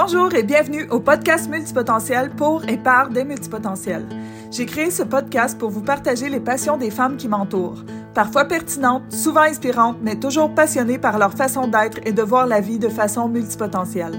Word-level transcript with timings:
Bonjour 0.00 0.32
et 0.32 0.44
bienvenue 0.44 0.86
au 0.90 1.00
podcast 1.00 1.50
Multipotentiel 1.50 2.30
pour 2.30 2.62
et 2.68 2.76
par 2.76 3.08
des 3.08 3.24
multipotentiels. 3.24 4.06
J'ai 4.52 4.64
créé 4.64 4.92
ce 4.92 5.02
podcast 5.02 5.58
pour 5.58 5.70
vous 5.70 5.80
partager 5.80 6.28
les 6.28 6.38
passions 6.38 6.76
des 6.76 6.92
femmes 6.92 7.16
qui 7.16 7.26
m'entourent. 7.26 7.82
Parfois 8.14 8.44
pertinentes, 8.44 9.12
souvent 9.12 9.40
inspirantes, 9.40 9.96
mais 10.00 10.14
toujours 10.14 10.54
passionnées 10.54 11.00
par 11.00 11.18
leur 11.18 11.32
façon 11.32 11.66
d'être 11.66 11.98
et 12.06 12.12
de 12.12 12.22
voir 12.22 12.46
la 12.46 12.60
vie 12.60 12.78
de 12.78 12.88
façon 12.88 13.28
multipotentielle. 13.28 14.16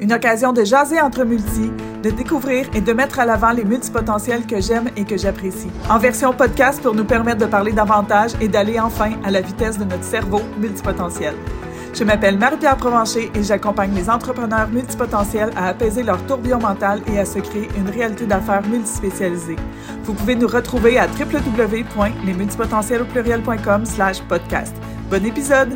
Une 0.00 0.12
occasion 0.12 0.52
de 0.52 0.64
jaser 0.64 1.00
entre 1.00 1.24
multi, 1.24 1.70
de 2.02 2.10
découvrir 2.10 2.68
et 2.74 2.82
de 2.82 2.92
mettre 2.92 3.18
à 3.18 3.24
l'avant 3.24 3.52
les 3.52 3.64
multipotentiels 3.64 4.46
que 4.46 4.60
j'aime 4.60 4.90
et 4.98 5.04
que 5.04 5.16
j'apprécie. 5.16 5.70
En 5.88 5.98
version 5.98 6.34
podcast 6.34 6.82
pour 6.82 6.94
nous 6.94 7.06
permettre 7.06 7.38
de 7.38 7.46
parler 7.46 7.72
davantage 7.72 8.32
et 8.42 8.48
d'aller 8.48 8.78
enfin 8.78 9.12
à 9.24 9.30
la 9.30 9.40
vitesse 9.40 9.78
de 9.78 9.84
notre 9.84 10.04
cerveau 10.04 10.42
multipotentiel. 10.60 11.34
Je 11.98 12.04
m'appelle 12.04 12.36
Marie-Pierre 12.36 12.76
Provencher 12.76 13.32
et 13.34 13.42
j'accompagne 13.42 13.94
les 13.94 14.10
entrepreneurs 14.10 14.68
multipotentiels 14.68 15.50
à 15.56 15.68
apaiser 15.68 16.02
leur 16.02 16.26
tourbillon 16.26 16.58
mental 16.58 17.00
et 17.10 17.18
à 17.18 17.24
se 17.24 17.38
créer 17.38 17.70
une 17.74 17.88
réalité 17.88 18.26
d'affaires 18.26 18.60
multispécialisée. 18.68 19.56
Vous 20.02 20.12
pouvez 20.12 20.34
nous 20.34 20.46
retrouver 20.46 20.98
à 20.98 21.06
www.lesmultipotentiels 21.06 23.06
slash 23.86 24.20
podcast. 24.24 24.76
Bon 25.08 25.24
épisode! 25.24 25.72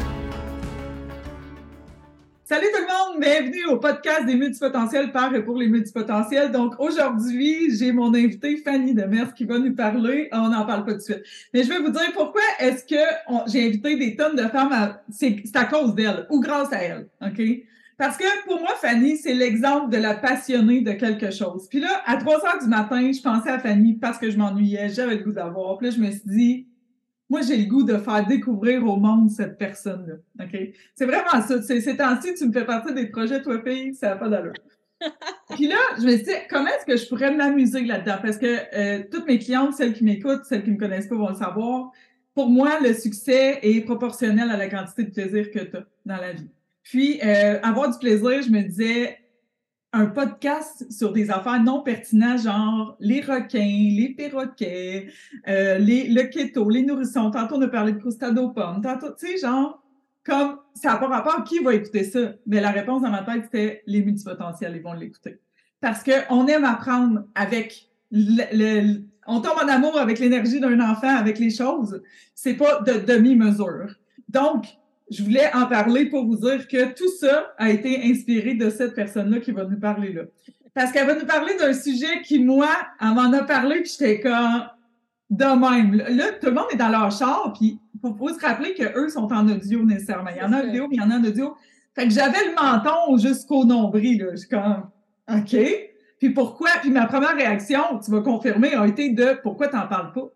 Salut 2.45 2.67
tout 2.75 2.83
le 2.83 2.87
monde, 2.87 2.90
bienvenue 3.21 3.67
au 3.67 3.77
podcast 3.77 4.25
des 4.25 4.35
multipotentiels 4.35 5.13
par 5.13 5.35
et 5.35 5.45
pour 5.45 5.59
les 5.59 5.69
multipotentiels. 5.69 6.51
Donc 6.51 6.73
aujourd'hui, 6.79 7.77
j'ai 7.77 7.93
mon 7.93 8.15
invité 8.15 8.57
Fanny 8.57 8.95
Demers 8.95 9.35
qui 9.35 9.45
va 9.45 9.59
nous 9.59 9.75
parler. 9.75 10.31
On 10.33 10.49
n'en 10.49 10.65
parle 10.65 10.87
pas 10.87 10.93
tout 10.93 10.99
de 10.99 11.03
suite. 11.03 11.23
Mais 11.53 11.63
je 11.63 11.69
vais 11.69 11.81
vous 11.81 11.91
dire 11.91 12.13
pourquoi 12.15 12.41
est-ce 12.59 12.83
que 12.83 12.97
j'ai 13.47 13.67
invité 13.67 13.97
des 13.97 14.17
tonnes 14.17 14.37
de 14.37 14.49
femmes 14.49 14.73
à... 14.73 15.03
C'est 15.11 15.45
à 15.55 15.67
cause 15.67 15.95
d'elle 15.95 16.27
ou 16.31 16.41
grâce 16.41 16.73
à 16.73 16.79
elle, 16.83 17.09
OK? 17.21 17.43
Parce 17.99 18.17
que 18.17 18.25
pour 18.47 18.59
moi, 18.59 18.71
Fanny, 18.81 19.19
c'est 19.19 19.35
l'exemple 19.35 19.91
de 19.91 19.99
la 19.99 20.15
passionnée 20.15 20.81
de 20.81 20.93
quelque 20.93 21.31
chose. 21.31 21.69
Puis 21.69 21.81
là, 21.81 22.01
à 22.07 22.17
3 22.17 22.35
heures 22.47 22.63
du 22.63 22.69
matin, 22.69 23.13
je 23.13 23.21
pensais 23.21 23.51
à 23.51 23.59
Fanny 23.59 23.99
parce 23.99 24.17
que 24.17 24.31
je 24.31 24.39
m'ennuyais, 24.39 24.89
j'avais 24.89 25.17
le 25.17 25.25
goût 25.25 25.33
d'avoir. 25.33 25.77
Puis 25.77 25.89
là, 25.89 25.95
je 25.95 26.01
me 26.01 26.11
suis 26.11 26.23
dit, 26.25 26.67
moi, 27.31 27.43
j'ai 27.43 27.57
le 27.57 27.67
goût 27.67 27.85
de 27.85 27.97
faire 27.97 28.27
découvrir 28.27 28.85
au 28.85 28.97
monde 28.97 29.31
cette 29.31 29.57
personne-là. 29.57 30.17
OK? 30.45 30.61
C'est 30.97 31.07
vraiment 31.07 31.41
ça. 31.47 31.63
Ces 31.63 31.97
temps-ci, 31.97 32.35
tu 32.35 32.49
me 32.49 32.53
fais 32.53 32.65
partie 32.65 32.93
des 32.93 33.07
projets, 33.07 33.41
toi, 33.41 33.63
fille, 33.65 33.95
ça 33.95 34.09
n'a 34.09 34.17
pas 34.17 34.29
d'allure. 34.29 34.53
Puis 35.55 35.69
là, 35.69 35.77
je 35.99 36.03
me 36.03 36.11
suis 36.11 36.25
dit, 36.25 36.33
comment 36.51 36.67
est-ce 36.67 36.85
que 36.85 36.97
je 36.97 37.09
pourrais 37.09 37.33
m'amuser 37.33 37.85
là-dedans? 37.85 38.17
Parce 38.21 38.37
que 38.37 38.59
euh, 38.75 39.05
toutes 39.11 39.27
mes 39.27 39.39
clientes, 39.39 39.75
celles 39.75 39.95
qui 39.95 40.03
m'écoutent, 40.03 40.45
celles 40.45 40.65
qui 40.65 40.71
ne 40.71 40.75
me 40.75 40.81
connaissent 40.81 41.07
pas 41.07 41.15
vont 41.15 41.29
le 41.29 41.37
savoir. 41.37 41.93
Pour 42.35 42.51
moi, 42.51 42.81
le 42.83 42.93
succès 42.95 43.61
est 43.63 43.81
proportionnel 43.83 44.51
à 44.51 44.57
la 44.57 44.69
quantité 44.69 45.05
de 45.05 45.11
plaisir 45.11 45.53
que 45.53 45.61
tu 45.61 45.77
as 45.77 45.87
dans 46.05 46.17
la 46.17 46.33
vie. 46.33 46.51
Puis, 46.83 47.21
euh, 47.23 47.61
avoir 47.63 47.91
du 47.91 47.99
plaisir, 47.99 48.43
je 48.43 48.51
me 48.51 48.63
disais, 48.63 49.20
un 49.93 50.07
podcast 50.07 50.91
sur 50.91 51.13
des 51.13 51.31
affaires 51.31 51.63
non 51.63 51.83
pertinentes, 51.83 52.43
genre 52.43 52.97
les 53.01 53.21
requins, 53.21 53.59
les 53.59 54.15
perroquets, 54.17 55.09
euh, 55.49 55.79
les, 55.79 56.09
le 56.09 56.23
keto, 56.25 56.69
les 56.71 56.83
nourrissons. 56.83 57.31
Tantôt, 57.31 57.57
on 57.57 57.63
a 57.63 57.69
parlé 57.69 57.93
de 57.93 57.99
crustado 57.99 58.51
pommes. 58.51 58.81
Tantôt, 58.83 59.13
tu 59.19 59.27
sais, 59.27 59.39
genre, 59.39 59.83
comme 60.25 60.59
ça 60.75 60.91
n'a 60.93 60.97
pas 60.99 61.09
rapport, 61.09 61.43
qui 61.45 61.59
va 61.59 61.75
écouter 61.75 62.05
ça? 62.05 62.35
Mais 62.47 62.61
la 62.61 62.71
réponse 62.71 63.03
dans 63.03 63.11
ma 63.11 63.23
tête, 63.23 63.45
c'était 63.45 63.83
les 63.87 64.03
multipotentiels, 64.03 64.77
ils 64.77 64.83
vont 64.83 64.93
l'écouter. 64.93 65.41
Parce 65.81 66.05
qu'on 66.05 66.47
aime 66.47 66.65
apprendre 66.65 67.25
avec 67.35 67.91
le, 68.13 69.01
on 69.27 69.41
tombe 69.41 69.59
en 69.63 69.69
amour 69.69 69.99
avec 69.99 70.19
l'énergie 70.19 70.61
d'un 70.61 70.79
enfant, 70.81 71.17
avec 71.17 71.39
les 71.39 71.51
choses. 71.51 72.03
C'est 72.35 72.55
pas 72.55 72.81
de 72.81 72.93
demi-mesure. 72.93 73.95
Donc, 74.29 74.67
je 75.11 75.23
voulais 75.23 75.53
en 75.55 75.67
parler 75.67 76.07
pour 76.07 76.25
vous 76.25 76.37
dire 76.37 76.69
que 76.69 76.93
tout 76.95 77.11
ça 77.19 77.53
a 77.59 77.71
été 77.71 78.01
inspiré 78.05 78.55
de 78.55 78.71
cette 78.71 78.95
personne-là 78.95 79.41
qui 79.41 79.51
va 79.51 79.65
nous 79.65 79.79
parler 79.79 80.13
là. 80.13 80.23
Parce 80.73 80.93
qu'elle 80.93 81.07
va 81.07 81.17
nous 81.17 81.27
parler 81.27 81.57
d'un 81.57 81.73
sujet 81.73 82.23
qui, 82.23 82.39
moi, 82.39 82.71
elle 83.01 83.09
m'en 83.09 83.33
a 83.33 83.43
parlé, 83.43 83.81
puis 83.81 83.91
j'étais 83.91 84.21
comme 84.21 84.69
de 85.29 85.45
même. 85.45 85.97
Là, 86.17 86.33
tout 86.41 86.47
le 86.47 86.53
monde 86.53 86.67
est 86.73 86.77
dans 86.77 86.89
leur 86.89 87.11
char, 87.11 87.53
puis 87.59 87.79
il 87.95 88.15
faut, 88.17 88.29
se 88.29 88.41
rappeler 88.41 88.75
qu'eux 88.75 89.09
sont 89.09 89.33
en 89.33 89.49
audio 89.49 89.85
nécessairement. 89.85 90.31
Il 90.31 90.39
y 90.39 90.43
en 90.43 90.53
a 90.53 90.61
en 90.61 90.65
vidéo, 90.65 90.89
il 90.91 90.99
y 90.99 91.03
en 91.03 91.11
a 91.11 91.17
en 91.17 91.25
audio. 91.25 91.57
Fait 91.95 92.07
que 92.07 92.11
j'avais 92.15 92.39
le 92.47 92.55
menton 92.55 93.17
jusqu'au 93.19 93.65
nombril, 93.65 94.23
là. 94.23 94.31
Je 94.33 94.37
suis 94.37 94.49
comme, 94.49 94.89
OK. 95.29 95.57
Puis 96.19 96.31
pourquoi? 96.31 96.71
Puis 96.81 96.91
ma 96.91 97.07
première 97.07 97.35
réaction, 97.35 97.99
tu 98.05 98.11
vas 98.11 98.21
confirmer, 98.21 98.75
a 98.75 98.87
été 98.87 99.11
de 99.11 99.41
pourquoi 99.43 99.69
t'en 99.69 99.89
parles 99.89 100.13
pas? 100.13 100.31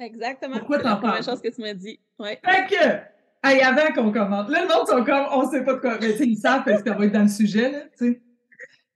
Exactement. 0.00 0.58
Pourquoi 0.58 0.78
t'en 0.78 0.96
parles? 0.96 1.22
C'est 1.22 1.30
la 1.30 1.32
chose 1.32 1.42
que 1.42 1.54
tu 1.54 1.60
m'as 1.60 1.74
dit. 1.74 2.00
Ouais. 2.18 2.40
Fait 2.44 2.66
que, 2.66 3.17
Hey, 3.42 3.60
avant 3.60 3.92
qu'on 3.94 4.12
commente. 4.12 4.50
Là, 4.50 4.62
le 4.62 4.68
monde 4.68 4.86
sont 4.86 5.04
comme, 5.04 5.26
on 5.32 5.48
sait 5.50 5.64
pas 5.64 5.74
de 5.74 5.78
quoi. 5.78 5.98
Mais 6.00 6.16
ils 6.18 6.36
savent 6.36 6.64
parce 6.64 6.82
qu'on 6.82 6.94
va 6.94 7.06
être 7.06 7.12
dans 7.12 7.22
le 7.22 7.28
sujet, 7.28 7.70
là, 7.70 7.80
tu 7.96 8.12
sais. 8.12 8.22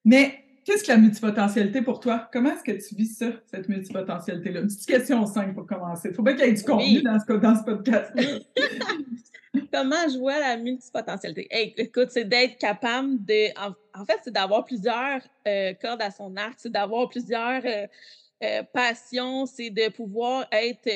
Mais 0.04 0.42
qu'est-ce 0.64 0.82
que 0.82 0.88
la 0.88 0.98
multipotentialité 0.98 1.82
pour 1.82 2.00
toi? 2.00 2.28
Comment 2.32 2.50
est-ce 2.50 2.64
que 2.64 2.88
tu 2.88 2.94
vis 2.97 3.16
ça, 3.16 3.26
cette 3.47 3.69
multipotentialité-là? 3.69 4.60
Une 4.60 4.66
petite 4.66 4.86
question 4.86 5.25
simple 5.26 5.54
pour 5.54 5.66
commencer. 5.66 6.08
Il 6.10 6.14
faut 6.14 6.22
bien 6.22 6.34
qu'il 6.34 6.47
y 6.47 6.48
ait 6.48 6.52
du 6.52 6.62
contenu 6.62 7.02
dans, 7.02 7.19
ce, 7.20 7.32
dans 7.34 7.56
ce 7.56 7.62
podcast. 7.62 8.12
Comment 9.72 10.08
je 10.08 10.19
vois 10.19 10.38
la 10.38 10.56
multipotentialité? 10.56 11.47
écoute, 11.76 12.08
c'est 12.10 12.25
d'être 12.25 12.58
capable 12.58 13.25
de. 13.25 13.48
En, 13.94 14.04
fait, 14.04 14.19
c'est 14.25 14.32
d'avoir 14.32 14.64
plusieurs 14.64 15.20
euh, 15.47 15.72
cordes 15.75 16.02
à 16.02 16.10
son 16.10 16.36
arc, 16.36 16.54
c'est 16.56 16.72
d'avoir 16.72 17.08
plusieurs 17.08 17.62
euh, 17.64 17.86
euh, 18.42 18.62
passions, 18.72 19.47
c'est 19.47 19.70
de 19.70 19.91
pouvoir 19.91 20.47
être 20.50 20.88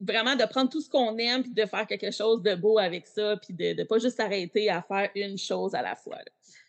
vraiment 0.00 0.36
de 0.36 0.44
prendre 0.44 0.70
tout 0.70 0.80
ce 0.80 0.88
qu'on 0.88 1.16
aime 1.18 1.42
puis 1.42 1.52
de 1.52 1.66
faire 1.66 1.86
quelque 1.86 2.10
chose 2.10 2.42
de 2.42 2.54
beau 2.54 2.78
avec 2.78 3.06
ça, 3.06 3.36
puis 3.36 3.54
de 3.54 3.80
ne 3.80 3.84
pas 3.84 3.98
juste 3.98 4.16
s'arrêter 4.16 4.70
à 4.70 4.82
faire 4.82 5.10
une 5.14 5.38
chose 5.38 5.74
à 5.74 5.82
la 5.82 5.94
fois. 5.94 6.18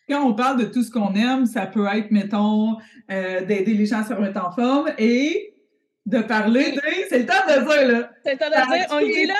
Quand 0.08 0.26
on 0.26 0.34
parle 0.34 0.60
de 0.60 0.64
tout 0.64 0.82
ce 0.82 0.90
qu'on 0.90 1.14
aime, 1.14 1.46
ça 1.46 1.66
peut 1.66 1.86
être, 1.86 2.10
mettons, 2.10 2.76
euh, 3.10 3.44
d'aider 3.44 3.74
les 3.74 3.86
gens 3.86 4.00
à 4.00 4.04
se 4.04 4.12
remettre 4.12 4.44
en 4.44 4.50
forme 4.50 4.90
et 4.98 5.54
de 6.06 6.20
parler 6.20 6.72
de. 6.72 6.80
C'est 7.08 7.20
le 7.20 7.26
temps 7.26 7.46
de 7.46 7.60
dire, 7.60 7.88
là. 7.92 8.10
C'est 8.24 8.32
le 8.32 8.38
temps 8.38 8.50
de 8.50 8.76
dire, 8.76 8.86
on 8.90 8.98
dit 9.00 9.26
là, 9.26 9.34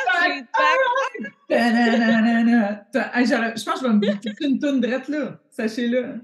Je 3.56 3.64
pense 3.64 3.80
que 3.80 3.80
je 3.80 3.86
vais 3.86 3.94
me 3.94 3.98
mettre 3.98 4.42
une 4.42 4.58
toune 4.60 4.80
drette 4.80 5.08
là, 5.08 5.40
sachez-le. 5.50 6.20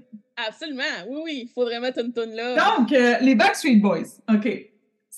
Absolument, 0.47 0.83
oui, 1.09 1.21
oui, 1.23 1.41
il 1.45 1.49
faudrait 1.49 1.79
mettre 1.79 1.99
une 1.99 2.13
toune 2.13 2.33
là. 2.33 2.55
Donc, 2.55 2.93
euh, 2.93 3.15
les 3.21 3.35
Backstreet 3.35 3.77
Boys, 3.77 4.21
OK. 4.29 4.47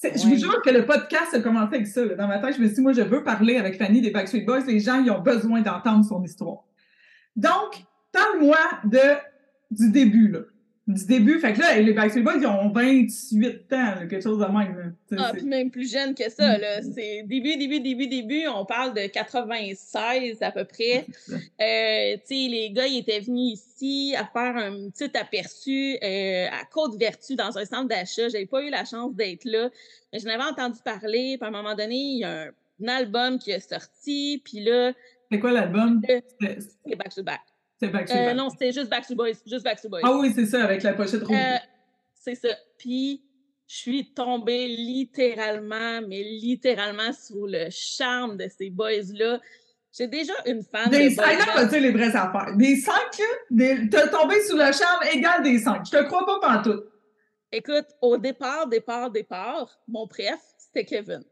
Je 0.04 0.28
vous 0.28 0.36
jure 0.36 0.62
que 0.62 0.70
le 0.70 0.86
podcast 0.86 1.34
a 1.34 1.42
commencé 1.42 1.76
avec 1.76 1.88
ça. 1.88 2.06
Dans 2.06 2.28
ma 2.28 2.40
tête, 2.40 2.56
je 2.56 2.62
me 2.62 2.68
suis 2.68 2.76
dit, 2.76 2.82
moi, 2.82 2.94
je 2.94 3.02
veux 3.02 3.24
parler 3.24 3.58
avec 3.58 3.78
Fanny 3.78 4.02
des 4.02 4.12
Backstreet 4.12 4.42
Boys. 4.42 4.62
Les 4.66 4.80
gens, 4.80 5.04
ils 5.04 5.12
ont 5.12 5.20
besoin 5.20 5.62
d'entendre 5.62 6.06
son 6.06 6.24
histoire. 6.24 6.64
Donc, 7.36 7.84
parle-moi 8.12 8.58
de, 8.86 9.18
du 9.72 9.92
début, 9.92 10.30
là 10.30 10.40
du 10.90 11.06
début. 11.06 11.40
Fait 11.40 11.54
que 11.54 11.60
là, 11.60 11.80
les 11.80 11.94
Backstreet 11.94 12.24
Boys, 12.24 12.38
ils 12.40 12.48
ont 12.48 12.70
28 12.70 13.74
ans, 13.74 13.94
quelque 14.10 14.22
chose 14.22 14.40
de 14.40 14.46
même. 14.46 14.96
Ah, 15.18 15.32
puis 15.34 15.46
même 15.46 15.70
plus 15.70 15.92
jeune 15.92 16.16
que 16.16 16.30
ça, 16.30 16.58
là. 16.58 16.82
C'est 16.82 17.24
début, 17.24 17.58
début, 17.58 17.80
début, 17.80 18.08
début. 18.08 18.48
On 18.48 18.66
parle 18.66 18.96
de 18.96 19.06
96 19.06 20.42
à 20.42 20.52
peu 20.52 20.66
près. 20.66 21.06
Euh, 21.62 22.16
tu 22.16 22.36
sais, 22.36 22.48
les 22.50 22.72
gars, 22.72 22.88
ils 22.88 23.00
étaient 23.00 23.20
venus 23.20 23.60
ici 23.60 24.16
à 24.18 24.26
faire 24.26 24.58
un 24.58 24.90
petit 24.90 25.16
aperçu 25.16 25.98
euh, 26.04 26.48
à 26.48 26.66
Côte-Vertu 26.66 27.36
dans 27.36 27.58
un 27.58 27.66
centre 27.66 27.88
d'achat. 27.88 28.30
J'avais 28.30 28.48
pas 28.48 28.64
eu 28.64 28.70
la 28.70 28.84
chance 28.84 29.14
d'être 29.14 29.46
là. 29.46 29.70
Mais 30.12 30.20
j'en 30.20 30.30
avais 30.30 30.44
entendu 30.44 30.80
parler. 30.84 31.38
Puis 31.38 31.46
à 31.46 31.48
un 31.48 31.52
moment 31.52 31.76
donné, 31.76 31.96
il 31.96 32.20
y 32.20 32.24
a 32.24 32.46
un, 32.46 32.88
album 32.88 33.38
qui 33.38 33.52
est 33.52 33.60
sorti. 33.60 34.42
Puis 34.44 34.64
là... 34.64 34.94
C'est 35.32 35.40
quoi 35.40 35.52
l'album? 35.52 36.02
C'est 36.10 36.96
Back 36.96 37.14
to 37.14 37.24
Back. 37.24 37.42
C'est 37.79 37.88
Backstreet 37.88 38.19
euh, 38.19 38.25
Boys. 38.25 38.34
non, 38.34 38.50
c'était 38.50 38.72
juste 38.72 38.90
Backstreet 38.90 39.16
Boys. 39.16 39.34
Juste 39.45 39.63
Backstreet 39.63 39.90
Boys. 39.90 40.01
Ah 40.03 40.17
oui, 40.17 40.31
c'est 40.35 40.45
ça, 40.45 40.63
avec 40.63 40.84
la 40.84 40.94
pochette 40.94 41.23
rouge. 41.23 41.38
Euh, 41.38 41.57
c'est 42.13 42.35
ça. 42.35 42.50
Puis, 42.78 43.23
je 43.67 43.75
suis 43.75 44.13
tombée 44.13 44.67
littéralement, 44.67 46.01
mais 46.07 46.23
littéralement 46.23 47.13
sous 47.13 47.45
le 47.45 47.67
charme 47.69 48.38
de 48.38 48.47
ces 48.50 48.69
boys-là. 48.69 49.40
J'ai 49.97 50.07
déjà 50.07 50.34
une 50.45 50.63
fan 50.63 50.90
des 50.90 51.09
de 51.09 51.16
cinq, 51.16 51.40
là, 51.40 51.46
on 51.55 51.59
va 51.61 51.66
dire 51.66 51.81
les 51.81 51.91
vraies 51.91 52.16
affaires. 52.16 52.55
Des 52.55 52.76
cinq, 52.76 53.20
là, 53.52 53.76
t'as 53.90 54.08
tombé 54.09 54.35
sous 54.41 54.55
le 54.55 54.72
charme 54.72 55.03
égal 55.14 55.41
des 55.41 55.58
cinq. 55.58 55.84
Je 55.85 55.97
te 55.97 56.03
crois 56.03 56.25
pas 56.25 56.40
pantoute. 56.40 56.85
Écoute, 57.52 57.87
au 58.02 58.17
départ, 58.17 58.67
départ, 58.67 59.09
départ, 59.09 59.79
mon 59.87 60.08
préf, 60.08 60.40
c'était 60.58 60.85
Kevin. 60.85 61.23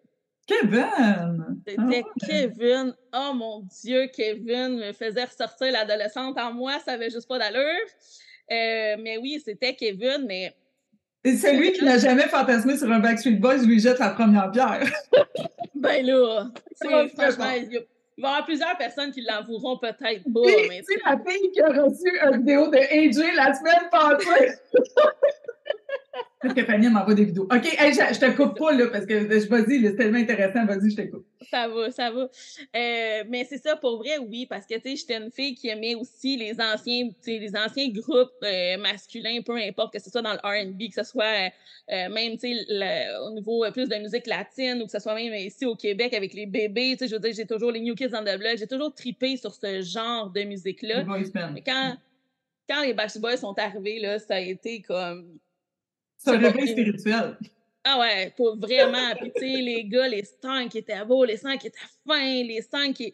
Kevin! 0.47 1.61
C'était 1.67 2.03
ah 2.05 2.25
Kevin. 2.25 2.94
Oh 3.13 3.33
mon 3.33 3.63
Dieu, 3.83 4.07
Kevin 4.15 4.77
me 4.77 4.94
faisait 4.94 5.25
ressortir 5.25 5.71
l'adolescente 5.73 6.39
en 6.39 6.53
moi, 6.53 6.79
ça 6.83 6.94
avait 6.94 7.09
juste 7.09 7.27
pas 7.27 7.38
d'allure. 7.38 7.61
Euh, 8.49 8.95
mais 9.01 9.17
oui, 9.17 9.41
c'était 9.44 9.75
Kevin, 9.75 10.25
mais. 10.25 10.55
Et 11.23 11.35
c'est 11.35 11.53
lui 11.53 11.73
qui 11.73 11.83
n'a 11.83 11.97
jamais 11.97 12.27
fantasmé 12.27 12.77
sur 12.77 12.89
un 12.89 12.99
Backstreet 12.99 13.35
Boys, 13.35 13.57
lui 13.57 13.79
jette 13.79 13.99
la 13.99 14.11
première 14.11 14.49
pierre. 14.51 14.89
ben 15.75 16.05
là, 16.05 16.50
franchement, 16.81 17.51
il, 17.57 17.79
va 18.17 18.29
y 18.29 18.31
avoir 18.31 18.45
plusieurs 18.45 18.77
personnes 18.77 19.11
qui 19.11 19.21
l'avoueront 19.21 19.77
peut-être 19.77 20.23
pas. 20.23 20.41
c'est 20.88 21.01
la 21.05 21.17
fille 21.27 21.51
qui 21.51 21.61
a 21.61 21.67
reçu 21.67 22.09
une 22.23 22.38
vidéo 22.38 22.67
de 22.67 22.77
AJ 22.77 23.35
la 23.35 23.53
semaine 23.53 23.89
passée. 23.91 24.53
Parce 26.39 26.53
que 26.53 26.63
Fanny 26.65 26.87
m'envoie 26.87 27.15
des 27.15 27.25
vidéos. 27.25 27.43
OK, 27.43 27.63
je, 27.63 28.19
te 28.19 28.35
coupe 28.35 28.57
pas, 28.57 28.71
là, 28.71 28.87
parce 28.87 29.05
que 29.05 29.21
je 29.21 29.47
vas-y, 29.47 29.81
c'est 29.81 29.95
tellement 29.95 30.19
intéressant. 30.19 30.65
Vas-y, 30.65 30.91
je 30.91 30.95
te 30.95 31.01
coupe. 31.01 31.25
Ça 31.49 31.67
va, 31.67 31.89
ça 31.89 32.11
va. 32.11 32.29
Euh, 32.75 33.23
mais 33.27 33.43
c'est 33.45 33.57
ça, 33.57 33.75
pour 33.75 33.97
vrai, 33.97 34.19
oui, 34.19 34.45
parce 34.45 34.67
que, 34.67 34.75
tu 34.75 34.81
sais, 34.81 34.95
j'étais 34.95 35.17
une 35.17 35.31
fille 35.31 35.55
qui 35.55 35.69
aimait 35.69 35.95
aussi 35.95 36.37
les 36.37 36.53
anciens, 36.61 37.09
les 37.25 37.55
anciens 37.55 37.89
groupes 37.89 38.29
euh, 38.43 38.77
masculins, 38.77 39.41
peu 39.43 39.55
importe, 39.55 39.93
que 39.93 39.99
ce 39.99 40.11
soit 40.11 40.21
dans 40.21 40.33
le 40.33 40.39
R&B, 40.39 40.89
que 40.89 41.03
ce 41.03 41.09
soit 41.09 41.49
euh, 41.91 42.09
même, 42.09 42.37
tu 42.37 42.53
sais, 42.53 43.07
au 43.25 43.31
niveau 43.31 43.65
plus 43.71 43.89
de 43.89 43.95
musique 43.95 44.27
latine, 44.27 44.81
ou 44.81 44.85
que 44.85 44.91
ce 44.91 44.99
soit 44.99 45.15
même 45.15 45.33
ici 45.33 45.65
au 45.65 45.75
Québec 45.75 46.13
avec 46.13 46.33
les 46.33 46.45
bébés, 46.45 46.91
tu 46.91 46.99
sais, 46.99 47.07
je 47.07 47.15
veux 47.15 47.21
dire, 47.21 47.33
j'ai 47.33 47.47
toujours 47.47 47.71
les 47.71 47.79
New 47.79 47.95
Kids 47.95 48.13
on 48.13 48.21
the 48.21 48.37
Block, 48.37 48.57
j'ai 48.57 48.67
toujours 48.67 48.93
tripé 48.93 49.37
sur 49.37 49.53
ce 49.55 49.81
genre 49.81 50.29
de 50.29 50.43
musique-là. 50.43 51.03
Mais 51.53 51.63
quand, 51.63 51.97
quand 52.69 52.83
les 52.83 52.93
Backstreet 52.93 53.21
Boys 53.21 53.37
sont 53.37 53.57
arrivés, 53.57 53.99
là, 53.99 54.19
ça 54.19 54.35
a 54.35 54.39
été 54.39 54.81
comme 54.81 55.39
c'est 56.17 56.31
un 56.31 56.39
réveil 56.39 56.67
spirituel. 56.67 57.37
Ah 57.83 57.99
ouais, 57.99 58.33
pour 58.35 58.57
vraiment. 58.57 59.15
Puis 59.19 59.31
tu 59.33 59.41
sais, 59.41 59.61
les 59.61 59.85
gars, 59.85 60.07
les 60.07 60.23
stands 60.23 60.67
qui 60.67 60.79
étaient 60.79 61.05
beaux, 61.05 61.23
les 61.23 61.37
stands 61.37 61.57
qui 61.57 61.67
étaient 61.67 61.77
fins, 62.05 62.43
les 62.43 62.61
stands 62.61 62.91
qui 62.91 63.13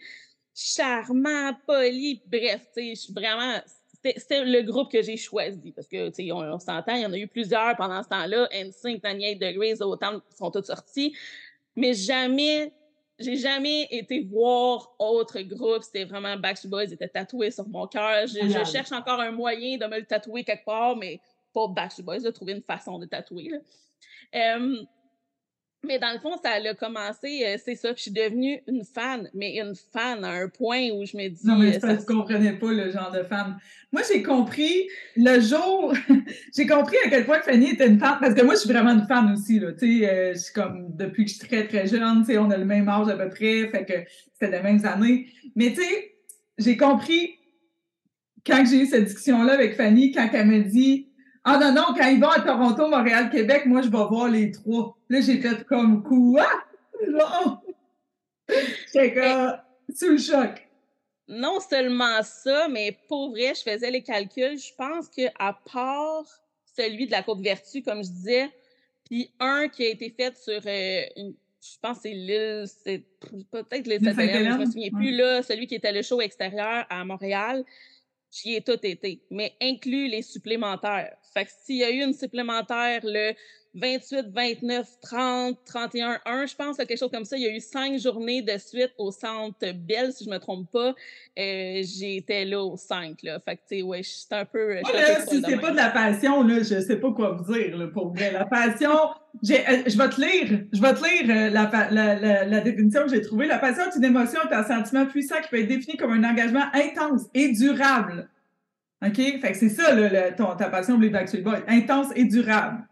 charmants, 0.55 1.53
polis, 1.65 2.19
bref, 2.25 2.67
tu 2.75 2.95
sais, 2.95 3.11
vraiment, 3.13 3.59
c'était 4.03 4.43
le 4.43 4.61
groupe 4.61 4.91
que 4.91 5.01
j'ai 5.01 5.17
choisi 5.17 5.71
parce 5.71 5.87
que, 5.87 6.09
tu 6.09 6.25
sais, 6.25 6.31
on, 6.31 6.59
s'entend, 6.59 6.95
il 6.95 7.01
y 7.01 7.05
en 7.05 7.13
a 7.13 7.17
eu 7.17 7.27
plusieurs 7.27 7.75
pendant 7.75 8.03
ce 8.03 8.09
temps-là. 8.09 8.47
NSYNC, 8.51 9.01
98 9.01 9.35
Degrees, 9.35 9.81
autant 9.81 10.21
sont 10.37 10.51
tous 10.51 10.63
sortis. 10.63 11.15
Mais 11.75 11.93
jamais, 11.93 12.71
j'ai 13.17 13.35
jamais 13.35 13.87
été 13.89 14.21
voir 14.21 14.93
autre 14.99 15.39
groupe. 15.41 15.83
C'était 15.83 16.05
vraiment 16.05 16.37
Backstreet 16.37 16.69
Boys, 16.69 16.83
ils 16.85 16.93
étaient 16.93 17.07
tatoués 17.07 17.51
sur 17.51 17.67
mon 17.67 17.87
cœur. 17.87 18.27
Je, 18.27 18.47
je, 18.47 18.71
cherche 18.71 18.91
encore 18.91 19.19
un 19.19 19.31
moyen 19.31 19.77
de 19.77 19.85
me 19.85 19.99
le 19.99 20.05
tatouer 20.05 20.43
quelque 20.43 20.65
part, 20.65 20.95
mais 20.95 21.19
pas 21.53 21.67
Backstreet 21.67 22.03
Boys, 22.03 22.19
de 22.19 22.29
trouver 22.31 22.53
une 22.53 22.61
façon 22.61 22.99
de 22.99 23.05
tatouer. 23.05 23.49
Là. 23.49 24.59
mais 25.85 25.99
dans 25.99 26.13
le 26.13 26.19
fond, 26.19 26.35
ça 26.41 26.51
a 26.51 26.73
commencé, 26.73 27.43
euh, 27.45 27.57
c'est 27.63 27.75
ça, 27.75 27.89
puis 27.93 27.97
je 27.97 28.01
suis 28.03 28.11
devenue 28.11 28.61
une 28.67 28.83
fan, 28.85 29.29
mais 29.33 29.57
une 29.57 29.73
fan 29.75 30.23
à 30.23 30.31
un 30.31 30.47
point 30.47 30.89
où 30.91 31.05
je 31.05 31.17
me 31.17 31.27
dis... 31.29 31.45
Non, 31.45 31.57
mais 31.57 31.75
euh, 31.75 31.79
ça, 31.79 31.97
tu 31.97 32.05
comprenais 32.05 32.53
pas 32.53 32.71
le 32.71 32.89
genre 32.89 33.11
de 33.11 33.23
fan. 33.23 33.57
Moi, 33.91 34.01
j'ai 34.09 34.23
compris 34.23 34.87
le 35.17 35.39
jour... 35.41 35.93
j'ai 36.55 36.65
compris 36.65 36.95
à 37.05 37.09
quel 37.09 37.25
point 37.25 37.41
Fanny 37.41 37.71
était 37.71 37.87
une 37.87 37.99
fan, 37.99 38.17
parce 38.19 38.33
que 38.33 38.43
moi, 38.43 38.55
je 38.55 38.61
suis 38.61 38.69
vraiment 38.69 38.91
une 38.91 39.07
fan 39.07 39.31
aussi, 39.33 39.59
là, 39.59 39.73
tu 39.73 39.99
sais, 39.99 40.09
euh, 40.09 40.33
je 40.33 40.39
suis 40.39 40.53
comme, 40.53 40.95
depuis 40.95 41.25
que 41.25 41.31
je 41.31 41.37
suis 41.37 41.47
très, 41.47 41.67
très 41.67 41.85
jeune, 41.85 42.21
tu 42.21 42.31
sais, 42.31 42.37
on 42.37 42.49
a 42.49 42.57
le 42.57 42.65
même 42.65 42.87
âge 42.87 43.09
à 43.09 43.17
peu 43.17 43.29
près, 43.29 43.67
fait 43.67 43.85
que 43.85 44.09
c'était 44.31 44.51
les 44.51 44.63
mêmes 44.63 44.85
années. 44.85 45.27
Mais 45.55 45.73
tu 45.73 45.81
sais, 45.81 46.15
j'ai 46.57 46.77
compris 46.77 47.35
quand 48.45 48.65
j'ai 48.69 48.81
eu 48.81 48.85
cette 48.85 49.05
discussion-là 49.05 49.53
avec 49.53 49.75
Fanny, 49.75 50.11
quand 50.11 50.29
elle 50.33 50.47
me 50.47 50.61
dit 50.63 51.09
ah 51.45 51.57
non, 51.57 51.73
non, 51.73 51.85
quand 51.97 52.07
ils 52.07 52.21
vont 52.21 52.29
à 52.29 52.39
Toronto, 52.39 52.87
Montréal, 52.87 53.29
Québec, 53.29 53.65
moi, 53.65 53.81
je 53.81 53.89
vais 53.89 53.97
voir 53.97 54.29
les 54.29 54.51
trois. 54.51 54.97
Là, 55.09 55.19
j'ai 55.21 55.39
fait 55.39 55.65
comme 55.65 56.03
quoi? 56.03 56.47
Non! 57.05 57.59
J'étais 58.47 59.13
comme 59.13 59.57
sous 59.93 60.11
le 60.11 60.17
choc. 60.17 60.67
Non 61.27 61.59
seulement 61.59 62.23
ça, 62.23 62.69
mais 62.69 62.97
pour 63.09 63.31
vrai, 63.31 63.53
je 63.55 63.61
faisais 63.61 63.91
les 63.91 64.01
calculs. 64.01 64.57
Je 64.57 64.73
pense 64.77 65.09
qu'à 65.09 65.59
part 65.73 66.23
celui 66.77 67.07
de 67.07 67.11
la 67.11 67.21
Côte 67.21 67.41
Vertu, 67.41 67.81
comme 67.81 68.03
je 68.03 68.09
disais, 68.09 68.49
puis 69.05 69.31
un 69.39 69.67
qui 69.67 69.85
a 69.85 69.89
été 69.89 70.09
fait 70.11 70.35
sur 70.37 70.61
euh, 70.65 71.01
une, 71.17 71.35
je 71.61 71.77
pense 71.81 71.97
que 71.97 72.03
c'est 72.03 72.13
l'île, 72.13 72.65
c'est 72.67 73.03
peut-être 73.51 73.85
les 73.85 73.99
saint 73.99 74.13
je 74.13 74.57
me 74.57 74.65
souviens 74.65 74.89
plus, 74.91 75.11
là, 75.11 75.43
celui 75.43 75.67
qui 75.67 75.75
était 75.75 75.91
le 75.91 76.03
show 76.03 76.21
extérieur 76.21 76.85
à 76.89 77.03
Montréal 77.03 77.65
j'y 78.33 78.55
ai 78.55 78.61
tout 78.61 78.79
été, 78.83 79.21
mais 79.29 79.53
inclus 79.61 80.07
les 80.07 80.21
supplémentaires. 80.21 81.15
Fait 81.33 81.45
que 81.45 81.51
s'il 81.63 81.77
y 81.77 81.83
a 81.83 81.91
eu 81.91 82.03
une 82.03 82.13
supplémentaire 82.13 83.01
le 83.03 83.33
28, 83.75 84.27
29, 84.31 84.87
30, 85.01 85.57
31, 85.65 86.19
1, 86.25 86.45
je 86.45 86.55
pense, 86.55 86.77
quelque 86.77 86.95
chose 86.95 87.09
comme 87.11 87.25
ça. 87.25 87.37
Il 87.37 87.43
y 87.43 87.47
a 87.47 87.55
eu 87.55 87.59
cinq 87.59 87.97
journées 87.99 88.43
de 88.43 88.55
suite 88.59 88.93
au 88.99 89.09
centre 89.11 89.57
Belle, 89.73 90.13
si 90.13 90.25
je 90.25 90.29
me 90.29 90.37
trompe 90.37 90.69
pas. 90.71 90.93
Euh, 91.39 91.81
J'étais 91.83 92.45
là 92.45 92.63
au 92.63 92.77
5, 92.77 93.23
là. 93.23 93.39
Fait 93.39 93.55
que, 93.55 93.61
tu 93.67 93.77
sais, 93.77 93.81
ouais, 93.81 94.01
j'étais 94.03 94.35
un 94.35 94.45
peu... 94.45 94.77
si 95.27 95.41
c'est 95.41 95.57
pas 95.57 95.71
de 95.71 95.75
la 95.75 95.89
passion, 95.89 96.43
là, 96.43 96.59
je 96.59 96.79
sais 96.81 96.97
pas 96.97 97.11
quoi 97.11 97.31
vous 97.31 97.51
dire, 97.51 97.75
là, 97.75 97.87
pour 97.87 98.13
vrai. 98.13 98.31
La 98.31 98.45
passion, 98.45 98.91
euh, 98.91 99.83
je 99.87 99.97
vais 99.97 100.09
te 100.09 100.21
lire, 100.21 100.65
je 100.71 100.79
vais 100.79 100.93
te 100.93 101.03
lire 101.03 101.35
euh, 101.35 101.49
la, 101.49 101.89
la, 101.89 102.45
la, 102.45 102.61
définition 102.61 103.03
que 103.03 103.09
j'ai 103.09 103.21
trouvée. 103.21 103.47
La 103.47 103.57
passion 103.57 103.85
est 103.91 103.97
une 103.97 104.05
émotion, 104.05 104.39
est 104.49 104.53
un 104.53 104.63
sentiment 104.63 105.07
puissant 105.07 105.41
qui 105.41 105.49
peut 105.49 105.59
être 105.59 105.67
défini 105.67 105.97
comme 105.97 106.11
un 106.11 106.29
engagement 106.29 106.65
intense 106.73 107.23
et 107.33 107.51
durable. 107.51 108.29
OK? 109.05 109.15
Fait 109.15 109.51
que 109.51 109.57
c'est 109.57 109.69
ça, 109.69 109.93
là, 109.93 110.31
ton, 110.31 110.55
ta 110.55 110.69
passion 110.69 110.95
pour 110.95 111.03
les 111.03 111.09
Backstreet 111.09 111.41
Boys. 111.41 111.63
Intense 111.67 112.07
et 112.15 112.25
durable. 112.25 112.85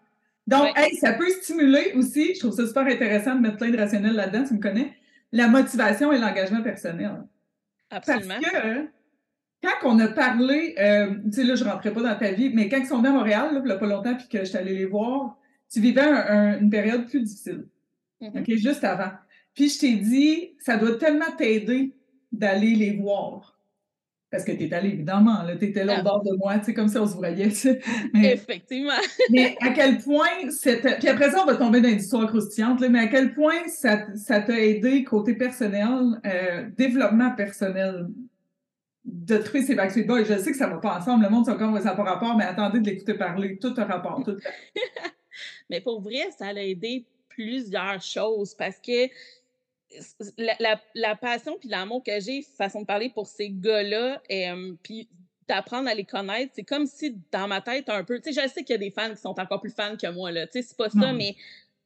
Donc, 0.47 0.67
ça 0.99 1.13
peut 1.13 1.29
stimuler 1.29 1.93
aussi, 1.95 2.33
je 2.35 2.39
trouve 2.39 2.53
ça 2.53 2.65
super 2.65 2.85
intéressant 2.85 3.35
de 3.35 3.41
mettre 3.41 3.57
plein 3.57 3.69
de 3.69 3.77
rationnel 3.77 4.13
là-dedans, 4.13 4.43
tu 4.45 4.55
me 4.55 4.59
connais, 4.59 4.93
la 5.31 5.47
motivation 5.47 6.11
et 6.11 6.17
l'engagement 6.17 6.61
personnel. 6.61 7.23
Absolument. 7.89 8.35
Parce 8.41 8.63
que 8.63 8.87
quand 9.63 9.89
on 9.89 9.99
a 9.99 10.07
parlé, 10.07 10.75
euh, 10.79 11.15
tu 11.25 11.33
sais, 11.33 11.43
là, 11.43 11.55
je 11.55 11.63
rentrais 11.63 11.93
pas 11.93 12.01
dans 12.01 12.15
ta 12.15 12.31
vie, 12.31 12.51
mais 12.53 12.67
quand 12.67 12.77
ils 12.77 12.87
sont 12.87 12.97
venus 12.97 13.11
à 13.11 13.13
Montréal, 13.13 13.53
là, 13.53 13.59
il 13.63 13.65
n'y 13.65 13.71
a 13.71 13.77
pas 13.77 13.85
longtemps, 13.85 14.15
puis 14.15 14.27
que 14.27 14.39
je 14.39 14.45
suis 14.45 14.57
allée 14.57 14.75
les 14.75 14.85
voir, 14.85 15.37
tu 15.71 15.79
vivais 15.79 16.01
une 16.01 16.69
période 16.69 17.07
plus 17.07 17.21
difficile. 17.21 17.65
Mm-hmm. 18.21 18.39
OK, 18.41 18.57
juste 18.57 18.83
avant. 18.83 19.11
Puis 19.53 19.69
je 19.69 19.79
t'ai 19.79 19.95
dit, 19.95 20.55
ça 20.59 20.77
doit 20.77 20.97
tellement 20.97 21.31
t'aider 21.37 21.93
d'aller 22.31 22.75
les 22.75 22.97
voir. 22.97 23.59
Parce 24.31 24.45
que 24.45 24.53
tu 24.53 24.63
es 24.63 24.73
allé, 24.73 24.91
évidemment, 24.91 25.45
tu 25.59 25.65
étais 25.65 25.83
là 25.83 25.99
au 25.99 26.03
bord 26.03 26.23
de 26.23 26.33
moi, 26.37 26.57
tu 26.59 26.65
sais, 26.65 26.73
comme 26.73 26.87
ça 26.87 27.01
on 27.01 27.05
se 27.05 27.15
voyait. 27.15 27.49
Mais, 28.13 28.33
Effectivement. 28.33 28.93
mais 29.29 29.57
à 29.59 29.71
quel 29.71 29.97
point, 29.97 30.47
puis 30.99 31.09
après 31.09 31.31
ça, 31.31 31.41
on 31.43 31.45
va 31.45 31.55
tomber 31.55 31.81
dans 31.81 31.89
une 31.89 31.97
histoire 31.97 32.27
croustillante, 32.27 32.79
mais 32.79 32.99
à 32.99 33.07
quel 33.07 33.33
point 33.33 33.67
ça 33.67 34.07
t'a 34.25 34.57
aidé 34.57 35.03
côté 35.03 35.35
personnel, 35.35 36.21
euh, 36.25 36.69
développement 36.77 37.35
personnel, 37.35 38.07
de 39.03 39.37
trouver 39.37 39.63
ces 39.63 39.75
Backstreet 39.75 40.05
Boys? 40.05 40.23
Je 40.23 40.37
sais 40.37 40.51
que 40.51 40.57
ça 40.57 40.67
ne 40.67 40.75
va 40.75 40.77
pas 40.79 40.97
ensemble, 40.97 41.25
le 41.25 41.29
monde, 41.29 41.45
ça 41.45 41.55
n'a 41.55 41.95
pas 41.95 42.03
rapport, 42.03 42.37
mais 42.37 42.45
attendez 42.45 42.79
de 42.79 42.85
l'écouter 42.89 43.15
parler, 43.15 43.57
tout 43.57 43.73
a 43.75 43.83
rapport. 43.83 44.23
Tout... 44.23 44.37
mais 45.69 45.81
pour 45.81 45.99
vrai, 45.99 46.29
ça 46.37 46.47
a 46.47 46.53
aidé 46.53 47.05
plusieurs 47.27 48.01
choses 48.01 48.55
parce 48.55 48.79
que 48.79 49.09
la, 50.37 50.79
la, 50.95 51.15
passion 51.15 51.57
puis 51.59 51.69
l'amour 51.69 52.03
que 52.03 52.19
j'ai, 52.19 52.41
façon 52.41 52.81
de 52.81 52.85
parler 52.85 53.09
pour 53.09 53.27
ces 53.27 53.49
gars-là, 53.49 54.21
euh, 54.31 54.73
puis 54.83 55.09
d'apprendre 55.47 55.89
à 55.89 55.93
les 55.93 56.05
connaître, 56.05 56.53
c'est 56.55 56.63
comme 56.63 56.85
si 56.85 57.17
dans 57.31 57.47
ma 57.47 57.61
tête 57.61 57.89
un 57.89 58.03
peu, 58.03 58.19
tu 58.19 58.31
sais, 58.31 58.41
je 58.41 58.47
sais 58.47 58.63
qu'il 58.63 58.73
y 58.73 58.75
a 58.75 58.77
des 58.77 58.91
fans 58.91 59.09
qui 59.09 59.21
sont 59.21 59.39
encore 59.39 59.59
plus 59.59 59.73
fans 59.73 59.95
que 59.97 60.07
moi, 60.07 60.31
là, 60.31 60.47
tu 60.47 60.53
sais, 60.53 60.61
c'est 60.61 60.77
pas 60.77 60.89
ça, 60.89 61.11
mais 61.13 61.35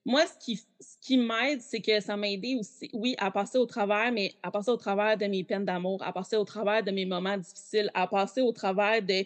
moi, 0.05 0.23
ce 0.27 0.37
qui, 0.37 0.57
ce 0.79 0.97
qui 1.01 1.17
m'aide, 1.17 1.61
c'est 1.61 1.81
que 1.81 1.99
ça 1.99 2.15
m'a 2.15 2.29
aidé 2.29 2.55
aussi, 2.59 2.89
oui, 2.93 3.15
à 3.17 3.31
passer 3.31 3.57
au 3.57 3.65
travers, 3.65 4.11
mais 4.11 4.35
à 4.43 4.51
passer 4.51 4.69
au 4.69 4.77
travers 4.77 5.17
de 5.17 5.25
mes 5.25 5.43
peines 5.43 5.65
d'amour, 5.65 6.03
à 6.03 6.13
passer 6.13 6.35
au 6.37 6.45
travers 6.45 6.83
de 6.83 6.91
mes 6.91 7.05
moments 7.05 7.37
difficiles, 7.37 7.89
à 7.95 8.05
passer 8.05 8.41
au 8.41 8.51
travers 8.51 9.01
de 9.01 9.25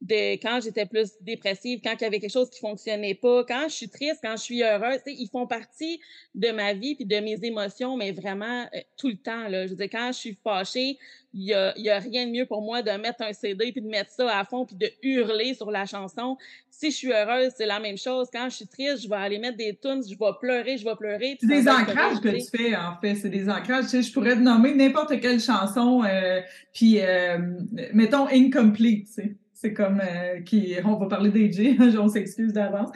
de 0.00 0.32
quand 0.34 0.60
j'étais 0.62 0.86
plus 0.86 1.10
dépressive, 1.20 1.80
quand 1.84 1.94
il 2.00 2.02
y 2.02 2.06
avait 2.06 2.20
quelque 2.20 2.32
chose 2.32 2.48
qui 2.48 2.60
fonctionnait 2.60 3.14
pas, 3.14 3.44
quand 3.44 3.64
je 3.68 3.74
suis 3.74 3.88
triste, 3.88 4.20
quand 4.22 4.36
je 4.36 4.42
suis 4.42 4.62
heureuse, 4.62 5.00
ils 5.06 5.28
font 5.28 5.46
partie 5.46 6.00
de 6.34 6.50
ma 6.50 6.72
vie 6.72 6.94
puis 6.94 7.04
de 7.04 7.16
mes 7.16 7.38
émotions, 7.42 7.96
mais 7.96 8.12
vraiment 8.12 8.62
euh, 8.74 8.80
tout 8.96 9.08
le 9.08 9.16
temps. 9.16 9.48
Là. 9.48 9.66
Je 9.66 9.70
veux 9.70 9.76
dire, 9.76 9.90
quand 9.92 10.10
je 10.12 10.18
suis 10.18 10.38
fâchée, 10.42 10.96
il 11.34 11.44
y 11.44 11.54
a, 11.54 11.78
y 11.78 11.90
a, 11.90 11.98
rien 11.98 12.26
de 12.26 12.32
mieux 12.32 12.46
pour 12.46 12.62
moi 12.62 12.82
de 12.82 12.90
mettre 12.92 13.22
un 13.22 13.32
CD 13.32 13.72
puis 13.72 13.82
de 13.82 13.88
mettre 13.88 14.10
ça 14.10 14.38
à 14.38 14.44
fond 14.44 14.64
puis 14.64 14.74
de 14.74 14.90
hurler 15.02 15.54
sur 15.54 15.70
la 15.70 15.84
chanson. 15.84 16.36
Si 16.70 16.90
je 16.90 16.96
suis 16.96 17.12
heureuse, 17.12 17.52
c'est 17.56 17.66
la 17.66 17.78
même 17.78 17.98
chose. 17.98 18.28
Quand 18.32 18.48
je 18.48 18.56
suis 18.56 18.66
triste, 18.66 19.02
je 19.02 19.08
vais 19.08 19.16
aller 19.16 19.38
mettre 19.38 19.58
des 19.58 19.76
tunes, 19.76 20.02
je 20.02 20.18
vais 20.18 20.32
pleurer, 20.40 20.78
je 20.78 20.84
vais 20.84 20.96
pleurer. 20.96 21.36
C'est 21.38 21.46
des 21.46 21.68
ancrages 21.68 22.20
que 22.20 22.28
tu 22.30 22.56
fais, 22.56 22.74
en 22.74 22.96
fait. 23.00 23.16
C'est 23.16 23.28
des 23.28 23.48
ancrages. 23.50 23.84
Tu 23.84 23.90
sais, 23.90 24.02
je 24.02 24.12
pourrais 24.12 24.34
te 24.34 24.40
nommer 24.40 24.74
n'importe 24.74 25.20
quelle 25.20 25.40
chanson, 25.40 26.02
euh, 26.04 26.40
puis 26.72 27.00
euh, 27.00 27.38
mettons 27.92 28.26
incomplete, 28.28 29.06
tu 29.06 29.12
sais. 29.12 29.36
C'est 29.60 29.74
comme 29.74 30.00
euh, 30.00 30.40
qui. 30.40 30.74
On 30.86 30.94
va 30.94 31.06
parler 31.06 31.28
d'AJ, 31.28 31.76
on 31.98 32.08
s'excuse 32.08 32.54
d'avance. 32.54 32.88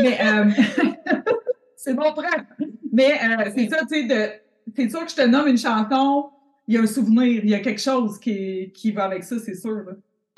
Mais 0.00 0.18
euh, 0.22 0.50
c'est 1.76 1.92
bon, 1.92 2.14
frère. 2.14 2.46
Mais 2.90 3.12
euh, 3.12 3.50
c'est 3.54 3.68
ça, 3.68 3.80
tu 3.86 4.08
sais. 4.08 4.42
C'est 4.74 4.88
sûr 4.88 5.04
que 5.04 5.10
je 5.10 5.16
te 5.16 5.26
nomme 5.26 5.48
une 5.48 5.58
chanson, 5.58 6.30
il 6.66 6.76
y 6.76 6.78
a 6.78 6.80
un 6.80 6.86
souvenir, 6.86 7.44
il 7.44 7.50
y 7.50 7.54
a 7.54 7.58
quelque 7.58 7.80
chose 7.80 8.18
qui, 8.18 8.72
qui 8.72 8.90
va 8.90 9.04
avec 9.04 9.22
ça, 9.22 9.38
c'est 9.38 9.54
sûr. 9.54 9.84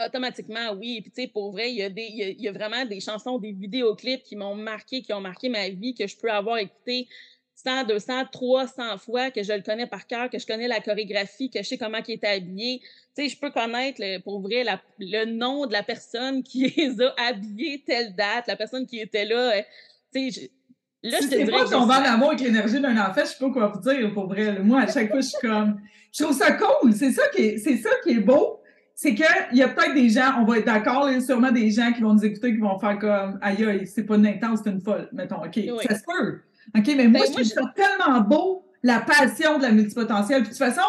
Automatiquement, 0.05 0.73
oui. 0.73 1.03
Puis, 1.03 1.13
tu 1.13 1.23
sais, 1.23 1.29
pour 1.29 1.53
vrai, 1.53 1.71
il 1.71 1.77
y, 1.77 1.83
a 1.83 1.91
des, 1.91 2.09
il 2.37 2.41
y 2.41 2.49
a 2.49 2.53
vraiment 2.53 2.85
des 2.85 2.99
chansons, 2.99 3.39
des 3.39 3.53
vidéoclips 3.53 4.25
qui 4.25 4.35
m'ont 4.35 4.57
marqué, 4.57 5.03
qui 5.03 5.13
ont 5.13 5.21
marqué 5.21 5.49
ma 5.49 5.69
vie, 5.69 5.95
que 5.95 6.09
je 6.09 6.17
peux 6.17 6.33
avoir 6.33 6.59
écouté 6.59 7.07
100, 7.57 7.85
200, 7.85 8.13
300 8.33 8.99
fois, 8.99 9.31
que 9.31 9.43
je 9.43 9.53
le 9.53 9.63
connais 9.63 9.87
par 9.87 10.07
cœur, 10.07 10.29
que 10.29 10.39
je 10.39 10.47
connais 10.47 10.69
la 10.69 10.81
chorégraphie, 10.81 11.51
que 11.51 11.63
je 11.63 11.69
sais 11.69 11.79
comment 11.79 11.99
il 12.07 12.15
est 12.15 12.25
habillé. 12.25 12.81
Tu 13.17 13.23
sais, 13.23 13.29
je 13.29 13.39
peux 13.39 13.51
connaître, 13.51 14.03
pour 14.23 14.41
vrai, 14.41 14.65
le 14.99 15.25
nom 15.25 15.67
de 15.67 15.73
la 15.73 15.83
personne 15.83 16.43
qui 16.43 16.69
les 16.77 17.01
a 17.01 17.15
habillés 17.29 17.83
telle 17.87 18.15
date, 18.15 18.47
la 18.49 18.57
personne 18.57 18.87
qui 18.87 18.99
était 19.01 19.25
là. 19.25 19.57
Euh, 19.57 19.63
tu 20.13 20.31
sais, 20.33 20.51
là, 21.03 21.19
je 21.23 21.29
te 21.29 21.35
dirais. 21.37 21.51
pas 21.51 21.65
tomber 21.65 21.95
en 21.95 22.15
amour 22.15 22.29
avec 22.29 22.41
l'énergie 22.41 22.81
d'un 22.81 22.97
enfant, 22.97 23.21
je 23.21 23.27
sais 23.27 23.39
pas 23.39 23.51
quoi 23.51 23.69
vous 23.69 23.81
dire, 23.81 24.13
pour 24.13 24.27
vrai. 24.27 24.59
Moi, 24.59 24.81
à 24.81 24.93
chaque 24.93 25.11
fois, 25.11 25.21
je 25.21 25.29
suis 25.29 25.39
comme. 25.41 25.81
Je 26.13 26.23
trouve 26.23 26.37
ça 26.37 26.53
cool. 26.53 26.93
C'est 26.93 27.13
ça 27.13 27.29
qui 27.29 27.43
est, 27.43 27.59
c'est 27.59 27.77
ça 27.77 27.91
qui 28.03 28.11
est 28.11 28.21
beau. 28.21 28.61
c'est 28.95 29.15
qu'il 29.15 29.27
y 29.59 29.63
a 29.63 29.69
peut-être 29.69 29.95
des 29.95 30.09
gens, 30.09 30.41
on 30.41 30.45
va 30.45 30.59
être 30.59 30.67
d'accord, 30.67 31.09
il 31.09 31.15
y 31.15 31.17
a 31.17 31.21
sûrement 31.21 31.51
des 31.51 31.71
gens 31.71 31.93
qui 31.93 32.01
vont 32.01 32.15
nous 32.15 32.25
écouter, 32.25 32.53
qui 32.53 32.59
vont 32.59 32.79
faire 32.79 32.99
comme 32.99 33.39
aïe 33.43 33.65
aïe, 33.65 33.87
c'est 33.87 34.05
pas 34.05 34.17
une 34.17 34.27
intense, 34.27 34.61
c'est 34.63 34.71
une 34.71 34.81
folle, 34.81 35.09
mettons. 35.13 35.43
OK, 35.45 35.59
ça 35.89 35.99
se 35.99 36.05
peut. 36.05 36.41
OK, 36.77 36.87
mais 36.97 37.09
moi, 37.09 37.21
ben, 37.21 37.27
je 37.27 37.33
trouve 37.33 37.45
ça 37.45 37.73
tellement 37.75 38.21
beau, 38.21 38.65
la 38.83 39.01
passion 39.01 39.59
de 39.59 39.63
la 39.63 39.73
multipotentielle. 39.73 40.43
Puis 40.43 40.53
de 40.53 40.57
toute 40.57 40.65
façon, 40.65 40.87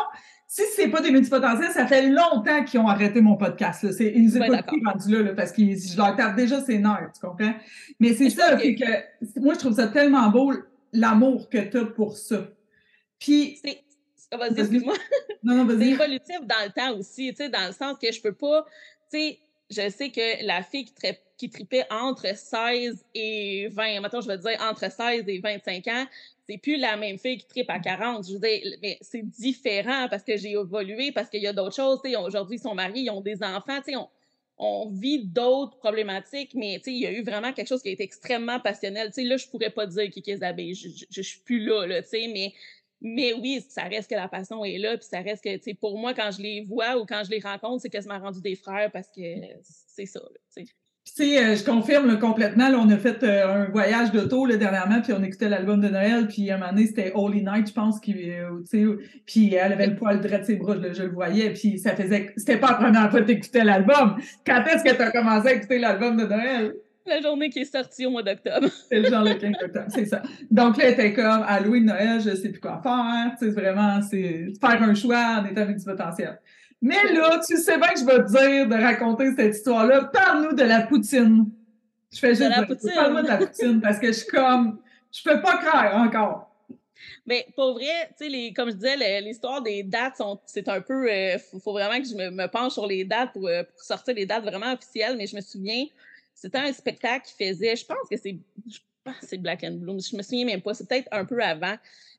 si 0.48 0.62
c'est 0.76 0.88
pas 0.88 1.02
des 1.02 1.12
multipotentiels, 1.12 1.72
ça 1.72 1.88
fait 1.88 2.08
longtemps 2.10 2.64
qu'ils 2.64 2.80
ont 2.80 2.88
arrêté 2.88 3.22
mon 3.22 3.36
podcast. 3.36 3.84
Là. 3.84 3.92
C'est, 3.92 4.12
ils 4.16 4.24
nous 4.24 4.38
écoutent 4.38 4.68
plus 4.68 4.82
rendus 4.86 5.24
là, 5.24 5.34
parce 5.34 5.52
que 5.52 5.62
je 5.62 5.98
leur 5.98 6.16
tape 6.16 6.36
déjà 6.36 6.62
ses 6.62 6.78
nerfs, 6.78 7.12
tu 7.14 7.26
comprends? 7.26 7.54
Mais 8.00 8.14
c'est 8.14 8.30
ça, 8.30 8.58
c'est 8.60 8.76
que 8.76 9.40
moi, 9.40 9.54
je 9.56 9.60
trouve 9.60 9.76
ça 9.76 9.88
tellement 9.88 10.30
beau, 10.30 10.54
l'amour 10.94 11.50
que 11.50 11.58
tu 11.58 11.78
as 11.78 11.86
pour 11.86 12.18
ça. 12.18 12.48
Puis. 13.20 13.60
C'est, 13.64 13.82
vas-y, 14.38 14.60
excuse-moi. 14.60 14.96
Non, 15.44 15.56
non, 15.56 15.66
vas-y. 15.66 15.80
C'est 15.80 15.90
évolutif 15.90 16.40
dans 16.42 16.66
le 16.66 16.72
temps 16.72 16.98
aussi, 16.98 17.30
tu 17.30 17.44
sais, 17.44 17.50
dans 17.50 17.68
le 17.68 17.74
sens 17.74 17.98
que 18.02 18.12
je 18.12 18.22
peux 18.22 18.34
pas, 18.34 18.66
tu 19.12 19.20
sais, 19.20 19.40
je 19.70 19.90
sais 19.90 20.10
que 20.10 20.46
la 20.46 20.62
fille 20.64 20.86
qui, 21.38 21.50
tripait 21.50 21.86
entre 21.92 22.36
16 22.36 23.06
et 23.14 23.68
20, 23.72 24.02
maintenant 24.02 24.22
je 24.22 24.28
vais 24.28 24.38
dire 24.38 24.58
entre 24.62 24.92
16 24.92 25.26
et 25.28 25.40
25 25.40 25.88
ans, 25.88 26.06
c'est 26.48 26.58
plus 26.58 26.78
la 26.78 26.96
même 26.96 27.18
fille 27.18 27.38
qui 27.38 27.48
tripe 27.48 27.70
à 27.70 27.80
40. 27.80 28.28
Je 28.28 28.34
veux 28.34 28.40
dire, 28.40 28.78
mais 28.82 28.98
c'est 29.02 29.24
différent 29.24 30.08
parce 30.10 30.24
que 30.24 30.38
j'ai 30.38 30.52
évolué, 30.52 31.12
parce 31.12 31.30
qu'il 31.30 31.42
y 31.42 31.48
a 31.48 31.54
d'autres 31.54 31.76
choses. 31.76 32.00
Aujourd'hui, 32.24 32.58
ils 32.58 32.62
sont 32.62 32.76
mariés, 32.76 33.04
ils 33.04 33.10
ont 33.10 33.22
des 33.22 33.42
enfants. 33.42 33.80
On, 33.88 34.08
on 34.58 34.90
vit 34.90 35.26
d'autres 35.26 35.78
problématiques, 35.78 36.54
mais 36.54 36.82
il 36.86 36.98
y 36.98 37.08
a 37.08 37.12
eu 37.12 37.24
vraiment 37.24 37.52
quelque 37.52 37.68
chose 37.68 37.82
qui 37.82 37.90
a 37.90 37.92
été 37.92 38.04
extrêmement 38.04 38.60
passionnel. 38.60 39.12
là, 39.16 39.38
je 39.38 39.48
pourrais 39.48 39.70
pas 39.70 39.86
dire 39.88 40.10
qui 40.10 40.20
est 40.20 40.34
Isabelle. 40.34 40.74
Je, 40.74 40.90
je, 41.10 41.22
suis 41.22 41.40
plus 41.40 41.66
là, 41.66 41.86
là 41.88 42.02
mais, 42.14 42.54
mais 43.08 43.34
oui, 43.34 43.64
ça 43.70 43.84
reste 43.84 44.10
que 44.10 44.16
la 44.16 44.28
passion 44.28 44.66
est 44.66 44.80
là. 44.80 44.98
Puis 44.98 45.08
ça 45.08 45.20
reste 45.20 45.44
que, 45.44 45.74
pour 45.76 45.98
moi, 45.98 46.16
quand 46.16 46.32
je 46.32 46.42
les 46.42 46.62
vois 46.62 46.98
ou 46.98 47.06
quand 47.06 47.22
je 47.24 47.30
les 47.30 47.40
rencontre, 47.40 47.84
c'est 47.84 47.90
quasiment 47.90 48.20
rendu 48.20 48.42
des 48.42 48.56
frères 48.56 48.92
parce 48.92 49.10
que 49.16 49.22
c'est 49.64 50.08
ça. 50.08 50.20
Là, 50.20 50.64
sais, 51.16 51.38
euh, 51.38 51.56
je 51.56 51.64
confirme 51.64 52.20
complètement. 52.20 52.70
Là, 52.70 52.78
on 52.80 52.90
a 52.90 52.98
fait 52.98 53.24
euh, 53.24 53.66
un 53.66 53.66
voyage 53.66 54.12
d'auto 54.12 54.48
dernièrement, 54.48 55.02
puis 55.02 55.14
on 55.14 55.24
écoutait 55.24 55.50
l'album 55.50 55.80
de 55.80 55.88
Noël, 55.88 56.28
puis 56.28 56.50
à 56.50 56.56
un 56.56 56.58
moment 56.58 56.72
donné, 56.72 56.88
c'était 56.88 57.12
Holy 57.14 57.44
Night, 57.44 57.68
je 57.68 57.74
pense, 57.74 58.00
qui, 58.00 58.32
euh, 58.32 58.98
puis 59.26 59.54
elle 59.54 59.74
avait 59.74 59.88
le 59.88 59.96
poil 59.96 60.20
droit 60.20 60.40
de 60.40 60.44
ses 60.44 60.56
bras, 60.56 60.76
je, 60.76 61.04
le 61.04 61.12
voyais, 61.12 61.54
puis 61.54 61.78
ça 61.78 61.96
faisait... 61.96 62.34
C'était 62.36 62.58
pas 62.58 62.72
la 62.72 62.78
première 62.78 63.12
fois 63.12 63.22
que 63.22 63.28
tu 63.28 63.34
écoutais 63.34 63.64
l'album. 63.64 64.18
Quand 64.46 64.64
est-ce 64.66 64.84
que 64.84 64.96
tu 64.96 65.02
as 65.02 65.12
commencé 65.12 65.48
à 65.48 65.54
écouter 65.54 65.78
l'album 65.78 66.18
de 66.18 66.26
Noël? 66.26 66.74
La 67.06 67.22
journée 67.22 67.50
qui 67.50 67.60
est 67.60 67.72
sortie 67.72 68.06
au 68.06 68.10
mois 68.10 68.24
d'octobre. 68.24 68.68
c'est 68.90 69.00
le 69.00 69.10
genre 69.10 69.24
le 69.24 69.36
15 69.36 69.54
octobre, 69.64 69.86
c'est 69.90 70.06
ça. 70.06 70.24
Donc 70.50 70.78
là, 70.78 70.90
était 70.90 71.14
comme 71.14 71.44
Halloween, 71.48 71.86
Noël, 71.86 72.20
je 72.20 72.36
sais 72.36 72.50
plus 72.50 72.60
quoi 72.60 72.82
faire. 72.82 73.36
C'est 73.40 73.50
vraiment, 73.50 74.02
c'est 74.02 74.48
faire 74.60 74.82
un 74.82 74.96
choix 74.96 75.40
en 75.40 75.46
étant 75.46 75.62
avec 75.62 75.78
du 75.78 75.86
potentiel. 75.86 76.40
Mais 76.82 77.14
là, 77.14 77.40
tu 77.48 77.58
sais 77.58 77.78
bien 77.78 77.90
que 77.90 78.00
je 78.00 78.06
vais 78.06 78.24
te 78.24 78.32
dire 78.32 78.68
de 78.68 78.82
raconter 78.82 79.34
cette 79.36 79.56
histoire-là. 79.56 80.06
Parle-nous 80.06 80.54
de 80.54 80.64
la 80.64 80.82
poutine. 80.82 81.50
Je 82.12 82.20
fais 82.20 82.36
juste 82.36 82.50
parle-moi 82.96 83.24
de 83.24 83.28
la 83.28 83.38
poutine 83.38 83.82
parce 83.82 84.00
que 84.00 84.08
je 84.08 84.14
suis 84.14 84.28
comme, 84.28 84.80
je 85.12 85.24
peux 85.24 85.42
pas 85.42 85.58
croire 85.58 85.96
encore. 85.96 86.52
Mais 87.26 87.48
pour 87.56 87.74
vrai, 87.74 88.10
tu 88.20 88.30
sais, 88.30 88.54
comme 88.54 88.70
je 88.70 88.76
disais, 88.76 89.22
l'histoire 89.22 89.62
des 89.62 89.84
dates, 89.84 90.22
c'est 90.46 90.68
un 90.70 90.82
peu. 90.82 91.08
Il 91.08 91.36
euh, 91.36 91.38
faut, 91.40 91.74
vraiment 91.74 92.00
que 92.00 92.08
je 92.08 92.16
me, 92.16 92.48
penche 92.48 92.74
sur 92.74 92.86
les 92.86 93.04
dates 93.04 93.36
euh, 93.38 93.64
pour, 93.64 93.84
sortir 93.84 94.14
les 94.14 94.26
dates 94.26 94.44
vraiment 94.44 94.74
officielles. 94.74 95.18
Mais 95.18 95.28
je 95.28 95.36
me 95.36 95.42
souviens, 95.42 95.86
c'était 96.36 96.58
un 96.58 96.74
spectacle 96.74 97.26
qui 97.26 97.48
faisait, 97.48 97.76
je 97.76 97.86
pense 97.86 98.08
que 98.10 98.18
c'est. 98.18 98.38
C'est 99.22 99.38
Black 99.38 99.64
and 99.64 99.74
Bloom, 99.74 100.02
je 100.02 100.16
me 100.18 100.24
souviens 100.24 100.46
même 100.46 100.62
pas, 100.64 100.74
c'est 100.74 100.90
peut-être 100.90 101.08
un 101.12 101.26
peu 101.26 101.40
avant. 101.40 101.76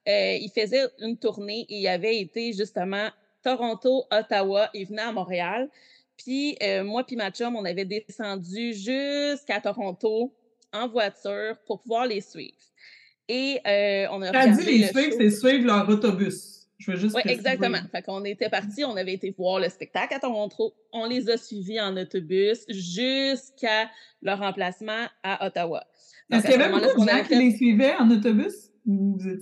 Euh, 0.09 0.39
il 0.41 0.49
faisait 0.55 0.85
une 1.01 1.17
tournée 1.17 1.67
et 1.69 1.81
il 1.81 1.89
avait 1.89 2.21
été 2.21 2.53
justement 2.53 3.09
Toronto, 3.43 4.05
Ottawa 4.13 4.71
et 4.73 4.85
venait 4.85 5.03
à 5.03 5.11
Montréal. 5.11 5.69
Puis 6.17 6.57
euh, 6.63 6.85
moi 6.85 7.03
puis 7.05 7.17
ma 7.17 7.33
chum, 7.33 7.57
on 7.57 7.65
avait 7.65 7.85
descendu 7.85 8.73
jusqu'à 8.73 9.61
Toronto 9.61 10.33
en 10.73 10.87
voiture 10.87 11.57
pour 11.67 11.81
pouvoir 11.81 12.07
les 12.07 12.21
suivre. 12.21 12.55
Et 13.29 13.59
euh, 13.67 14.07
on 14.13 14.23
a 14.23 14.31
Quand 14.31 14.53
dit 14.53 14.65
les 14.65 14.87
suivre, 14.87 15.17
c'est 15.19 15.31
suivre 15.31 15.67
leur 15.67 15.89
autobus. 15.89 16.56
Je 16.78 16.90
veux 16.90 16.97
juste 16.97 17.14
Oui, 17.16 17.23
exactement. 17.25 17.78
Fait 17.90 18.02
qu'on 18.02 18.25
était 18.25 18.50
partis, 18.50 18.85
on 18.85 18.97
avait 18.97 19.14
été 19.14 19.35
voir 19.37 19.61
le 19.61 19.68
spectacle 19.68 20.14
à 20.14 20.21
Toronto. 20.21 20.75
On 20.92 21.06
les 21.06 21.30
a 21.30 21.37
suivis 21.37 21.80
en 21.80 21.97
autobus 21.97 22.64
jusqu'à 22.68 23.90
leur 24.23 24.42
emplacement 24.42 25.06
à 25.23 25.47
Ottawa. 25.47 25.85
Est-ce 26.30 26.42
qu'il 26.42 26.50
y 26.52 26.62
avait 26.62 26.73
beaucoup 26.73 27.04
de 27.04 27.09
gens 27.09 27.25
qui 27.25 27.35
les 27.35 27.56
suivaient 27.56 27.95
en 27.97 28.11
autobus? 28.11 28.71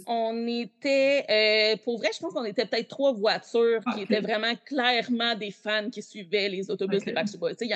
On 0.07 0.47
était, 0.47 1.27
euh, 1.29 1.77
pour 1.85 1.99
vrai, 1.99 2.09
je 2.15 2.19
pense 2.19 2.33
qu'on 2.33 2.45
était 2.45 2.65
peut-être 2.65 2.89
trois 2.89 3.13
voitures 3.13 3.83
qui 3.95 4.03
étaient 4.03 4.21
vraiment 4.21 4.55
clairement 4.65 5.35
des 5.35 5.51
fans 5.51 5.91
qui 5.91 6.03
suivaient 6.03 6.49
les 6.49 6.71
autobus 6.71 7.05
des 7.05 7.13
Backstreet 7.13 7.39
Boys. 7.39 7.53
Il 7.61 7.69
y, 7.69 7.75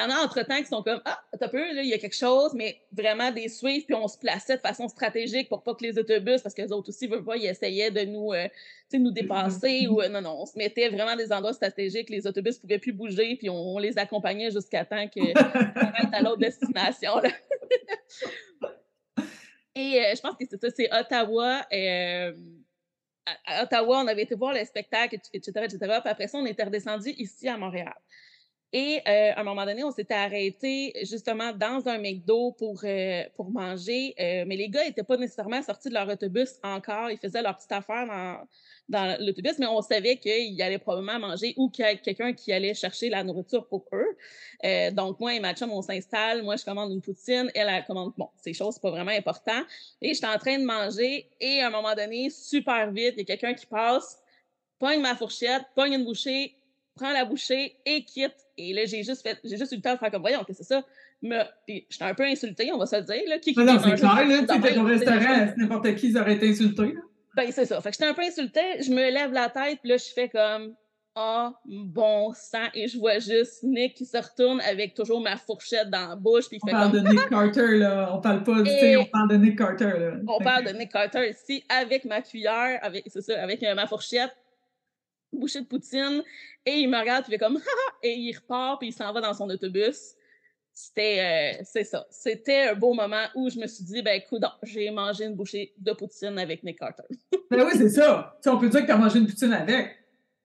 en 0.00 0.10
a 0.10 0.24
entre-temps 0.24 0.58
qui 0.58 0.66
sont 0.66 0.82
comme 0.82 1.00
Ah, 1.04 1.20
t'as 1.38 1.48
peu, 1.48 1.62
il 1.70 1.86
y 1.86 1.94
a 1.94 1.98
quelque 1.98 2.16
chose, 2.16 2.52
mais 2.54 2.80
vraiment 2.92 3.30
des 3.30 3.48
suivre, 3.48 3.84
puis 3.86 3.94
on 3.94 4.08
se 4.08 4.18
plaçait 4.18 4.56
de 4.56 4.60
façon 4.60 4.88
stratégique 4.88 5.48
pour 5.48 5.62
pas 5.62 5.74
que 5.74 5.84
les 5.84 5.98
autobus, 5.98 6.42
parce 6.42 6.54
que 6.54 6.62
les 6.62 6.72
autres 6.72 6.88
aussi, 6.88 7.06
veulent 7.06 7.24
pas, 7.24 7.36
ils 7.36 7.46
essayaient 7.46 7.90
de 7.90 8.02
nous, 8.02 8.32
euh, 8.32 8.48
nous 8.94 9.10
dépasser, 9.10 9.86
ou 9.88 10.00
euh, 10.00 10.08
non, 10.08 10.20
non, 10.20 10.36
on 10.40 10.46
se 10.46 10.56
mettait 10.58 10.88
vraiment 10.88 11.16
des 11.16 11.32
endroits 11.32 11.52
stratégiques, 11.52 12.10
les 12.10 12.26
autobus 12.26 12.58
pouvaient 12.58 12.78
plus 12.78 12.92
bouger, 12.92 13.36
puis 13.36 13.50
on, 13.50 13.78
les 13.78 13.98
accompagnait 13.98 14.50
jusqu'à 14.50 14.84
temps 14.84 15.06
qu'on 15.08 15.32
à 16.12 16.22
l'autre 16.22 16.38
destination. 16.38 17.12
Et 19.76 20.00
euh, 20.00 20.14
je 20.16 20.20
pense 20.22 20.36
que 20.36 20.44
c'est 20.48 20.58
ça, 20.58 20.68
c'est 20.74 20.88
Ottawa. 20.92 21.66
Euh, 21.70 22.32
à 23.44 23.62
Ottawa, 23.64 24.00
on 24.02 24.06
avait 24.06 24.22
été 24.22 24.34
voir 24.34 24.54
le 24.54 24.64
spectacle, 24.64 25.18
etc., 25.34 25.52
etc. 25.64 25.78
Puis 25.80 26.10
après 26.10 26.28
ça, 26.28 26.38
on 26.38 26.46
était 26.46 26.62
redescendu 26.62 27.10
ici 27.10 27.46
à 27.46 27.58
Montréal. 27.58 27.94
Et 28.78 29.00
euh, 29.08 29.32
à 29.34 29.40
un 29.40 29.44
moment 29.44 29.64
donné, 29.64 29.82
on 29.84 29.90
s'était 29.90 30.12
arrêté 30.12 30.92
justement 31.04 31.50
dans 31.52 31.88
un 31.88 31.96
McDo 31.96 32.52
pour, 32.52 32.84
pour 33.34 33.50
manger, 33.50 34.14
mais 34.18 34.54
les 34.54 34.68
gars 34.68 34.84
n'étaient 34.84 35.02
pas 35.02 35.16
nécessairement 35.16 35.62
sortis 35.62 35.88
de 35.88 35.94
leur 35.94 36.06
autobus 36.06 36.56
encore. 36.62 37.10
Ils 37.10 37.16
faisaient 37.16 37.40
leur 37.40 37.56
petite 37.56 37.72
affaire 37.72 38.06
dans, 38.06 38.46
dans 38.88 39.16
l'autobus, 39.24 39.58
mais 39.58 39.66
on 39.66 39.80
savait 39.80 40.16
qu'il 40.16 40.60
allait 40.60 40.78
probablement 40.78 41.18
manger 41.18 41.54
ou 41.56 41.70
qu'il 41.70 41.84
y 41.84 41.88
a 41.88 41.96
quelqu'un 41.96 42.32
qui 42.32 42.52
allait 42.52 42.74
chercher 42.74 43.08
la 43.08 43.24
nourriture 43.24 43.66
pour 43.66 43.86
eux. 43.92 44.16
Euh, 44.64 44.90
donc, 44.90 45.20
moi 45.20 45.34
et 45.34 45.40
ma 45.40 45.54
chum, 45.54 45.72
on 45.72 45.82
s'installe. 45.82 46.42
Moi, 46.42 46.56
je 46.56 46.64
commande 46.64 46.92
une 46.92 47.00
poutine. 47.00 47.50
Elle, 47.54 47.68
elle 47.68 47.84
commande, 47.84 48.12
bon, 48.16 48.28
ces 48.42 48.52
choses, 48.52 48.78
pas 48.78 48.90
vraiment 48.90 49.12
important. 49.12 49.62
Et 50.02 50.14
j'étais 50.14 50.26
en 50.26 50.38
train 50.38 50.58
de 50.58 50.64
manger 50.64 51.30
et 51.40 51.60
à 51.60 51.68
un 51.68 51.70
moment 51.70 51.94
donné, 51.94 52.30
super 52.30 52.90
vite, 52.92 53.14
il 53.16 53.18
y 53.18 53.22
a 53.22 53.24
quelqu'un 53.24 53.54
qui 53.54 53.66
passe, 53.66 54.18
pogne 54.78 55.00
ma 55.00 55.14
fourchette, 55.14 55.62
pogne 55.74 55.94
une 55.94 56.04
bouchée, 56.04 56.54
prend 56.94 57.12
la 57.12 57.24
bouchée 57.24 57.76
et 57.84 58.04
quitte. 58.04 58.45
Et 58.58 58.72
là, 58.72 58.84
j'ai 58.86 59.02
juste 59.02 59.22
fait, 59.22 59.38
j'ai 59.44 59.56
juste 59.56 59.72
eu 59.72 59.76
le 59.76 59.82
temps 59.82 59.94
de 59.94 59.98
faire 59.98 60.10
comme, 60.10 60.22
voyons, 60.22 60.44
que 60.44 60.52
c'est 60.52 60.64
ça? 60.64 60.82
Mais, 61.22 61.44
puis 61.66 61.86
j'étais 61.90 62.04
un 62.04 62.14
peu 62.14 62.24
insultée, 62.24 62.70
on 62.72 62.78
va 62.78 62.86
se 62.86 62.96
le 62.96 63.02
dire, 63.02 63.22
là. 63.28 63.38
Qui, 63.38 63.52
qui 63.52 63.60
non, 63.60 63.78
c'est 63.78 63.94
clair, 63.94 64.26
là, 64.26 64.40
tu 64.48 64.62
sais, 64.62 64.78
au 64.78 64.84
restaurant, 64.84 65.46
n'importe 65.56 65.94
qui, 65.96 66.08
ils 66.08 66.18
auraient 66.18 66.34
été 66.34 66.48
insultés, 66.48 66.92
là. 66.94 67.00
Ben, 67.36 67.52
c'est 67.52 67.66
ça. 67.66 67.80
Fait 67.82 67.90
que 67.90 67.96
j'étais 67.96 68.06
un 68.06 68.14
peu 68.14 68.22
insultée. 68.22 68.82
Je 68.82 68.90
me 68.90 69.10
lève 69.10 69.30
la 69.30 69.50
tête, 69.50 69.80
puis 69.82 69.90
là, 69.90 69.98
je 69.98 70.10
fais 70.14 70.30
comme 70.30 70.74
Ah, 71.18 71.52
bon 71.64 72.32
sang. 72.34 72.66
Et 72.74 72.88
je 72.88 72.98
vois 72.98 73.18
juste 73.18 73.62
Nick 73.62 73.94
qui 73.94 74.04
se 74.04 74.18
retourne 74.18 74.60
avec 74.60 74.92
toujours 74.92 75.20
ma 75.20 75.38
fourchette 75.38 75.88
dans 75.88 76.08
la 76.08 76.16
bouche. 76.16 76.46
Puis 76.48 76.58
on 76.62 76.70
parle 76.70 76.92
de 76.92 77.00
Nick 77.00 77.28
Carter, 77.30 77.78
là. 77.78 78.10
On 78.12 78.20
parle 78.20 78.42
pas, 78.42 78.62
tu 78.62 78.96
on 78.96 79.04
parle 79.06 79.28
de 79.30 79.36
Nick 79.36 79.56
Carter, 79.56 79.84
là. 79.98 80.12
On 80.28 80.38
parle 80.42 80.64
de 80.64 80.72
Nick 80.72 80.92
Carter 80.92 81.30
ici 81.30 81.64
avec 81.68 82.04
ma 82.04 82.20
cuillère, 82.20 82.78
avec, 82.82 83.04
c'est 83.06 83.22
ça, 83.22 83.42
avec 83.42 83.62
euh, 83.62 83.74
ma 83.74 83.86
fourchette, 83.86 84.36
bouchée 85.36 85.60
de 85.60 85.66
poutine. 85.66 86.22
Et 86.64 86.78
il 86.78 86.88
me 86.88 86.98
regarde, 86.98 87.24
puis 87.24 87.34
il 87.34 87.38
fait 87.38 87.44
comme 87.44 87.60
Et 88.02 88.14
il 88.14 88.34
repart, 88.34 88.80
puis 88.80 88.88
il 88.88 88.92
s'en 88.92 89.12
va 89.12 89.20
dans 89.20 89.34
son 89.34 89.48
autobus 89.48 90.16
c'était, 90.78 91.56
euh, 91.58 91.62
c'est 91.64 91.84
ça. 91.84 92.06
C'était 92.10 92.68
un 92.68 92.74
beau 92.74 92.92
moment 92.92 93.24
où 93.34 93.48
je 93.48 93.58
me 93.58 93.66
suis 93.66 93.82
dit, 93.82 94.02
ben 94.02 94.20
écoute, 94.20 94.42
j'ai 94.62 94.90
mangé 94.90 95.24
une 95.24 95.34
bouchée 95.34 95.72
de 95.78 95.92
poutine 95.92 96.38
avec 96.38 96.62
Nick 96.62 96.78
Carter. 96.78 97.04
ben 97.50 97.64
oui, 97.64 97.72
c'est 97.74 97.88
ça. 97.88 98.38
on 98.44 98.58
peut 98.58 98.68
dire 98.68 98.82
que 98.82 98.86
tu 98.86 98.92
as 98.92 98.98
mangé 98.98 99.18
une 99.18 99.26
poutine 99.26 99.54
avec. 99.54 99.96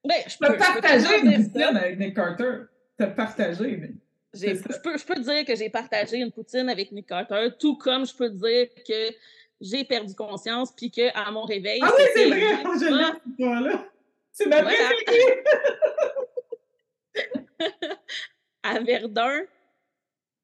Ben, 0.02 0.22
je 0.26 0.38
peux, 0.38 0.56
partager 0.56 1.20
une 1.20 1.50
poutine 1.50 1.76
avec 1.76 1.98
Nick 1.98 2.16
Carter. 2.16 2.62
Tu 2.98 3.04
as 3.04 3.08
partagé, 3.08 3.76
mais. 3.76 3.90
Je 4.32 4.78
peux, 4.80 4.96
je 4.96 5.04
peux 5.04 5.20
dire 5.20 5.44
que 5.44 5.54
j'ai 5.54 5.68
partagé 5.68 6.16
une 6.16 6.32
poutine 6.32 6.70
avec 6.70 6.90
Nick 6.92 7.08
Carter, 7.08 7.50
tout 7.58 7.76
comme 7.76 8.06
je 8.06 8.14
peux 8.14 8.30
dire 8.30 8.68
que 8.88 9.14
j'ai 9.60 9.84
perdu 9.84 10.14
conscience, 10.14 10.72
puis 10.74 10.90
qu'à 10.90 11.30
mon 11.30 11.42
réveil. 11.42 11.80
Ah 11.82 11.92
oui, 11.94 12.04
c'est 12.14 12.28
vrai! 12.28 12.40
Je 12.80 12.86
l'ai, 12.86 13.68
là. 13.68 13.84
C'est 14.32 14.46
ma 14.46 14.62
préférée! 14.62 15.44
à 18.62 18.80
Verdun, 18.80 19.42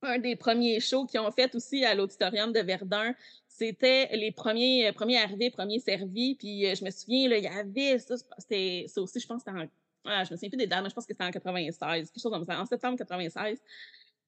un 0.03 0.19
des 0.19 0.37
premiers 0.37 0.81
shows 0.81 1.07
qu'ils 1.07 1.21
ont 1.21 1.31
fait 1.31 1.55
aussi 1.55 1.85
à 1.85 1.95
l'auditorium 1.95 2.53
de 2.53 2.61
Verdun. 2.61 3.15
C'était 3.47 4.09
les 4.13 4.31
premiers, 4.31 4.89
euh, 4.89 4.93
premiers 4.93 5.19
arrivés, 5.19 5.51
premiers 5.51 5.81
servis. 5.81 6.37
Puis 6.37 6.67
euh, 6.67 6.75
je 6.75 6.85
me 6.85 6.91
souviens, 6.91 7.29
là, 7.29 7.39
il 7.39 7.45
y 7.45 7.49
avait 7.49 7.99
ça, 7.99 8.15
c'était 8.39 8.85
ça 8.89 9.01
aussi, 9.01 9.19
je 9.21 9.27
pense 9.27 9.43
que 9.43 9.51
c'était 9.51 9.65
en. 9.65 9.69
Ah, 10.05 10.25
je 10.25 10.31
me 10.31 10.37
souviens 10.37 10.51
plus 10.51 10.59
des 10.59 10.67
dates, 10.67 10.83
mais 10.83 10.91
je 10.91 10.95
pense 10.95 11.05
que 11.05 11.13
c'était 11.13 11.25
en 11.25 11.31
96, 11.31 12.11
quelque 12.11 12.23
chose 12.23 12.33
comme 12.33 12.45
ça, 12.45 12.61
en 12.61 12.67
septembre 12.67 12.97
96. 12.97 13.59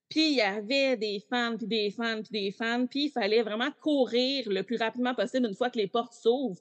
Puis 0.08 0.32
il 0.32 0.36
y 0.36 0.40
avait 0.40 0.96
des 0.96 1.24
fans, 1.30 1.56
puis 1.56 1.68
des 1.68 1.90
fans, 1.90 2.20
puis 2.22 2.32
des 2.32 2.50
fans. 2.50 2.86
Puis 2.86 3.04
il 3.04 3.10
fallait 3.10 3.42
vraiment 3.42 3.70
courir 3.80 4.48
le 4.48 4.62
plus 4.62 4.76
rapidement 4.76 5.14
possible 5.14 5.46
une 5.46 5.54
fois 5.54 5.70
que 5.70 5.78
les 5.78 5.86
portes 5.86 6.12
s'ouvrent 6.12 6.60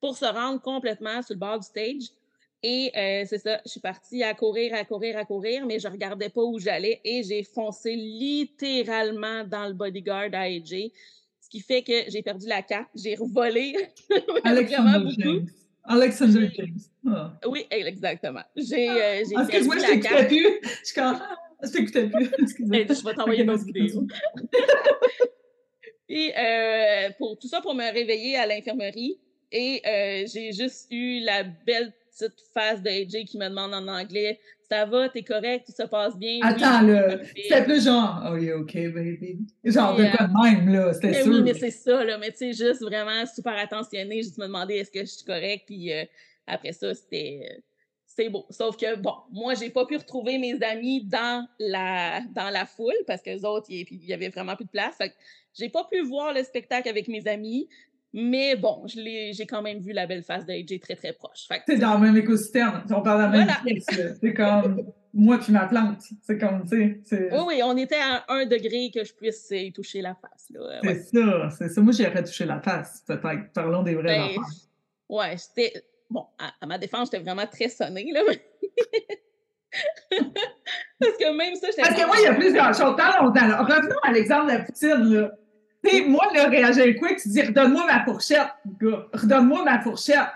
pour 0.00 0.16
se 0.16 0.24
rendre 0.24 0.60
complètement 0.60 1.22
sur 1.22 1.34
le 1.34 1.38
bord 1.38 1.60
du 1.60 1.66
stage. 1.66 2.10
Et 2.62 2.90
euh, 2.96 3.24
c'est 3.28 3.38
ça, 3.38 3.60
je 3.64 3.70
suis 3.70 3.80
partie 3.80 4.22
à 4.24 4.34
courir, 4.34 4.74
à 4.74 4.84
courir, 4.84 5.16
à 5.16 5.24
courir, 5.24 5.64
mais 5.64 5.78
je 5.78 5.86
regardais 5.86 6.28
pas 6.28 6.42
où 6.42 6.58
j'allais 6.58 7.00
et 7.04 7.22
j'ai 7.22 7.44
foncé 7.44 7.94
littéralement 7.94 9.44
dans 9.44 9.68
le 9.68 9.74
bodyguard 9.74 10.30
à 10.32 10.46
AJ, 10.46 10.90
ce 11.40 11.48
qui 11.48 11.60
fait 11.60 11.82
que 11.82 11.92
j'ai 12.08 12.22
perdu 12.22 12.46
la 12.48 12.62
carte, 12.62 12.88
j'ai 12.96 13.14
revolé 13.14 13.76
vraiment 14.44 15.10
James. 15.10 15.46
Alexander 15.84 16.50
James. 16.54 16.78
Ah. 17.06 17.32
Oui, 17.46 17.66
exactement. 17.70 18.42
J'ai 18.56 18.90
euh, 18.90 19.22
ah, 19.36 19.42
Excuse-moi, 19.42 19.78
je 19.78 19.86
t'écoutais 19.86 20.26
plus. 20.26 20.60
Je, 20.86 20.94
quand... 20.94 21.18
je 21.62 21.70
t'écoutais 21.70 22.08
plus. 22.08 22.30
je 22.58 23.04
vais 23.04 23.14
t'envoyer 23.14 23.44
d'autres 23.44 23.64
vidéos. 23.64 24.06
Et 26.10 26.32
euh, 26.36 27.10
pour 27.18 27.38
tout 27.38 27.48
ça, 27.48 27.60
pour 27.60 27.74
me 27.74 27.92
réveiller 27.92 28.36
à 28.36 28.46
l'infirmerie, 28.46 29.18
et 29.52 29.82
euh, 29.86 30.26
j'ai 30.32 30.52
juste 30.52 30.88
eu 30.90 31.20
la 31.20 31.44
belle 31.44 31.92
petite 32.26 32.46
face 32.52 32.82
de 32.82 32.88
AJ 32.88 33.24
qui 33.26 33.38
me 33.38 33.48
demande 33.48 33.74
en 33.74 33.86
anglais 33.88 34.40
Ça 34.68 34.84
va, 34.84 35.08
t'es 35.08 35.22
correct, 35.22 35.66
tout 35.66 35.72
se 35.72 35.86
passe 35.86 36.16
bien. 36.16 36.40
Attends, 36.42 36.82
là, 36.82 37.18
c'était 37.36 37.64
plus 37.64 37.84
genre 37.84 38.22
Oh, 38.30 38.36
yeah, 38.36 38.56
OK, 38.56 38.74
baby. 38.74 39.38
Genre 39.64 39.96
de 39.96 40.04
quoi 40.16 40.26
de 40.26 40.56
même, 40.56 40.68
là, 40.72 40.92
c'était 40.94 41.22
sûr. 41.22 41.32
Oui, 41.32 41.42
mais 41.42 41.54
c'est 41.54 41.70
ça, 41.70 42.04
là, 42.04 42.18
mais 42.18 42.30
tu 42.32 42.38
sais, 42.38 42.52
juste 42.52 42.82
vraiment 42.82 43.24
super 43.26 43.56
attentionné, 43.56 44.22
juste 44.22 44.38
me 44.38 44.46
demander 44.46 44.74
est-ce 44.74 44.90
que 44.90 45.00
je 45.00 45.06
suis 45.06 45.24
correct, 45.24 45.64
puis 45.66 45.92
euh, 45.92 46.04
après 46.46 46.72
ça, 46.72 46.94
c'était. 46.94 47.62
c'est 48.06 48.28
beau. 48.28 48.46
Sauf 48.50 48.76
que, 48.76 48.96
bon, 48.96 49.14
moi, 49.30 49.54
j'ai 49.54 49.70
pas 49.70 49.86
pu 49.86 49.96
retrouver 49.96 50.38
mes 50.38 50.60
amis 50.62 51.04
dans 51.04 51.46
la, 51.58 52.20
dans 52.34 52.50
la 52.50 52.66
foule 52.66 52.96
parce 53.06 53.22
que 53.22 53.30
les 53.30 53.44
autres, 53.44 53.66
il 53.70 54.04
y 54.04 54.12
avait 54.12 54.28
vraiment 54.28 54.56
plus 54.56 54.64
de 54.64 54.70
place. 54.70 54.96
Fait 54.96 55.10
que 55.10 55.14
j'ai 55.58 55.68
pas 55.68 55.84
pu 55.90 56.00
voir 56.02 56.32
le 56.32 56.42
spectacle 56.42 56.88
avec 56.88 57.08
mes 57.08 57.26
amis. 57.26 57.68
Mais 58.14 58.56
bon, 58.56 58.84
j'ai 58.86 59.46
quand 59.46 59.60
même 59.60 59.80
vu 59.80 59.92
la 59.92 60.06
belle 60.06 60.22
face 60.22 60.46
d'AJ 60.46 60.80
très, 60.80 60.96
très 60.96 61.12
proche. 61.12 61.46
C'est 61.66 61.76
dans 61.76 61.94
le 61.94 62.00
même 62.00 62.16
écosystème. 62.16 62.82
On 62.90 63.02
parle 63.02 63.18
de 63.18 63.22
la 63.24 63.28
même 63.28 63.48
voilà. 63.86 64.14
C'est 64.20 64.32
comme 64.32 64.92
moi 65.12 65.38
puis 65.38 65.52
ma 65.52 65.66
plante. 65.66 66.00
C'est 66.22 66.38
comme, 66.38 66.64
tu 66.66 67.02
sais. 67.04 67.28
Oui, 67.32 67.40
oui, 67.46 67.60
on 67.62 67.76
était 67.76 68.00
à 68.00 68.24
un 68.28 68.46
degré 68.46 68.90
que 68.94 69.04
je 69.04 69.12
puisse 69.12 69.48
y 69.50 69.72
toucher 69.72 70.00
la 70.00 70.14
face. 70.14 70.50
C'est 70.82 70.94
ça, 70.94 71.50
c'est 71.50 71.68
ça. 71.68 71.80
Moi, 71.82 71.92
j'irais 71.92 72.24
toucher 72.24 72.46
la 72.46 72.60
face, 72.60 73.02
peut-être. 73.06 73.52
Parlons 73.52 73.82
des 73.82 73.94
vrais 73.94 74.16
ben, 74.16 74.22
enfants. 74.22 74.48
Ouais, 75.10 75.36
j'étais. 75.36 75.82
Bon, 76.08 76.24
à, 76.38 76.66
ma 76.66 76.78
défense, 76.78 77.10
j'étais 77.12 77.22
vraiment 77.22 77.46
très 77.46 77.68
sonnée, 77.68 78.10
là. 78.10 78.22
Parce 80.98 81.16
que 81.18 81.36
même 81.36 81.54
ça, 81.56 81.66
j'étais. 81.66 81.82
Parce 81.82 81.94
que 81.94 82.06
moi, 82.06 82.16
il 82.18 82.24
y 82.24 82.26
a 82.26 82.34
plusieurs 82.34 82.72
choses. 82.74 82.96
Revenons 82.96 83.98
à 84.02 84.12
l'exemple 84.12 84.46
de 84.46 84.52
la 84.52 84.60
poutine, 84.60 85.14
là 85.14 85.30
moi, 86.06 86.26
le 86.34 86.48
réagir 86.48 86.96
quick, 86.98 87.18
tu 87.18 87.28
dis 87.28 87.42
redonne-moi 87.42 87.86
ma 87.86 88.04
fourchette, 88.04 88.48
gars. 88.80 89.06
Redonne-moi 89.12 89.64
ma 89.64 89.80
fourchette. 89.80 90.28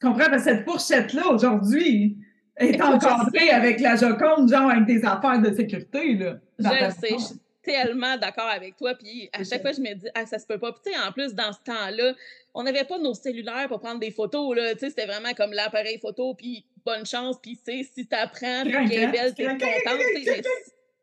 Tu 0.00 0.06
comprends? 0.06 0.30
Parce 0.30 0.44
que 0.44 0.50
cette 0.50 0.64
fourchette-là, 0.64 1.28
aujourd'hui, 1.28 2.16
est 2.60 2.80
encadrée 2.80 3.50
avec 3.50 3.80
la 3.80 3.96
Joconde, 3.96 4.50
genre 4.50 4.70
avec 4.70 4.86
des 4.86 5.04
affaires 5.04 5.40
de 5.40 5.52
sécurité. 5.54 6.14
Là, 6.14 6.36
je 6.58 6.90
sais, 7.00 7.08
je 7.12 7.24
suis 7.24 7.40
tellement 7.62 8.16
d'accord 8.16 8.48
avec 8.48 8.76
toi. 8.76 8.94
Puis 8.94 9.28
à 9.32 9.44
chaque 9.44 9.62
fois, 9.62 9.72
je 9.72 9.80
me 9.80 9.94
dis, 9.94 10.06
ah, 10.14 10.26
ça 10.26 10.38
se 10.38 10.46
peut 10.46 10.58
pas. 10.58 10.72
Puis 10.72 10.94
en 10.96 11.12
plus, 11.12 11.34
dans 11.34 11.52
ce 11.52 11.58
temps-là, 11.64 12.12
on 12.54 12.62
n'avait 12.62 12.84
pas 12.84 12.98
nos 12.98 13.14
cellulaires 13.14 13.68
pour 13.68 13.80
prendre 13.80 14.00
des 14.00 14.10
photos. 14.10 14.56
Là. 14.56 14.72
C'était 14.78 15.06
vraiment 15.06 15.32
comme 15.34 15.52
l'appareil 15.52 15.98
photo, 15.98 16.34
puis 16.34 16.64
bonne 16.84 17.06
chance. 17.06 17.36
Puis 17.42 17.58
si 17.64 18.06
tu 18.06 18.14
apprends, 18.14 18.62
puis 18.64 18.72
qu'elle 18.88 19.04
est 19.04 19.12
belle, 19.12 19.34
t'es 19.34 19.46
contente. 19.46 20.00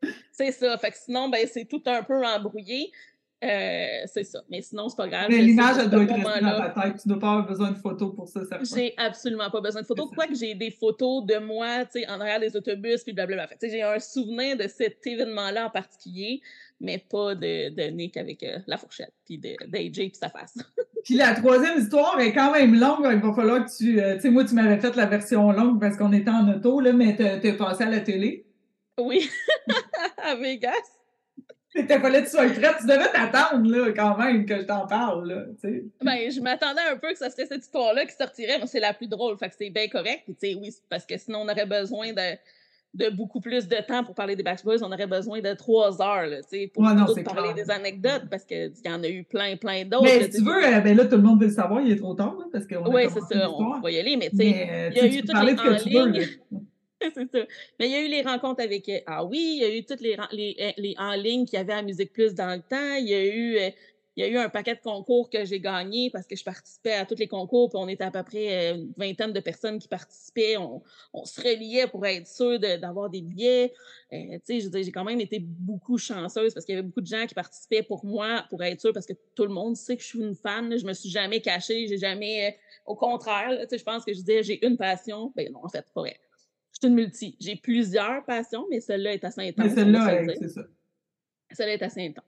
C'est 0.31 0.51
ça. 0.51 0.77
Fait 0.77 0.91
que 0.91 0.97
sinon, 0.97 1.29
ben, 1.29 1.47
c'est 1.51 1.65
tout 1.65 1.81
un 1.87 2.03
peu 2.03 2.23
embrouillé. 2.23 2.91
Euh, 3.43 4.01
c'est 4.07 4.23
ça. 4.23 4.41
Mais 4.49 4.61
sinon, 4.61 4.89
c'est 4.89 4.95
pas 4.95 5.07
grave. 5.07 5.27
Mais 5.29 5.37
l'image, 5.37 5.75
elle 5.79 5.91
doit 5.91 6.03
être 6.03 6.13
restée 6.13 6.41
dans 6.41 6.73
ta 6.73 6.81
tête. 6.81 7.01
Tu 7.01 7.07
dois 7.07 7.19
pas 7.19 7.31
avoir 7.33 7.47
besoin 7.47 7.71
de 7.71 7.77
photos 7.77 8.15
pour 8.15 8.27
ça, 8.27 8.43
ça 8.45 8.57
J'ai 8.63 8.95
absolument 8.97 9.51
pas 9.51 9.61
besoin 9.61 9.81
de 9.81 9.85
photos. 9.85 10.09
Quoique 10.13 10.33
j'ai 10.33 10.55
des 10.55 10.71
photos 10.71 11.23
de 11.23 11.37
moi, 11.37 11.85
tu 11.85 11.99
sais, 11.99 12.09
en 12.09 12.19
arrière 12.19 12.39
des 12.39 12.55
autobus, 12.55 13.03
puis 13.03 13.13
blablabla. 13.13 13.47
Fait, 13.47 13.69
j'ai 13.69 13.83
un 13.83 13.99
souvenir 13.99 14.57
de 14.57 14.67
cet 14.67 15.05
événement-là 15.05 15.67
en 15.67 15.69
particulier, 15.69 16.41
mais 16.81 16.97
pas 16.97 17.35
de, 17.35 17.69
de 17.69 17.83
Nick 17.91 18.17
avec 18.17 18.41
euh, 18.41 18.57
la 18.65 18.77
fourchette, 18.77 19.13
puis 19.23 19.37
d'AJ, 19.37 19.93
puis 19.93 20.11
sa 20.15 20.29
face. 20.29 20.57
puis 21.03 21.13
la 21.13 21.35
troisième 21.35 21.77
histoire 21.77 22.19
est 22.19 22.33
quand 22.33 22.51
même 22.51 22.73
longue. 22.73 23.07
Il 23.11 23.19
va 23.19 23.33
falloir 23.35 23.65
que 23.65 23.69
tu... 23.77 24.01
Euh, 24.01 24.15
tu 24.15 24.21
sais, 24.21 24.29
moi, 24.31 24.45
tu 24.45 24.55
m'avais 24.55 24.79
fait 24.79 24.95
la 24.95 25.05
version 25.05 25.51
longue 25.51 25.79
parce 25.79 25.95
qu'on 25.95 26.11
était 26.11 26.31
en 26.31 26.51
auto, 26.51 26.79
là, 26.79 26.91
mais 26.91 27.15
t'es 27.15 27.53
passé 27.53 27.83
à 27.83 27.89
la 27.89 27.99
télé. 27.99 28.47
Oui, 28.99 29.29
à 30.17 30.33
Vegas. 30.41 30.96
T'as 31.73 31.99
fallait 31.99 32.19
que 32.21 32.25
tu 32.25 32.31
sois 32.31 32.45
prête. 32.47 32.77
Tu 32.79 32.87
devais 32.87 33.11
t'attendre, 33.11 33.69
là, 33.69 33.91
quand 33.91 34.17
même, 34.17 34.45
que 34.45 34.57
je 34.57 34.63
t'en 34.63 34.87
parle, 34.87 35.27
là, 35.27 35.43
Ben, 36.01 36.31
je 36.31 36.39
m'attendais 36.41 36.81
un 36.91 36.97
peu 36.97 37.11
que 37.11 37.17
ce 37.17 37.29
serait 37.29 37.45
cette 37.45 37.63
histoire-là 37.63 38.05
qui 38.05 38.15
sortirait, 38.15 38.57
mais 38.59 38.67
c'est 38.67 38.79
la 38.79 38.93
plus 38.93 39.07
drôle. 39.07 39.37
Fait 39.37 39.49
que 39.49 39.55
c'est 39.57 39.69
bien 39.69 39.87
correct. 39.87 40.23
tu 40.27 40.33
sais, 40.39 40.55
oui, 40.55 40.73
parce 40.89 41.05
que 41.05 41.17
sinon, 41.17 41.39
on 41.41 41.49
aurait 41.49 41.65
besoin 41.65 42.13
de, 42.13 42.37
de 42.93 43.09
beaucoup 43.15 43.41
plus 43.41 43.67
de 43.67 43.75
temps 43.85 44.03
pour 44.03 44.15
parler 44.15 44.35
des 44.35 44.43
Backstreet 44.43 44.77
Boys. 44.77 44.87
On 44.87 44.91
aurait 44.91 45.07
besoin 45.07 45.41
de 45.41 45.53
trois 45.53 46.01
heures, 46.01 46.27
là, 46.27 46.41
tu 46.41 46.49
sais, 46.49 46.71
pour 46.73 46.83
parler 46.83 47.53
des 47.53 47.69
anecdotes, 47.69 48.23
parce 48.31 48.45
qu'il 48.45 48.71
y 48.83 48.89
en 48.89 49.03
a 49.03 49.09
eu 49.09 49.23
plein, 49.23 49.55
plein 49.57 49.83
d'autres. 49.85 50.03
Mais 50.05 50.23
si 50.23 50.37
tu 50.37 50.43
veux, 50.43 50.65
euh, 50.65 50.79
ben 50.79 50.95
là, 50.95 51.05
tout 51.05 51.17
le 51.17 51.21
monde 51.21 51.39
veut 51.41 51.47
le 51.47 51.53
savoir, 51.53 51.81
il 51.81 51.91
est 51.91 51.97
trop 51.97 52.13
tard, 52.15 52.35
là, 52.39 52.45
parce 52.51 52.65
qu'on 52.65 52.91
Oui, 52.91 53.03
c'est 53.13 53.35
ça, 53.35 53.51
on 53.51 53.79
va 53.81 53.91
y 53.91 53.99
aller, 53.99 54.15
mais 54.15 54.29
tu 54.29 54.37
sais, 54.37 54.91
il 54.91 54.97
y 54.97 54.99
a 54.99 55.05
eu 55.05 55.21
toutes 55.21 55.29
les 55.29 55.99
en 55.99 56.05
ligne. 56.05 56.27
c'est 57.13 57.31
ça. 57.31 57.45
Mais 57.79 57.87
il 57.87 57.91
y 57.91 57.95
a 57.95 58.01
eu 58.01 58.07
les 58.07 58.21
rencontres 58.21 58.61
avec. 58.61 58.89
Euh, 58.89 58.99
ah 59.05 59.23
oui, 59.23 59.57
il 59.57 59.61
y 59.61 59.65
a 59.65 59.75
eu 59.75 59.85
toutes 59.85 60.01
les, 60.01 60.17
les, 60.31 60.55
euh, 60.59 60.71
les 60.77 60.95
en 60.97 61.13
ligne 61.13 61.45
qu'il 61.45 61.57
y 61.57 61.61
avait 61.61 61.73
à 61.73 61.81
Musique 61.81 62.13
Plus 62.13 62.33
dans 62.33 62.55
le 62.55 62.61
temps. 62.61 62.95
Il 62.95 63.07
y 63.07 63.13
a 63.13 63.25
eu. 63.25 63.57
Euh, 63.57 63.69
il 64.15 64.21
y 64.21 64.23
a 64.23 64.29
eu 64.29 64.37
un 64.37 64.49
paquet 64.49 64.73
de 64.73 64.81
concours 64.81 65.29
que 65.29 65.45
j'ai 65.45 65.59
gagné 65.59 66.09
parce 66.09 66.25
que 66.25 66.35
je 66.35 66.43
participais 66.43 66.93
à 66.93 67.05
tous 67.05 67.19
les 67.19 67.27
concours, 67.27 67.69
puis 67.69 67.77
on 67.79 67.87
était 67.87 68.03
à 68.03 68.09
peu 68.09 68.23
près 68.23 68.71
une 68.71 68.91
vingtaine 68.97 69.31
de 69.31 69.39
personnes 69.39 69.77
qui 69.77 69.87
participaient. 69.87 70.57
On, 70.57 70.81
on 71.13 71.23
se 71.23 71.39
reliait 71.39 71.85
pour 71.85 72.03
être 72.03 72.25
sûr 72.25 72.59
d'avoir 72.59 73.11
des 73.11 73.21
billets. 73.21 73.71
Euh, 74.11 74.39
j'ai 74.49 74.91
quand 74.91 75.03
même 75.03 75.21
été 75.21 75.37
beaucoup 75.39 75.99
chanceuse 75.99 76.51
parce 76.51 76.65
qu'il 76.65 76.73
y 76.73 76.79
avait 76.79 76.87
beaucoup 76.87 77.01
de 77.01 77.05
gens 77.05 77.27
qui 77.27 77.35
participaient 77.35 77.83
pour 77.83 78.03
moi, 78.05 78.43
pour 78.49 78.63
être 78.63 78.81
sûr, 78.81 78.91
parce 78.91 79.05
que 79.05 79.13
tout 79.35 79.43
le 79.43 79.53
monde 79.53 79.75
sait 79.75 79.95
que 79.95 80.01
je 80.01 80.07
suis 80.07 80.19
une 80.19 80.33
fan. 80.33 80.75
Je 80.75 80.85
me 80.87 80.93
suis 80.93 81.11
jamais 81.11 81.39
cachée, 81.39 81.87
j'ai 81.87 81.99
jamais. 81.99 82.57
au 82.87 82.95
contraire, 82.95 83.67
je 83.71 83.83
pense 83.83 84.03
que 84.03 84.13
je 84.13 84.17
disais 84.17 84.41
j'ai 84.41 84.65
une 84.65 84.77
passion. 84.77 85.31
Ben 85.35 85.51
non, 85.53 85.63
en 85.63 85.69
fait, 85.69 85.85
pas 85.93 86.01
vrai 86.01 86.17
suis 86.79 86.87
une 86.87 86.95
multi. 86.95 87.35
J'ai 87.39 87.55
plusieurs 87.55 88.23
passions, 88.25 88.65
mais 88.69 88.79
celle-là 88.79 89.13
est 89.13 89.23
assez 89.23 89.41
intense. 89.41 89.65
Mais 89.65 89.75
celle-là, 89.75 90.33
c'est 90.39 90.49
ça. 90.49 90.61
Celle-là 91.51 91.73
est 91.73 91.83
assez 91.83 92.05
intense. 92.05 92.25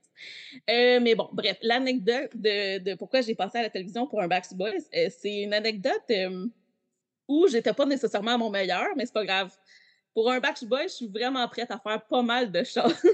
Euh, 0.69 0.99
mais 1.01 1.15
bon, 1.15 1.29
bref, 1.33 1.57
l'anecdote 1.61 2.35
de, 2.35 2.79
de, 2.79 2.95
pourquoi 2.95 3.21
j'ai 3.21 3.35
passé 3.35 3.57
à 3.59 3.63
la 3.63 3.69
télévision 3.69 4.07
pour 4.07 4.21
un 4.21 4.27
Backstreet 4.27 4.57
Boys, 4.57 4.71
euh, 4.95 5.07
c'est 5.09 5.41
une 5.41 5.53
anecdote 5.53 6.03
euh, 6.11 6.47
où 7.27 7.47
j'étais 7.47 7.73
pas 7.73 7.85
nécessairement 7.85 8.31
à 8.31 8.37
mon 8.37 8.49
meilleur, 8.49 8.87
mais 8.95 9.05
c'est 9.05 9.13
pas 9.13 9.25
grave. 9.25 9.51
Pour 10.13 10.31
un 10.31 10.39
Backstreet 10.39 10.67
Boys, 10.67 10.83
je 10.83 10.93
suis 10.93 11.07
vraiment 11.07 11.47
prête 11.47 11.71
à 11.71 11.77
faire 11.77 12.01
pas 12.01 12.21
mal 12.21 12.51
de 12.51 12.63
choses. 12.63 13.01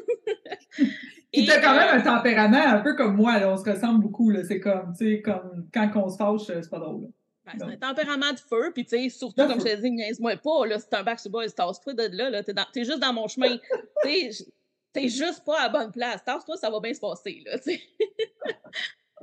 Tu 1.34 1.52
as 1.52 1.60
quand 1.60 1.76
même 1.76 2.00
un 2.00 2.02
tempérament 2.02 2.66
un 2.66 2.80
peu 2.80 2.96
comme 2.96 3.18
moi, 3.18 3.38
là, 3.40 3.52
on 3.52 3.58
se 3.58 3.70
ressemble 3.70 4.02
beaucoup. 4.02 4.32
C'est 4.48 4.62
comme, 4.62 4.94
tu 4.98 5.16
sais, 5.16 5.22
comme 5.22 5.68
quand 5.74 5.92
on 5.96 6.08
se 6.08 6.16
fâche, 6.16 6.44
c'est 6.46 6.70
pas 6.70 6.80
drôle. 6.80 7.10
Ben, 7.46 7.54
c'est 7.58 7.66
un 7.66 7.78
tempérament 7.78 8.34
de 8.34 8.40
feu, 8.40 8.72
puis 8.74 8.86
tu 8.86 8.98
sais, 8.98 9.10
surtout, 9.10 9.48
comme 9.48 9.60
je 9.60 9.66
te 9.66 9.76
dis, 9.76 9.92
niaise-moi 9.92 10.38
pas, 10.38 10.66
là, 10.66 10.80
c'est 10.80 10.94
un 10.96 11.04
Backstreet 11.04 11.30
Boys, 11.30 11.50
tasse-toi 11.52 11.94
de 11.94 12.18
là, 12.18 12.30
là 12.30 12.44
t'es, 12.44 12.54
dans, 12.54 12.66
juste 12.76 13.00
dans 13.00 13.14
mon 13.14 13.28
chemin. 13.28 13.58
t'es, 14.04 14.32
t'es 14.92 15.08
juste 15.10 15.44
pas 15.46 15.62
à 15.62 15.70
bonne 15.70 15.92
place. 15.92 16.24
Tasse-toi, 16.24 16.58
ça 16.58 16.72
va 16.72 16.80
bien 16.80 16.94
se 16.94 17.00
passer, 17.00 17.44
là, 17.46 17.60
tu 17.60 17.74
sais. 17.74 17.82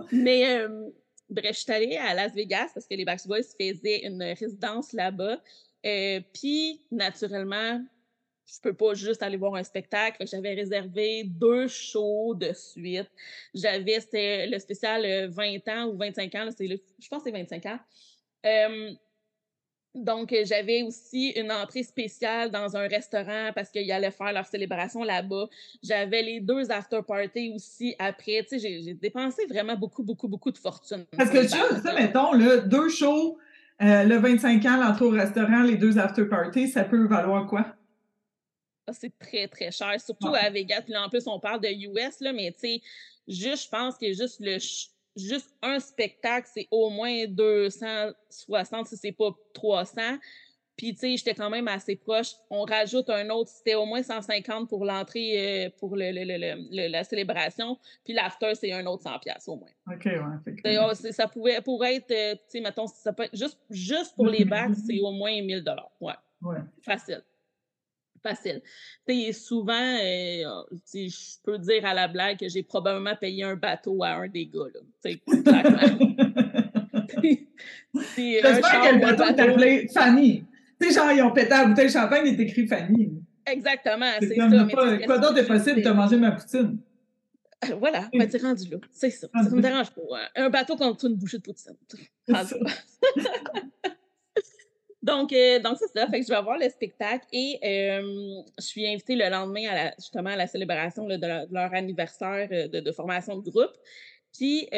Mais, 0.13 0.61
euh, 0.61 0.91
bref, 1.29 1.57
je 1.57 1.61
suis 1.63 1.73
allée 1.73 1.97
à 1.97 2.15
Las 2.15 2.33
Vegas 2.33 2.71
parce 2.73 2.87
que 2.87 2.95
les 2.95 3.05
Backstreet 3.05 3.29
Boys 3.29 3.43
faisaient 3.59 4.07
une 4.07 4.23
résidence 4.23 4.93
là-bas. 4.93 5.41
Euh, 5.85 6.21
puis, 6.33 6.81
naturellement, 6.93 7.83
je 8.47 8.61
peux 8.61 8.75
pas 8.75 8.95
juste 8.95 9.23
aller 9.23 9.37
voir 9.37 9.57
un 9.57 9.65
spectacle. 9.65 10.25
J'avais 10.29 10.55
réservé 10.55 11.25
deux 11.25 11.67
shows 11.67 12.35
de 12.35 12.53
suite. 12.53 13.11
J'avais, 13.53 13.99
c'était 13.99 14.47
le 14.47 14.59
spécial 14.61 15.29
20 15.31 15.43
euh, 15.43 15.73
ans 15.73 15.87
ou 15.89 15.97
25 15.97 16.35
ans, 16.37 16.49
c'est 16.57 16.69
je 16.69 17.09
pense 17.09 17.25
que 17.25 17.31
c'est 17.31 17.37
25 17.37 17.67
ans 17.67 17.79
donc, 19.95 20.35
j'avais 20.45 20.83
aussi 20.83 21.31
une 21.37 21.53
entrée 21.53 21.83
spéciale 21.83 22.51
dans 22.51 22.77
un 22.77 22.89
restaurant 22.89 23.51
parce 23.55 23.71
qu'ils 23.71 23.91
allaient 23.93 24.11
faire 24.11 24.33
leur 24.33 24.47
célébration 24.47 25.03
là-bas. 25.03 25.49
J'avais 25.83 26.23
les 26.23 26.41
deux 26.41 26.71
after-parties 26.71 27.53
aussi 27.55 27.95
après. 27.99 28.43
Tu 28.49 28.59
sais, 28.59 28.81
j'ai 28.81 28.95
dépensé 28.95 29.45
vraiment 29.47 29.77
beaucoup, 29.77 30.03
beaucoup, 30.03 30.29
beaucoup 30.29 30.51
de 30.51 30.57
fortune. 30.57 31.05
Parce 31.17 31.31
que 31.31 31.43
tu 31.43 31.83
ça, 31.83 31.95
mettons, 31.95 32.33
là, 32.33 32.59
deux 32.59 32.89
shows, 32.89 33.39
euh, 33.83 34.05
le 34.05 34.17
25 34.17 34.65
ans, 34.65 34.77
l'entrée 34.79 35.05
au 35.05 35.11
restaurant, 35.11 35.63
les 35.63 35.77
deux 35.77 35.99
after-parties, 35.99 36.69
ça 36.69 36.85
peut 36.85 37.07
valoir 37.07 37.47
quoi? 37.47 37.77
Ah, 38.87 38.95
c'est 38.95 39.17
très, 39.19 39.47
très 39.47 39.71
cher. 39.71 40.01
Surtout 40.01 40.35
à 40.35 40.49
Vegas. 40.49 40.83
Puis 40.83 40.95
là, 40.95 41.05
en 41.05 41.11
plus, 41.11 41.27
on 41.27 41.39
parle 41.39 41.61
de 41.61 41.69
US, 41.69 42.21
là, 42.21 42.33
mais 42.33 42.51
tu 42.53 42.61
sais, 42.61 42.83
juste, 43.29 43.65
je 43.65 43.69
pense 43.69 43.99
que 43.99 44.07
juste 44.07 44.41
le 44.41 44.59
juste 45.17 45.55
un 45.63 45.79
spectacle, 45.79 46.49
c'est 46.53 46.69
au 46.71 46.91
moins 46.91 47.27
260 47.27 48.87
si 48.87 48.97
c'est 48.97 49.13
pas 49.13 49.31
300. 49.55 50.01
Puis, 50.77 50.95
tu 50.95 51.01
sais, 51.01 51.17
j'étais 51.17 51.35
quand 51.35 51.51
même 51.51 51.69
assez 51.69 51.97
proche. 51.97 52.33
On 52.49 52.63
rajoute 52.63 53.11
un 53.11 53.29
autre, 53.29 53.51
c'était 53.51 53.75
au 53.75 53.85
moins 53.85 54.03
150 54.03 54.69
pour 54.69 54.85
l'entrée, 54.85 55.67
euh, 55.67 55.71
pour 55.79 55.97
le, 55.97 56.89
la 56.89 57.05
célébration. 57.05 57.79
Puis 58.05 58.15
l'after, 58.15 58.55
c'est 58.55 58.73
un 58.73 58.87
autre 58.87 59.03
100 59.03 59.19
pièces 59.19 59.49
au 59.49 59.57
moins. 59.57 59.69
OK, 59.93 60.07
ouais. 60.07 60.79
Oh, 60.81 60.95
ça 60.95 61.29
pouvait, 61.29 61.61
pourrait 61.61 61.97
être, 61.97 62.11
euh, 62.11 62.35
tu 62.35 62.41
sais, 62.49 62.61
mettons, 62.61 62.87
ça 62.87 63.13
peut 63.13 63.29
juste, 63.35 63.59
juste 63.71 64.17
pour 64.17 64.27
les 64.29 64.45
bacs, 64.45 64.75
c'est 64.87 64.99
au 65.01 65.13
moins 65.13 65.31
1000 65.31 65.63
Ouais. 66.01 66.15
Ouais. 66.41 66.57
Facile 66.81 67.23
facile. 68.23 68.63
sais, 69.07 69.33
souvent, 69.33 69.73
euh, 69.73 70.45
je 70.95 71.43
peux 71.45 71.59
dire 71.59 71.85
à 71.85 71.95
la 71.95 72.09
blague 72.09 72.39
que 72.39 72.49
j'ai 72.49 72.63
probablement 72.63 73.17
payé 73.17 73.45
un 73.45 73.57
bateau 73.57 74.03
à 74.03 74.11
un 74.11 74.29
des 74.29 74.47
gars. 74.47 74.69
J'espère 78.15 78.81
que 78.81 78.95
le 78.95 79.01
bateau 79.01 79.25
est 79.25 79.41
appelé 79.41 79.89
Fanny. 79.93 80.45
Tu 80.81 80.89
sais, 80.89 80.95
genre, 80.95 81.13
ils 81.13 81.23
ont 81.23 81.33
pété 81.33 81.51
la 81.51 81.67
bouteille 81.67 81.87
de 81.87 81.93
champagne, 81.93 82.27
il 82.27 82.41
est 82.41 82.45
écrit 82.45 82.67
Fanny. 82.67 83.13
Exactement, 83.47 84.11
c'est 84.21 84.35
ça. 84.35 84.49
Pas, 84.49 84.99
quoi 84.99 85.19
d'autre 85.19 85.39
est 85.39 85.47
possible 85.47 85.83
de 85.83 85.91
manger 85.91 86.17
ma 86.17 86.33
poutine? 86.33 86.79
Euh, 87.65 87.75
voilà, 87.77 88.09
ben, 88.13 88.29
t'es 88.29 88.39
rendu 88.39 88.69
là. 88.71 88.79
C'est 88.91 89.11
ça. 89.11 89.29
Ça 89.33 89.51
me 89.51 89.61
dérange 89.61 89.91
pas. 89.91 90.03
Hein. 90.15 90.29
Un 90.37 90.51
bateau 90.51 90.77
contre 90.77 91.07
une 91.07 91.15
bouchée 91.15 91.39
de 91.39 91.43
poutine. 91.43 91.77
Donc, 95.03 95.33
euh, 95.33 95.59
c'est 95.79 95.99
ça. 95.99 96.07
Fait 96.09 96.21
que 96.21 96.27
je 96.27 96.33
vais 96.33 96.43
voir 96.43 96.59
le 96.59 96.69
spectacle 96.69 97.27
et 97.33 97.59
euh, 97.65 98.43
je 98.59 98.65
suis 98.65 98.87
invitée 98.87 99.17
le 99.17 99.29
lendemain 99.29 99.69
à 99.69 99.75
la, 99.75 99.95
justement 99.99 100.31
à 100.31 100.37
la 100.37 100.47
célébration 100.47 101.07
de, 101.07 101.19
leur 101.53 101.75
anniversaire 101.75 102.49
euh, 102.53 102.69
de, 102.69 102.93
formation 102.93 103.37
de 103.37 103.51
groupe. 103.51 103.73
Puis, 104.33 104.69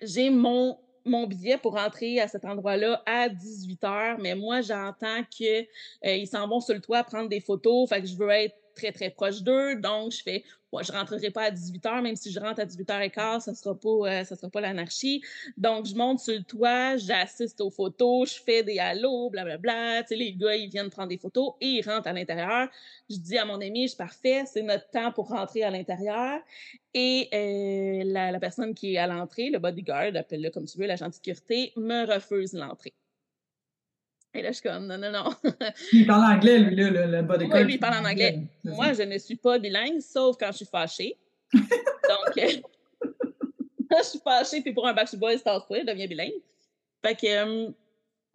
j'ai 0.00 0.30
mon, 0.30 0.78
mon 1.04 1.26
billet 1.26 1.56
pour 1.56 1.76
entrer 1.76 2.20
à 2.20 2.28
cet 2.28 2.44
endroit-là 2.44 3.02
à 3.06 3.28
18 3.28 3.82
h, 3.82 4.16
mais 4.20 4.34
moi, 4.34 4.60
j'entends 4.60 5.22
qu'ils 5.30 6.26
s'en 6.26 6.48
vont 6.48 6.60
sur 6.60 6.74
le 6.74 6.80
toit 6.80 7.04
prendre 7.04 7.28
des 7.28 7.40
photos. 7.40 7.88
Fait 7.88 8.00
que 8.00 8.06
je 8.08 8.16
veux 8.16 8.30
être 8.30 8.56
très, 8.78 8.92
très 8.92 9.10
proche 9.10 9.42
d'eux. 9.42 9.76
Donc, 9.76 10.12
je 10.12 10.22
fais 10.22 10.44
moi, 10.72 10.82
je 10.82 10.92
rentrerai 10.92 11.30
pas 11.30 11.44
à 11.44 11.50
18 11.50 11.82
h, 11.84 12.02
même 12.02 12.16
si 12.16 12.30
je 12.30 12.38
rentre 12.38 12.60
à 12.60 12.66
18 12.66 12.88
h 12.88 13.10
15 13.10 13.44
ça 13.44 13.54
sera 13.54 13.74
pas, 13.74 13.88
euh, 13.88 14.24
sera 14.24 14.50
pas 14.50 14.60
l'anarchie. 14.60 15.22
Donc, 15.56 15.86
je 15.86 15.94
monte 15.94 16.20
sur 16.20 16.34
le 16.34 16.42
toit, 16.42 16.98
j'assiste 16.98 17.60
aux 17.62 17.70
photos, 17.70 18.34
je 18.34 18.42
fais 18.42 18.62
des 18.62 18.78
halos, 18.78 19.30
blablabla. 19.30 20.02
Tu 20.02 20.08
sais, 20.08 20.16
les 20.16 20.34
gars, 20.34 20.56
ils 20.56 20.68
viennent 20.68 20.90
prendre 20.90 21.08
des 21.08 21.16
photos 21.16 21.54
et 21.62 21.66
ils 21.66 21.88
rentrent 21.88 22.08
à 22.08 22.12
l'intérieur. 22.12 22.68
Je 23.08 23.16
dis 23.16 23.38
à 23.38 23.46
mon 23.46 23.60
ami, 23.62 23.84
je 23.84 23.88
suis 23.88 23.96
parfait, 23.96 24.44
c'est 24.46 24.62
notre 24.62 24.90
temps 24.90 25.10
pour 25.12 25.28
rentrer 25.28 25.62
à 25.62 25.70
l'intérieur. 25.70 26.40
Et 26.92 27.28
euh, 27.32 28.04
la, 28.04 28.30
la, 28.30 28.40
personne 28.40 28.74
qui 28.74 28.94
est 28.94 28.98
à 28.98 29.06
l'entrée, 29.06 29.48
le 29.50 29.58
bodyguard, 29.58 30.14
appelle-le 30.16 30.50
comme 30.50 30.66
tu 30.66 30.78
veux, 30.78 30.86
l'agent 30.86 31.08
de 31.08 31.14
sécurité, 31.14 31.72
me 31.76 32.06
refuse 32.06 32.52
l'entrée. 32.52 32.92
Et 34.34 34.42
là, 34.42 34.48
je 34.48 34.54
suis 34.54 34.68
comme, 34.68 34.86
non, 34.86 34.98
non, 34.98 35.10
non. 35.10 35.30
il 35.92 36.06
parle 36.06 36.34
anglais, 36.36 36.58
lui, 36.58 36.76
là, 36.76 36.90
le, 36.90 37.16
le 37.16 37.22
bas 37.22 37.36
Oui, 37.38 37.64
lui, 37.64 37.74
il 37.74 37.80
parle 37.80 38.04
en 38.04 38.08
anglais. 38.08 38.40
Moi, 38.64 38.92
je 38.92 39.02
ne 39.02 39.16
suis 39.18 39.36
pas 39.36 39.58
bilingue, 39.58 40.00
sauf 40.00 40.36
quand 40.38 40.52
je 40.52 40.58
suis 40.58 40.66
fâchée. 40.66 41.16
Donc, 41.52 42.36
euh, 42.36 42.50
quand 43.90 43.98
je 43.98 44.08
suis 44.08 44.20
fâchée, 44.20 44.60
puis 44.60 44.72
pour 44.72 44.86
un 44.86 44.92
Backstreet 44.92 45.18
Boys, 45.18 45.38
c'est 45.38 45.80
je 45.80 45.86
deviens 45.86 46.06
bilingue. 46.06 46.32
Fait 47.02 47.14
que, 47.14 47.26
euh, 47.26 47.70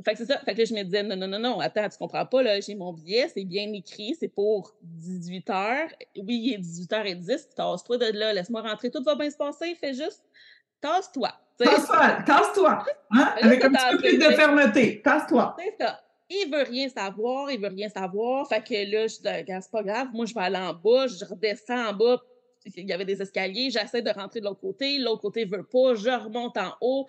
fait 0.03 0.13
que 0.13 0.17
c'est 0.17 0.25
ça. 0.25 0.39
Fait 0.39 0.53
que 0.53 0.59
là, 0.59 0.65
je 0.65 0.73
me 0.73 0.83
disais, 0.83 1.03
non, 1.03 1.15
non, 1.15 1.27
non, 1.27 1.39
non, 1.39 1.59
attends, 1.59 1.87
tu 1.87 1.97
comprends 1.97 2.25
pas, 2.25 2.41
là, 2.41 2.59
j'ai 2.59 2.73
mon 2.73 2.91
billet, 2.91 3.29
c'est 3.33 3.45
bien 3.45 3.71
écrit, 3.73 4.15
c'est 4.19 4.27
pour 4.27 4.73
18 4.81 5.47
h. 5.47 5.89
Oui, 6.17 6.41
il 6.43 6.53
est 6.53 6.57
18h10, 6.57 7.53
tasse-toi 7.55 7.97
de 7.99 8.17
là, 8.17 8.33
laisse-moi 8.33 8.61
rentrer, 8.61 8.89
tout 8.89 9.03
va 9.03 9.15
bien 9.15 9.29
se 9.29 9.37
passer, 9.37 9.75
fais 9.75 9.93
juste, 9.93 10.23
tasse-toi. 10.81 11.31
Tasse-toi, 11.57 12.23
tasse-toi. 12.25 12.85
Hein? 13.11 13.33
Avec 13.41 13.63
un 13.63 13.71
petit 13.71 13.85
peu 13.91 13.97
plus 13.97 14.17
de 14.17 14.33
fermeté. 14.33 15.01
Tasse-toi. 15.03 15.55
C'est 15.59 15.83
ça. 15.83 15.99
Il 16.29 16.51
veut 16.51 16.63
rien 16.63 16.89
savoir, 16.89 17.51
il 17.51 17.59
veut 17.59 17.67
rien 17.67 17.89
savoir. 17.89 18.47
Fait 18.47 18.63
que 18.63 18.73
là, 18.73 19.07
je 19.07 19.17
dis, 19.17 19.53
c'est 19.61 19.71
pas 19.71 19.83
grave, 19.83 20.07
moi, 20.13 20.25
je 20.25 20.33
vais 20.33 20.41
aller 20.41 20.57
en 20.57 20.73
bas, 20.73 21.07
je 21.07 21.25
redescends 21.25 21.89
en 21.89 21.93
bas. 21.93 22.17
Il 22.65 22.87
y 22.87 22.93
avait 22.93 23.05
des 23.05 23.21
escaliers, 23.21 23.69
j'essaie 23.69 24.01
de 24.01 24.09
rentrer 24.09 24.39
de 24.39 24.45
l'autre 24.45 24.61
côté, 24.61 24.97
l'autre 24.97 25.21
côté 25.21 25.43
veut 25.43 25.63
pas, 25.63 25.95
je 25.95 26.09
remonte 26.09 26.57
en 26.57 26.73
haut, 26.79 27.07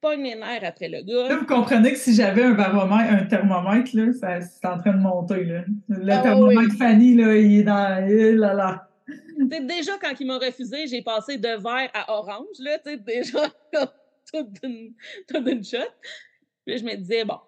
pas 0.00 0.16
mes 0.16 0.36
nerfs 0.36 0.62
après 0.64 0.88
le 0.88 1.02
gars. 1.02 1.28
Là, 1.28 1.36
vous 1.36 1.46
comprenez 1.46 1.90
que 1.90 1.98
si 1.98 2.14
j'avais 2.14 2.44
un 2.44 2.52
baromètre, 2.52 3.12
un 3.12 3.24
thermomètre, 3.24 3.90
là, 3.94 4.12
ça, 4.12 4.40
c'est 4.40 4.66
en 4.66 4.78
train 4.78 4.92
de 4.92 5.02
monter. 5.02 5.44
Là. 5.44 5.64
Le 5.88 6.12
ah 6.12 6.22
thermomètre 6.22 6.76
Fanny, 6.78 7.16
là, 7.16 7.36
il 7.36 7.60
est 7.60 7.62
dans. 7.64 8.06
Là, 8.38 8.54
là 8.54 8.88
déjà, 9.38 9.98
quand 9.98 10.12
ils 10.18 10.26
m'ont 10.26 10.38
refusé, 10.38 10.86
j'ai 10.86 11.02
passé 11.02 11.38
de 11.38 11.48
vert 11.48 11.90
à 11.94 12.12
orange, 12.12 12.58
là, 12.58 12.78
tu 12.78 12.90
sais, 12.90 12.96
déjà, 12.96 13.48
tout 14.32 15.40
d'une 15.40 15.64
shot. 15.64 15.78
Puis 16.64 16.78
je 16.78 16.84
me 16.84 16.94
disais, 16.94 17.24
bon, 17.24 17.38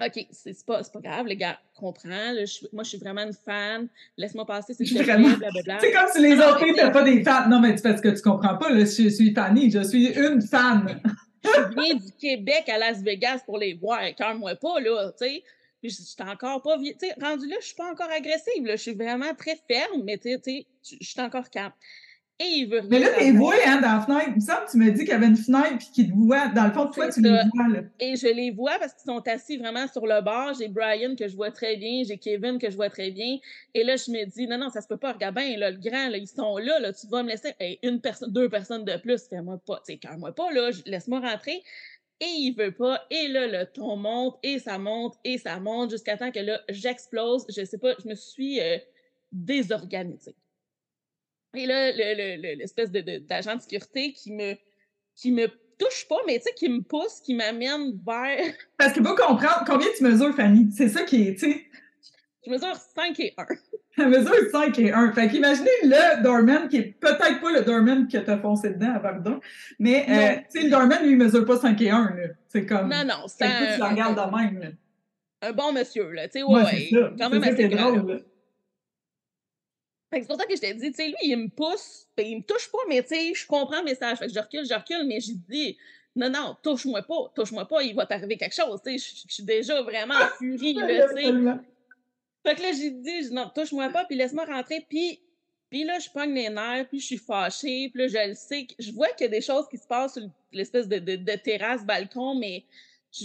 OK, 0.00 0.26
c'est 0.30 0.64
pas, 0.64 0.80
pas 0.82 1.00
grave, 1.00 1.26
les 1.26 1.36
gars, 1.36 1.58
comprends. 1.74 2.32
moi, 2.72 2.84
je 2.84 2.88
suis 2.88 2.98
vraiment 2.98 3.22
une 3.22 3.34
fan. 3.34 3.88
Laisse-moi 4.16 4.46
passer, 4.46 4.72
c'est 4.72 4.84
blablabla. 4.84 5.78
C'est 5.80 5.92
comme 5.92 6.08
si 6.12 6.22
les 6.22 6.38
autres 6.38 6.64
n'étaient 6.64 6.90
pas 6.90 7.02
des 7.02 7.22
fans. 7.22 7.48
Non, 7.48 7.60
mais 7.60 7.74
tu 7.74 7.82
parce 7.82 8.00
que 8.00 8.08
tu 8.08 8.22
comprends 8.22 8.56
pas, 8.56 8.70
là, 8.70 8.80
je 8.80 9.08
suis 9.08 9.34
Fanny, 9.34 9.70
je 9.70 9.82
suis 9.82 10.06
une 10.06 10.40
fan. 10.40 11.00
je 11.44 11.74
viens 11.74 11.94
du 11.94 12.12
Québec 12.18 12.68
à 12.68 12.78
Las 12.78 13.02
Vegas 13.02 13.40
pour 13.44 13.58
les 13.58 13.74
voir. 13.74 14.00
Cœur-moi 14.16 14.54
pas, 14.56 14.80
là, 14.80 15.12
tu 15.12 15.26
sais. 15.26 15.42
Puis 15.80 15.90
je 15.90 16.02
suis 16.02 16.22
encore 16.22 16.62
pas. 16.62 16.78
Tu 16.78 16.94
sais, 16.98 17.14
rendu 17.20 17.48
là, 17.48 17.56
je 17.60 17.66
suis 17.66 17.76
pas 17.76 17.90
encore 17.90 18.10
agressive. 18.10 18.64
Là. 18.64 18.76
Je 18.76 18.82
suis 18.82 18.94
vraiment 18.94 19.34
très 19.34 19.58
ferme, 19.68 20.02
mais 20.04 20.18
tu 20.18 20.30
sais, 20.42 20.66
je 20.82 21.06
suis 21.06 21.20
encore 21.20 21.48
calme. 21.50 21.72
Et 22.42 22.60
il 22.60 22.70
veut 22.70 22.80
rien. 22.80 22.88
Mais 22.88 22.98
là, 23.00 23.08
t'es 23.18 23.32
voué, 23.32 23.54
hein, 23.66 23.82
dans 23.82 23.96
la 23.96 24.00
fenêtre. 24.00 24.28
Il 24.28 24.34
me 24.36 24.40
semble 24.40 24.64
que 24.64 24.70
tu 24.70 24.78
me 24.78 24.90
dis 24.90 25.00
qu'il 25.00 25.08
y 25.08 25.12
avait 25.12 25.26
une 25.26 25.36
fenêtre 25.36 25.76
puis 25.76 25.88
qu'il 25.92 26.10
te 26.10 26.16
voit. 26.16 26.48
Dans 26.48 26.64
le 26.64 26.72
fond, 26.72 26.86
toi, 26.86 27.12
tu 27.12 27.20
les 27.20 27.28
vois, 27.28 27.68
là. 27.68 27.80
Et 28.00 28.16
je 28.16 28.28
les 28.28 28.50
vois 28.50 28.78
parce 28.78 28.94
qu'ils 28.94 29.12
sont 29.12 29.20
assis 29.28 29.58
vraiment 29.58 29.86
sur 29.88 30.06
le 30.06 30.22
bord. 30.22 30.54
J'ai 30.58 30.68
Brian 30.68 31.16
que 31.16 31.28
je 31.28 31.36
vois 31.36 31.50
très 31.50 31.76
bien. 31.76 32.02
J'ai 32.02 32.16
Kevin 32.16 32.58
que 32.58 32.70
je 32.70 32.76
vois 32.76 32.88
très 32.88 33.10
bien. 33.10 33.36
Et 33.74 33.84
là, 33.84 33.96
je 33.96 34.10
me 34.10 34.24
dis, 34.24 34.46
non, 34.46 34.56
non, 34.56 34.70
ça 34.70 34.80
se 34.80 34.88
peut 34.88 34.96
pas. 34.96 35.12
Regarde 35.12 35.34
bien, 35.34 35.54
là, 35.58 35.70
le 35.70 35.76
grand, 35.76 36.08
là, 36.08 36.16
ils 36.16 36.26
sont 36.26 36.56
là, 36.56 36.80
là. 36.80 36.94
Tu 36.94 37.06
vas 37.08 37.22
me 37.22 37.28
laisser. 37.28 37.54
une 37.82 38.00
personne, 38.00 38.32
deux 38.32 38.48
personnes 38.48 38.86
de 38.86 38.96
plus. 38.96 39.28
Fais-moi 39.28 39.60
pas. 39.66 39.82
Tu 39.86 39.98
sais, 40.02 40.16
moi 40.16 40.34
pas, 40.34 40.50
là. 40.50 40.70
Laisse-moi 40.86 41.20
rentrer 41.20 41.62
et 42.20 42.26
il 42.26 42.54
veut 42.54 42.72
pas. 42.72 43.06
Et 43.10 43.28
là, 43.28 43.46
le 43.46 43.66
ton 43.66 43.96
monte 43.96 44.38
et 44.42 44.58
ça 44.58 44.78
monte 44.78 45.14
et 45.24 45.38
ça 45.38 45.58
monte 45.58 45.90
jusqu'à 45.90 46.16
temps 46.16 46.30
que 46.30 46.40
là, 46.40 46.60
j'explose. 46.68 47.46
Je 47.48 47.64
sais 47.64 47.78
pas, 47.78 47.94
je 48.02 48.08
me 48.08 48.14
suis 48.14 48.60
euh, 48.60 48.78
désorganisée. 49.32 50.36
Et 51.54 51.66
là, 51.66 51.90
l'espèce 51.92 52.90
de, 52.90 53.18
d'agent 53.18 53.56
de, 53.56 53.60
sécurité 53.60 54.12
qui 54.12 54.32
me, 54.32 54.54
qui 55.16 55.32
me 55.32 55.48
touche 55.78 56.06
pas, 56.08 56.18
mais 56.26 56.38
tu 56.38 56.44
sais, 56.44 56.54
qui 56.54 56.68
me 56.68 56.82
pousse, 56.82 57.20
qui 57.20 57.34
m'amène 57.34 57.98
vers. 58.06 58.54
Parce 58.76 58.92
qu'il 58.92 59.04
faut 59.04 59.16
comprendre 59.16 59.64
combien 59.66 59.88
tu 59.96 60.04
mesures, 60.04 60.34
Fanny? 60.34 60.70
C'est 60.70 60.88
ça 60.88 61.02
qui 61.02 61.28
est, 61.28 61.38
tu. 61.38 61.70
Je 62.44 62.50
mesure 62.50 62.74
5 62.74 63.20
et 63.20 63.34
1. 63.36 63.46
Elle 63.98 64.08
mesure 64.08 64.50
5 64.50 64.78
et 64.78 64.92
1. 64.92 65.12
Fait 65.12 65.28
qu'imaginez 65.28 65.68
le 65.82 66.22
Dorman, 66.22 66.68
qui 66.68 66.78
est 66.78 66.94
peut-être 66.98 67.40
pas 67.40 67.52
le 67.52 67.62
Dorman 67.62 68.08
que 68.08 68.18
t'as 68.18 68.38
foncé 68.38 68.70
dedans 68.70 68.94
avant 68.94 69.18
dedans, 69.18 69.40
mais 69.78 70.06
euh, 70.08 70.40
tu 70.50 70.60
sais, 70.60 70.64
le 70.64 70.70
Dorman, 70.70 71.02
lui, 71.02 71.12
il 71.12 71.16
mesure 71.18 71.44
pas 71.44 71.58
5 71.58 71.80
et 71.82 71.90
un. 71.90 72.14
C'est 72.48 72.64
comme. 72.64 72.88
Non, 72.88 73.04
non, 73.04 73.26
c'est 73.26 73.44
un. 73.44 73.76
Tu 73.76 73.82
regardes 73.82 74.16
de 74.16 74.36
même. 74.36 74.58
Là. 74.58 74.68
Un 75.42 75.52
bon 75.52 75.72
monsieur, 75.72 76.10
là. 76.12 76.28
Tu 76.28 76.38
sais, 76.38 76.42
ouais, 76.42 76.62
ouais 76.62 76.90
quand 77.18 77.30
même 77.30 77.42
assez 77.42 77.68
drôle. 77.68 78.24
c'est 80.12 80.26
pour 80.26 80.36
ça 80.36 80.46
que 80.46 80.54
je 80.54 80.60
t'ai 80.60 80.74
dit, 80.74 80.90
tu 80.90 80.94
sais, 80.94 81.08
lui, 81.08 81.16
il 81.22 81.36
me 81.36 81.48
pousse, 81.48 82.06
ben, 82.16 82.26
il 82.26 82.38
me 82.38 82.42
touche 82.42 82.70
pas, 82.70 82.78
mais 82.88 83.02
tu 83.02 83.08
sais, 83.08 83.34
je 83.34 83.46
comprends 83.46 83.78
le 83.78 83.84
message. 83.84 84.18
Fait 84.18 84.26
que 84.26 84.32
je 84.32 84.38
recule, 84.38 84.66
je 84.66 84.74
recule, 84.74 85.06
mais 85.06 85.20
j'ai 85.20 85.34
dit, 85.34 85.76
non, 86.16 86.30
non, 86.30 86.56
touche-moi 86.62 87.02
pas, 87.02 87.32
touche-moi 87.34 87.66
pas, 87.66 87.82
il 87.82 87.94
va 87.94 88.04
t'arriver 88.04 88.36
quelque 88.36 88.54
chose, 88.54 88.80
tu 88.84 88.98
sais, 88.98 89.24
je 89.28 89.32
suis 89.32 89.42
déjà 89.44 89.80
vraiment 89.82 90.14
en 90.14 90.28
furie, 90.38 90.74
là, 90.74 91.08
tu 91.08 91.22
sais. 91.22 91.32
Fait 92.42 92.54
que 92.54 92.62
là, 92.62 92.72
j'ai 92.72 92.90
dit, 92.90 93.32
non, 93.32 93.50
touche-moi 93.54 93.90
pas, 93.90 94.04
puis 94.04 94.16
laisse-moi 94.16 94.44
rentrer. 94.44 94.84
Puis, 94.88 95.20
puis 95.68 95.84
là, 95.84 95.98
je 95.98 96.08
pogne 96.10 96.34
les 96.34 96.48
nerfs, 96.48 96.88
puis 96.88 97.00
je 97.00 97.06
suis 97.06 97.18
fâchée, 97.18 97.90
puis 97.92 98.02
là, 98.02 98.08
je 98.08 98.28
le 98.28 98.34
sais. 98.34 98.66
Je 98.78 98.92
vois 98.92 99.08
qu'il 99.08 99.26
y 99.26 99.28
a 99.28 99.30
des 99.30 99.40
choses 99.40 99.68
qui 99.68 99.76
se 99.76 99.86
passent 99.86 100.14
sur 100.14 100.28
l'espèce 100.52 100.88
de, 100.88 100.98
de, 100.98 101.36
terrasse, 101.36 101.84
balcon, 101.84 102.34
mais 102.34 102.64
je, 103.12 103.24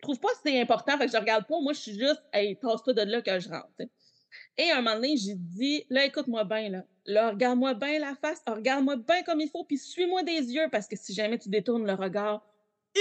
trouve 0.00 0.18
pas 0.18 0.28
que 0.28 0.38
c'est 0.42 0.60
important, 0.60 0.96
fait 0.96 1.06
que 1.06 1.12
je 1.12 1.16
regarde 1.18 1.46
pas. 1.46 1.60
Moi, 1.60 1.72
je 1.72 1.80
suis 1.80 1.98
juste, 1.98 2.22
hey, 2.32 2.54
passe-toi 2.54 2.94
de 2.94 3.02
là 3.02 3.20
que 3.20 3.38
je 3.38 3.48
rentre. 3.48 3.68
Et 4.56 4.70
à 4.70 4.78
un 4.78 4.82
moment 4.82 4.96
donné, 4.96 5.16
j'ai 5.16 5.34
dit, 5.34 5.84
là, 5.90 6.04
écoute-moi 6.04 6.44
bien, 6.44 6.70
là. 6.70 6.84
Là, 7.06 7.30
regarde-moi 7.30 7.74
bien 7.74 7.98
la 7.98 8.14
face, 8.14 8.40
regarde-moi 8.46 8.96
bien 8.96 9.22
comme 9.24 9.40
il 9.40 9.48
faut, 9.48 9.64
puis 9.64 9.78
suis-moi 9.78 10.22
des 10.22 10.52
yeux, 10.52 10.68
parce 10.70 10.86
que 10.86 10.96
si 10.96 11.12
jamais 11.12 11.38
tu 11.38 11.48
détournes 11.48 11.86
le 11.86 11.94
regard 11.94 12.46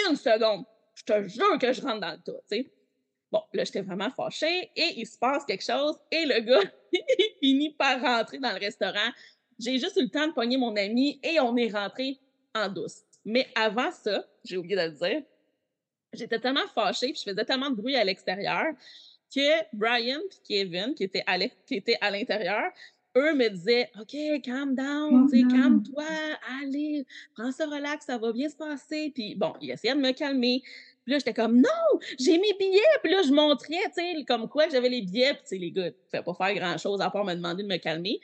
une 0.10 0.16
seconde, 0.16 0.66
je 0.96 1.04
te 1.04 1.28
jure 1.28 1.58
que 1.60 1.72
je 1.74 1.82
rentre 1.82 2.00
dans 2.00 2.12
le 2.12 2.18
tas, 2.18 2.40
tu 2.50 2.58
sais. 2.58 2.72
Bon, 3.32 3.42
là, 3.54 3.64
j'étais 3.64 3.82
vraiment 3.82 4.10
fâchée 4.10 4.72
et 4.76 4.94
il 4.98 5.06
se 5.06 5.18
passe 5.18 5.46
quelque 5.46 5.64
chose 5.64 5.96
et 6.12 6.26
le 6.26 6.40
gars, 6.42 6.72
il 6.94 7.34
finit 7.40 7.74
par 7.74 8.02
rentrer 8.02 8.40
dans 8.40 8.52
le 8.52 8.60
restaurant. 8.60 9.12
J'ai 9.60 9.78
juste 9.78 9.98
eu 9.98 10.04
le 10.04 10.10
temps 10.10 10.28
de 10.28 10.34
pogner 10.34 10.58
mon 10.58 10.76
ami 10.76 11.20
et 11.22 11.40
on 11.40 11.56
est 11.58 11.70
rentré 11.70 12.18
en 12.56 12.70
douce. 12.70 13.04
Mais 13.26 13.48
avant 13.56 13.92
ça, 13.92 14.26
j'ai 14.44 14.58
oublié 14.58 14.76
de 14.76 14.82
le 14.82 14.92
dire, 14.92 15.22
j'étais 16.14 16.40
tellement 16.40 16.68
fâchée 16.74 17.12
puis 17.12 17.22
je 17.24 17.30
faisais 17.30 17.46
tellement 17.46 17.70
de 17.70 17.76
bruit 17.76 17.96
à 17.96 18.04
l'extérieur 18.04 18.74
que 19.34 19.76
Brian 19.76 20.20
et 20.20 20.48
Kevin, 20.48 20.96
qui 20.96 21.04
étaient 21.04 21.24
à 22.02 22.10
l'intérieur, 22.10 22.72
eux 23.16 23.36
me 23.36 23.50
disaient 23.50 23.92
OK, 24.00 24.16
calm 24.44 24.76
down, 24.76 25.30
calme-toi, 25.30 26.06
allez, 26.62 27.06
prends 27.36 27.52
ça 27.52 27.66
relax, 27.66 28.06
ça 28.06 28.18
va 28.18 28.32
bien 28.32 28.50
se 28.50 28.56
passer. 28.56 29.12
Puis 29.14 29.36
bon, 29.36 29.54
ils 29.62 29.72
essayaient 29.72 29.96
de 29.96 30.00
me 30.00 30.12
calmer. 30.12 30.64
Puis 31.10 31.16
là, 31.16 31.20
j'étais 31.26 31.34
comme, 31.34 31.56
non, 31.56 32.00
j'ai 32.20 32.38
mes 32.38 32.54
billets. 32.60 32.80
Puis 33.02 33.12
là, 33.12 33.24
je 33.26 33.34
montrais, 33.34 33.82
tu 33.86 33.94
sais, 33.96 34.24
comme 34.28 34.48
quoi 34.48 34.70
j'avais 34.70 34.90
les 34.90 35.02
billets. 35.02 35.34
Puis, 35.34 35.42
tu 35.42 35.48
sais, 35.48 35.58
les 35.58 35.72
gars, 35.72 35.86
ne 35.86 35.90
pouvaient 35.90 36.22
pas 36.22 36.34
faire 36.36 36.54
grand-chose 36.54 37.02
à 37.02 37.10
part 37.10 37.26
me 37.26 37.34
demander 37.34 37.64
de 37.64 37.68
me 37.68 37.78
calmer. 37.78 38.20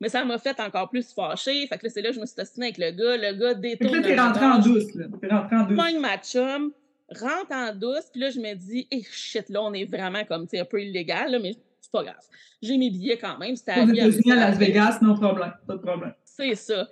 Mais 0.00 0.08
ça 0.08 0.24
m'a 0.24 0.36
fait 0.38 0.58
encore 0.58 0.90
plus 0.90 1.12
fâcher. 1.12 1.68
Fait 1.68 1.78
que 1.78 1.86
là, 1.86 1.92
c'est 1.94 2.02
là 2.02 2.08
que 2.08 2.16
je 2.16 2.20
me 2.20 2.26
suis 2.26 2.40
ostinée 2.40 2.66
avec 2.66 2.78
le 2.78 2.90
gars. 2.90 3.16
Le 3.16 3.38
gars 3.38 3.54
détourne. 3.54 3.92
Que 3.92 3.96
là, 3.98 4.02
t'es 4.02 4.20
rentré 4.20 4.44
en 4.44 4.58
douce, 4.58 4.92
là. 4.96 5.04
T'es 5.20 5.28
rentré 5.28 5.56
en 5.56 5.62
douce. 5.66 6.00
Ma 6.00 6.18
chum, 6.18 6.72
rentre 7.10 7.52
en 7.52 7.72
douce. 7.76 8.10
Puis 8.10 8.22
là, 8.22 8.30
je 8.30 8.40
me 8.40 8.54
dis, 8.54 8.88
eh, 8.90 9.04
shit, 9.04 9.48
là, 9.48 9.62
on 9.62 9.72
est 9.72 9.84
vraiment 9.84 10.24
comme, 10.24 10.48
tu 10.48 10.56
sais, 10.56 10.58
un 10.58 10.64
peu 10.64 10.82
illégal, 10.82 11.30
là, 11.30 11.38
mais 11.38 11.54
c'est 11.80 11.92
pas 11.92 12.02
grave. 12.02 12.26
J'ai 12.60 12.76
mes 12.76 12.90
billets 12.90 13.18
quand 13.18 13.38
même. 13.38 13.54
C'était 13.54 13.70
à 13.70 13.86
Las 13.86 14.58
Vegas, 14.58 14.98
non 15.00 15.14
problème. 15.14 15.52
Pas 15.64 15.74
de 15.74 15.80
problème. 15.80 16.14
Ça. 16.54 16.88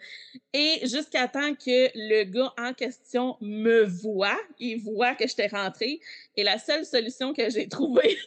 Et 0.53 0.81
jusqu'à 0.87 1.29
temps 1.29 1.55
que 1.55 1.91
le 1.95 2.25
gars 2.25 2.53
en 2.59 2.73
question 2.73 3.37
me 3.41 3.85
voit, 3.85 4.39
il 4.59 4.81
voit 4.81 5.15
que 5.15 5.27
j'étais 5.27 5.49
rentrée. 5.49 6.01
Et 6.37 6.43
la 6.43 6.59
seule 6.59 6.85
solution 6.85 7.33
que 7.33 7.49
j'ai 7.51 7.69
trouvée 7.69 8.19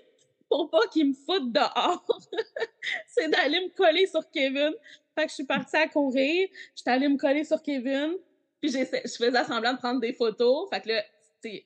pour 0.49 0.69
pas 0.69 0.85
qu'il 0.91 1.09
me 1.09 1.13
foute 1.13 1.51
dehors, 1.53 2.05
c'est 3.07 3.29
d'aller 3.29 3.61
me 3.61 3.69
coller 3.75 4.05
sur 4.05 4.29
Kevin. 4.29 4.71
Fait 5.15 5.23
que 5.23 5.29
je 5.29 5.35
suis 5.35 5.45
partie 5.45 5.77
à 5.77 5.87
courir, 5.87 6.49
j'étais 6.75 6.91
allée 6.91 7.07
me 7.07 7.17
coller 7.17 7.43
sur 7.43 7.61
Kevin, 7.61 8.13
puis 8.61 8.71
je 8.71 8.85
faisais 8.85 9.43
semblant 9.45 9.73
de 9.73 9.77
prendre 9.77 9.99
des 9.99 10.13
photos. 10.13 10.69
Fait 10.69 10.81
que 10.81 10.89
là, 10.89 11.03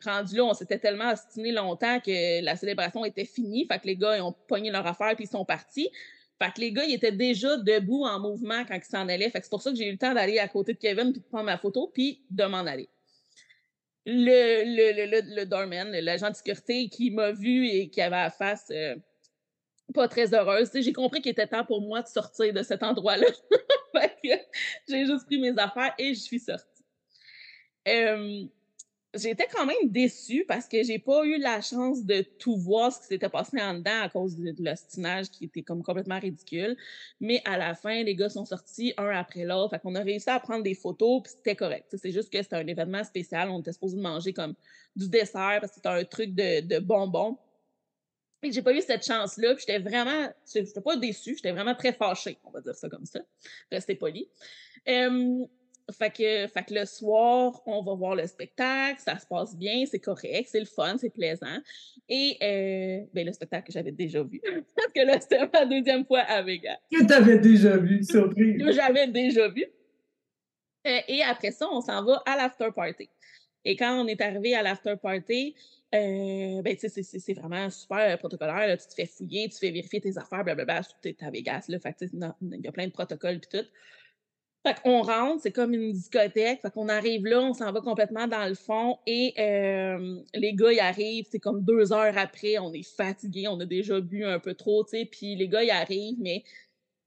rendu 0.06 0.36
là, 0.36 0.46
on 0.46 0.54
s'était 0.54 0.80
tellement 0.80 1.12
ostiné 1.12 1.52
longtemps 1.52 2.00
que 2.00 2.44
la 2.44 2.56
célébration 2.56 3.04
était 3.06 3.26
finie. 3.26 3.68
Fait 3.68 3.80
que 3.80 3.88
les 3.88 3.96
gars, 3.96 4.18
ils 4.18 4.22
ont 4.22 4.36
pogné 4.48 4.72
leur 4.72 4.86
affaire 4.86 5.16
puis 5.16 5.26
ils 5.26 5.30
sont 5.30 5.46
partis. 5.46 5.90
Fait 6.42 6.52
que 6.54 6.60
les 6.60 6.72
gars, 6.74 6.84
ils 6.84 6.96
étaient 6.96 7.12
déjà 7.12 7.58
debout 7.58 8.04
en 8.04 8.20
mouvement 8.20 8.66
quand 8.66 8.76
ils 8.76 8.84
s'en 8.84 9.08
allaient. 9.08 9.30
Fait 9.30 9.40
que 9.40 9.46
c'est 9.46 9.50
pour 9.50 9.62
ça 9.62 9.72
que 9.72 9.78
j'ai 9.78 9.88
eu 9.88 9.92
le 9.92 9.98
temps 9.98 10.14
d'aller 10.14 10.40
à 10.40 10.48
côté 10.48 10.74
de 10.74 10.80
Kevin 10.80 11.12
puis 11.12 11.22
de 11.22 11.26
prendre 11.28 11.46
ma 11.46 11.58
photo 11.58 11.90
puis 11.94 12.26
de 12.30 12.44
m'en 12.44 12.66
aller. 12.66 12.90
Le, 14.06 14.64
le, 14.66 15.06
le, 15.06 15.36
le 15.36 15.46
doorman, 15.46 15.92
l'agent 15.92 16.30
de 16.30 16.36
sécurité 16.36 16.90
qui 16.90 17.10
m'a 17.10 17.32
vu 17.32 17.68
et 17.68 17.90
qui 17.90 18.02
avait 18.02 18.18
la 18.18 18.30
face 18.30 18.68
euh, 18.70 18.96
pas 19.94 20.08
très 20.08 20.34
heureuse, 20.34 20.70
j'ai 20.74 20.94
compris 20.94 21.22
qu'il 21.22 21.32
était 21.32 21.48
temps 21.48 21.66
pour 21.66 21.82
moi 21.82 22.02
de 22.02 22.08
sortir 22.08 22.54
de 22.54 22.64
cet 22.64 22.84
endroit-là. 22.84 23.28
fait 23.94 24.16
que 24.24 24.30
j'ai 24.88 25.06
juste 25.06 25.26
pris 25.26 25.40
mes 25.40 25.58
affaires 25.58 25.94
et 25.98 26.14
je 26.14 26.20
suis 26.20 26.40
sortie. 26.40 26.84
Euh, 27.88 28.46
j'étais 29.16 29.48
quand 29.52 29.66
même 29.66 29.90
déçue 29.90 30.46
parce 30.48 30.68
que 30.68 30.84
j'ai 30.84 31.00
pas 31.00 31.26
eu 31.26 31.38
la 31.38 31.62
chance 31.62 32.04
de 32.04 32.22
tout 32.22 32.58
voir 32.58 32.92
ce 32.92 33.00
qui 33.00 33.08
s'était 33.08 33.30
passé 33.30 33.62
en 33.62 33.76
dedans 33.76 34.02
à 34.02 34.10
cause 34.10 34.38
de, 34.38 34.54
l'ostinage 34.60 35.30
qui 35.30 35.46
était 35.46 35.64
comme 35.64 35.84
complètement 35.84 36.20
ridicule. 36.20 36.78
Mais 37.20 37.42
à 37.46 37.58
la 37.58 37.76
fin, 37.76 38.04
les 38.04 38.16
gars 38.16 38.30
sont 38.30 38.46
sortis 38.46 38.94
un 38.98 39.10
après 39.10 39.46
l'autre. 39.46 39.72
Fait 39.72 39.80
qu'on 39.80 39.96
a 39.96 40.02
réussi 40.02 40.30
à 40.30 40.40
prendre 40.40 40.64
des 40.64 40.76
photos 40.76 41.24
puis 41.24 41.34
c'était 41.36 41.56
correct. 41.56 41.96
C'est 41.98 42.12
juste 42.12 42.32
que 42.32 42.42
c'était 42.42 42.56
un 42.56 42.68
événement 42.68 43.04
spécial. 43.04 43.50
On 43.50 43.62
était 43.62 43.74
supposé 43.74 43.98
manger 43.98 44.34
comme 44.34 44.54
du 44.96 45.10
dessert 45.10 45.58
parce 45.62 45.72
que 45.72 45.76
c'était 45.76 45.90
un 45.90 46.04
truc 46.04 46.34
de, 46.34 46.62
de 46.62 46.80
bonbons. 46.80 47.38
Et 48.44 48.52
j'ai 48.52 48.62
pas 48.62 48.74
eu 48.74 48.82
cette 48.82 49.06
chance-là. 49.06 49.56
Puis 49.56 49.66
j'étais 49.68 49.80
vraiment, 49.80 50.30
pas 50.84 50.98
déçue, 50.98 51.36
j'étais 51.36 51.52
vraiment 51.52 51.74
très 51.74 51.94
fâchée, 51.94 52.38
on 52.44 52.52
va 52.52 52.62
dire 52.62 52.76
ça 52.76 52.90
comme 52.90 53.06
ça. 53.06 53.22
Restez 53.72 53.96
poli. 53.96 54.30
Fait 55.92 56.10
que, 56.10 56.48
fait 56.48 56.64
que 56.68 56.74
le 56.74 56.86
soir, 56.86 57.62
on 57.68 57.84
va 57.84 57.94
voir 57.94 58.16
le 58.16 58.26
spectacle, 58.26 59.00
ça 59.00 59.20
se 59.20 59.26
passe 59.28 59.56
bien, 59.56 59.86
c'est 59.86 60.00
correct, 60.00 60.50
c'est 60.52 60.60
le 60.60 60.66
fun, 60.66 60.98
c'est 60.98 61.12
plaisant. 61.12 61.60
Et 62.10 62.38
euh, 62.42 63.06
ben, 63.14 63.26
le 63.26 63.32
spectacle 63.32 63.68
que 63.68 63.72
j'avais 63.72 63.92
déjà 63.92 64.24
vu, 64.24 64.42
parce 64.76 64.92
que 64.94 65.06
là, 65.06 65.20
c'était 65.22 65.48
ma 65.54 65.66
deuxième 65.66 66.04
fois 66.04 66.22
à 66.22 66.42
Vegas. 66.42 66.78
Que 66.92 67.06
t'avais 67.06 67.38
déjà 67.38 67.78
vu, 67.78 68.04
surprise. 68.04 68.58
que 68.58 68.72
j'avais 68.72 69.08
déjà 69.08 69.48
vu. 69.48 69.66
Euh, 70.88 71.00
et 71.08 71.22
après 71.22 71.52
ça, 71.52 71.68
on 71.72 71.82
s'en 71.82 72.04
va 72.04 72.22
à 72.26 72.36
l'after 72.36 72.70
party. 72.76 73.08
Et 73.64 73.76
quand 73.76 74.04
on 74.04 74.08
est 74.08 74.22
arrivé 74.22 74.56
à 74.56 74.64
l'after 74.64 74.96
party, 75.02 75.56
euh, 75.94 76.62
ben, 76.64 76.76
c'est 76.80 77.34
vraiment 77.34 77.70
super 77.70 78.18
protocolaire. 78.18 78.76
Tu 78.78 78.88
te 78.88 78.94
fais 78.94 79.06
fouiller, 79.06 79.50
tu 79.50 79.58
fais 79.58 79.72
vérifier 79.72 80.02
tes 80.02 80.18
affaires, 80.18 80.44
blablabla. 80.44 80.82
Tu 81.02 81.10
es 81.10 81.18
à 81.24 81.30
Vegas, 81.30 81.66
là. 81.68 81.80
Fait 81.80 81.96
il 82.02 82.62
y 82.64 82.68
a 82.68 82.72
plein 82.72 82.88
de 82.88 82.92
protocoles 82.92 83.36
et 83.36 83.60
tout. 83.60 83.66
Fait 84.66 84.82
qu'on 84.82 85.04
rentre, 85.04 85.44
c'est 85.44 85.52
comme 85.52 85.76
une 85.76 85.92
discothèque. 85.92 86.62
Fait 86.62 86.72
qu'on 86.72 86.90
arrive 86.90 87.26
là, 87.26 87.40
on 87.40 87.54
s'en 87.54 87.72
va 87.72 87.82
complètement 87.82 88.28
dans 88.28 88.48
le 88.48 88.56
fond 88.56 88.98
et 89.06 89.36
euh, 89.38 90.20
les 90.34 90.56
gars, 90.56 90.72
ils 90.72 90.80
arrivent, 90.80 91.28
c'est 91.30 91.40
comme 91.40 91.64
deux 91.64 91.94
heures 91.94 92.18
après, 92.18 92.58
on 92.58 92.74
est 92.74 92.82
fatigué, 92.82 93.48
on 93.48 93.60
a 93.60 93.66
déjà 93.66 94.02
bu 94.02 94.26
un 94.26 94.40
peu 94.40 94.56
trop, 94.56 94.84
tu 94.84 94.98
sais, 94.98 95.06
puis 95.06 95.36
les 95.36 95.48
gars, 95.48 95.64
ils 95.64 95.70
arrivent, 95.70 96.18
mais 96.20 96.44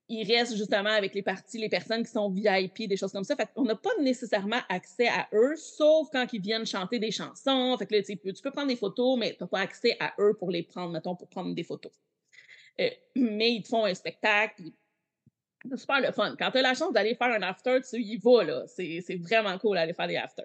ils 0.09 0.25
restent 0.25 0.57
justement 0.57 0.91
avec 0.91 1.15
les 1.15 1.23
parties, 1.23 1.59
les 1.59 1.69
personnes 1.69 2.05
qui 2.05 2.13
sont 2.13 2.31
VIP, 2.31 2.89
des 2.89 2.97
choses 2.97 3.11
comme 3.11 3.25
ça. 3.25 3.35
Fait 3.35 3.49
qu'on 3.53 3.65
n'a 3.65 3.75
pas 3.75 3.91
nécessairement 4.01 4.61
accès 4.69 5.09
à 5.09 5.27
eux, 5.33 5.57
sauf 5.57 6.09
quand 6.13 6.33
ils 6.33 6.41
viennent 6.41 6.65
chanter 6.65 7.01
des 7.01 7.11
chansons. 7.11 7.77
Fait 7.77 7.87
que 7.87 7.95
là, 7.97 8.03
tu 8.03 8.17
peux, 8.17 8.51
prendre 8.53 8.69
des 8.69 8.77
photos, 8.77 9.19
mais 9.19 9.35
tu 9.35 9.43
n'as 9.43 9.49
pas 9.49 9.61
accès 9.61 9.97
à 9.99 10.15
eux 10.21 10.35
pour 10.39 10.53
les 10.53 10.63
prendre, 10.63 10.93
mettons, 10.93 11.17
pour 11.17 11.29
prendre 11.29 11.55
des 11.57 11.65
photos. 11.65 11.91
Euh, 12.81 12.89
mais 13.17 13.51
ils 13.55 13.63
te 13.63 13.69
font 13.69 13.85
un 13.85 13.95
spectacle, 13.95 14.63
c'est 15.69 15.77
super 15.77 16.01
le 16.01 16.13
fun. 16.13 16.35
Quand 16.39 16.51
tu 16.51 16.59
as 16.59 16.63
la 16.63 16.75
chance 16.75 16.93
d'aller 16.93 17.15
faire 17.15 17.29
un 17.29 17.43
after, 17.43 17.79
tu 17.89 18.01
y 18.01 18.17
vas, 18.17 18.45
là. 18.45 18.65
C'est 18.67 19.21
vraiment 19.21 19.57
cool 19.59 19.77
d'aller 19.77 19.95
faire 19.95 20.09
des 20.09 20.17
after. 20.17 20.45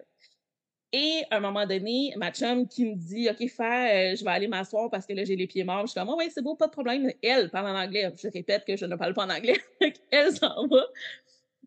Et 0.96 1.24
à 1.32 1.38
un 1.38 1.40
moment 1.40 1.66
donné, 1.66 2.14
ma 2.18 2.32
chum 2.32 2.68
qui 2.68 2.86
me 2.86 2.96
dit 2.96 3.28
OK, 3.28 3.50
faire, 3.50 4.14
euh, 4.14 4.16
je 4.16 4.24
vais 4.24 4.30
aller 4.30 4.48
m'asseoir 4.48 4.92
parce 4.92 5.08
que 5.08 5.14
là, 5.14 5.24
j'ai 5.24 5.36
les 5.36 5.48
pieds 5.48 5.64
morts. 5.64 5.88
Je 5.88 5.92
suis 5.92 6.00
comme 6.00 6.10
oh, 6.10 6.16
oui, 6.20 6.30
c'est 6.32 6.44
beau, 6.44 6.56
pas 6.56 6.68
de 6.68 6.72
problème. 6.72 7.12
Elle 7.24 7.50
parle 7.50 7.76
en 7.76 7.80
anglais. 7.80 8.14
Je 8.22 8.28
répète 8.28 8.64
que 8.64 8.78
je 8.78 8.86
ne 8.86 8.96
parle 8.96 9.16
pas 9.16 9.26
en 9.26 9.30
anglais. 9.32 9.60
elle 10.12 10.32
s'en 10.32 10.68
va. 10.68 10.86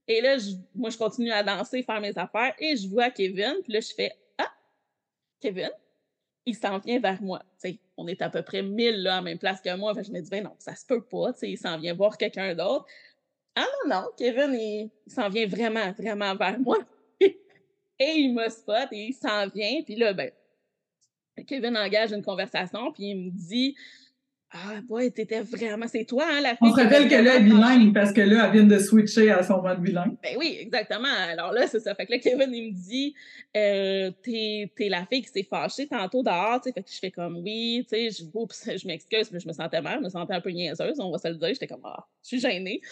Et 0.06 0.20
là, 0.20 0.36
moi, 0.76 0.90
je 0.90 0.96
continue 0.96 1.32
à 1.32 1.42
danser, 1.42 1.82
faire 1.82 2.00
mes 2.00 2.16
affaires. 2.16 2.54
Et 2.60 2.76
je 2.76 2.88
vois 2.88 3.10
Kevin. 3.10 3.56
Puis 3.64 3.72
là, 3.72 3.80
je 3.80 3.92
fais 3.92 4.12
Ah, 4.38 4.52
Kevin, 5.40 5.70
il 6.46 6.54
s'en 6.54 6.78
vient 6.78 7.00
vers 7.00 7.20
moi. 7.20 7.42
on 7.96 8.06
est 8.06 8.22
à 8.22 8.30
peu 8.30 8.42
près 8.42 8.62
1000 8.62 9.02
là, 9.02 9.14
à 9.14 9.16
la 9.16 9.22
même 9.22 9.38
place 9.38 9.60
que 9.60 9.74
moi. 9.74 9.92
je 10.00 10.12
me 10.12 10.20
dis, 10.20 10.30
ben 10.30 10.44
non, 10.44 10.54
ça 10.60 10.76
se 10.76 10.86
peut 10.86 11.02
pas. 11.02 11.32
il 11.42 11.58
s'en 11.58 11.78
vient 11.78 11.94
voir 11.94 12.16
quelqu'un 12.16 12.54
d'autre. 12.54 12.86
Ah 13.58 13.64
non, 13.86 13.94
non, 13.94 14.08
Kevin, 14.18 14.54
il, 14.54 14.90
s'en 15.06 15.30
vient 15.30 15.46
vraiment, 15.46 15.90
vraiment 15.92 16.34
vers 16.36 16.60
moi. 16.60 16.76
et 17.20 17.34
il 17.98 18.34
me 18.34 18.46
spot 18.50 18.88
et 18.92 19.06
il 19.06 19.14
s'en 19.14 19.48
vient. 19.48 19.80
Puis 19.82 19.96
là, 19.96 20.12
ben, 20.12 20.30
Kevin 21.46 21.76
engage 21.76 22.12
une 22.12 22.22
conversation, 22.22 22.92
puis 22.92 23.04
il 23.04 23.16
me 23.16 23.30
dit 23.30 23.74
Ah, 24.50 24.82
boy, 24.86 25.10
t'étais 25.10 25.40
vraiment. 25.40 25.88
C'est 25.88 26.04
toi, 26.04 26.26
hein, 26.28 26.42
la 26.42 26.50
fille. 26.50 26.68
On 26.68 26.74
se 26.74 26.82
rappelle 26.82 27.08
que 27.08 27.14
là, 27.14 27.36
elle 27.36 27.42
est 27.42 27.44
bilingue 27.44 27.94
parce 27.94 28.12
que 28.12 28.20
là, 28.20 28.44
elle 28.44 28.52
vient 28.52 28.76
de 28.76 28.78
switcher 28.78 29.30
à 29.30 29.42
son 29.42 29.62
mode 29.62 29.80
bilingue. 29.80 30.18
Ben 30.22 30.36
oui, 30.38 30.58
exactement. 30.60 31.08
Alors 31.08 31.52
là, 31.52 31.66
c'est 31.66 31.80
ça. 31.80 31.94
Fait 31.94 32.04
que 32.04 32.12
là, 32.12 32.18
Kevin, 32.18 32.52
il 32.52 32.72
me 32.72 32.74
dit 32.74 33.14
euh, 33.56 34.10
T'es 34.22 34.70
es 34.80 34.88
la 34.90 35.06
fille 35.06 35.22
qui 35.22 35.30
s'est 35.30 35.48
fâchée 35.48 35.86
tantôt 35.86 36.22
dehors. 36.22 36.62
Fait 36.62 36.72
que 36.72 36.80
je 36.86 36.98
fais 36.98 37.10
comme 37.10 37.38
Oui, 37.38 37.86
tu 37.88 37.96
sais, 37.96 38.10
je, 38.10 38.76
je 38.76 38.86
m'excuse, 38.86 39.32
mais 39.32 39.40
je 39.40 39.48
me 39.48 39.54
sentais 39.54 39.80
mal, 39.80 40.00
je 40.00 40.04
me 40.04 40.10
sentais 40.10 40.34
un 40.34 40.42
peu 40.42 40.50
niaiseuse, 40.50 41.00
on 41.00 41.10
va 41.10 41.16
se 41.16 41.28
le 41.28 41.36
dire. 41.36 41.48
J'étais 41.48 41.68
comme 41.68 41.84
Ah, 41.84 42.06
je 42.22 42.28
suis 42.28 42.40
gênée 42.40 42.82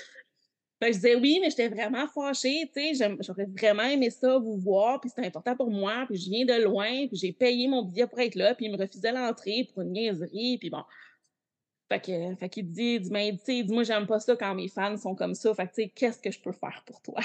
je 0.83 0.89
disais 0.89 1.15
oui, 1.15 1.39
mais 1.41 1.51
j'étais 1.51 1.69
vraiment 1.69 2.07
fâchée, 2.09 2.71
tu 2.75 2.95
sais, 2.95 3.17
j'aurais 3.21 3.47
vraiment 3.47 3.85
aimé 3.85 4.11
ça, 4.11 4.39
vous 4.39 4.57
voir, 4.59 5.01
puis 5.01 5.11
c'était 5.11 5.27
important 5.27 5.57
pour 5.57 5.71
moi, 5.71 6.05
puis 6.07 6.19
je 6.19 6.29
viens 6.31 6.45
de 6.45 6.63
loin, 6.63 7.07
puis 7.07 7.17
j'ai 7.17 7.33
payé 7.33 7.69
mon 7.69 7.83
billet 7.83 8.07
pour 8.07 8.19
être 8.21 8.35
là, 8.35 8.55
puis 8.55 8.67
il 8.67 8.73
me 8.73 8.79
refusait 8.79 9.13
l'entrée 9.13 9.69
pour 9.73 9.83
une 9.83 9.93
niaiserie, 9.93 10.59
puis 10.59 10.71
bon. 10.71 10.83
Fait 11.91 12.01
que, 12.01 12.37
fait 12.37 12.63
dit, 12.63 13.01
dit, 13.01 13.11
mais, 13.11 13.33
tu 13.33 13.45
sais, 13.45 13.63
dis-moi, 13.63 13.85
j'aime 13.85 14.07
pas 14.07 14.19
ça 14.19 14.35
quand 14.37 14.55
mes 14.55 14.69
fans 14.69 14.97
sont 14.97 15.15
comme 15.15 15.35
ça, 15.35 15.55
fait 15.55 15.67
que, 15.69 15.75
tu 15.75 15.83
sais, 15.83 15.89
qu'est-ce 15.91 16.21
que 16.21 16.31
je 16.31 16.41
peux 16.41 16.53
faire 16.53 16.83
pour 16.87 17.01
toi? 17.03 17.21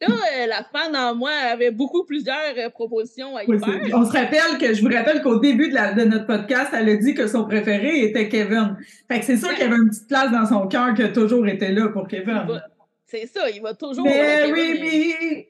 Là, 0.00 0.08
euh, 0.08 0.46
la 0.46 0.64
fan 0.64 0.96
en 0.96 1.14
moi 1.14 1.30
avait 1.30 1.70
beaucoup 1.70 2.04
plusieurs 2.04 2.56
euh, 2.56 2.70
propositions 2.70 3.36
à 3.36 3.44
y 3.44 3.46
faire. 3.46 3.58
On 3.92 4.06
se 4.06 4.12
rappelle 4.12 4.58
que 4.58 4.72
je 4.72 4.80
vous 4.80 4.88
rappelle 4.88 5.20
qu'au 5.20 5.38
début 5.38 5.68
de, 5.68 5.74
la, 5.74 5.92
de, 5.92 6.04
notre 6.04 6.26
podcast, 6.26 6.70
elle 6.72 6.88
a 6.88 6.96
dit 6.96 7.12
que 7.14 7.26
son 7.26 7.44
préféré 7.44 8.04
était 8.04 8.28
Kevin. 8.28 8.78
Fait 9.08 9.20
que 9.20 9.26
c'est 9.26 9.36
sûr 9.36 9.50
qu'il 9.50 9.60
y 9.60 9.62
avait 9.64 9.76
une 9.76 9.90
petite 9.90 10.08
place 10.08 10.32
dans 10.32 10.46
son 10.46 10.68
cœur 10.68 10.94
qui 10.94 11.02
a 11.02 11.08
toujours 11.08 11.46
été 11.46 11.70
là 11.72 11.88
pour 11.88 12.08
Kevin. 12.08 12.46
C'est 13.04 13.26
ça, 13.26 13.50
il 13.50 13.60
va 13.60 13.74
toujours. 13.74 14.06
Mary 14.06 14.52
me! 14.52 15.44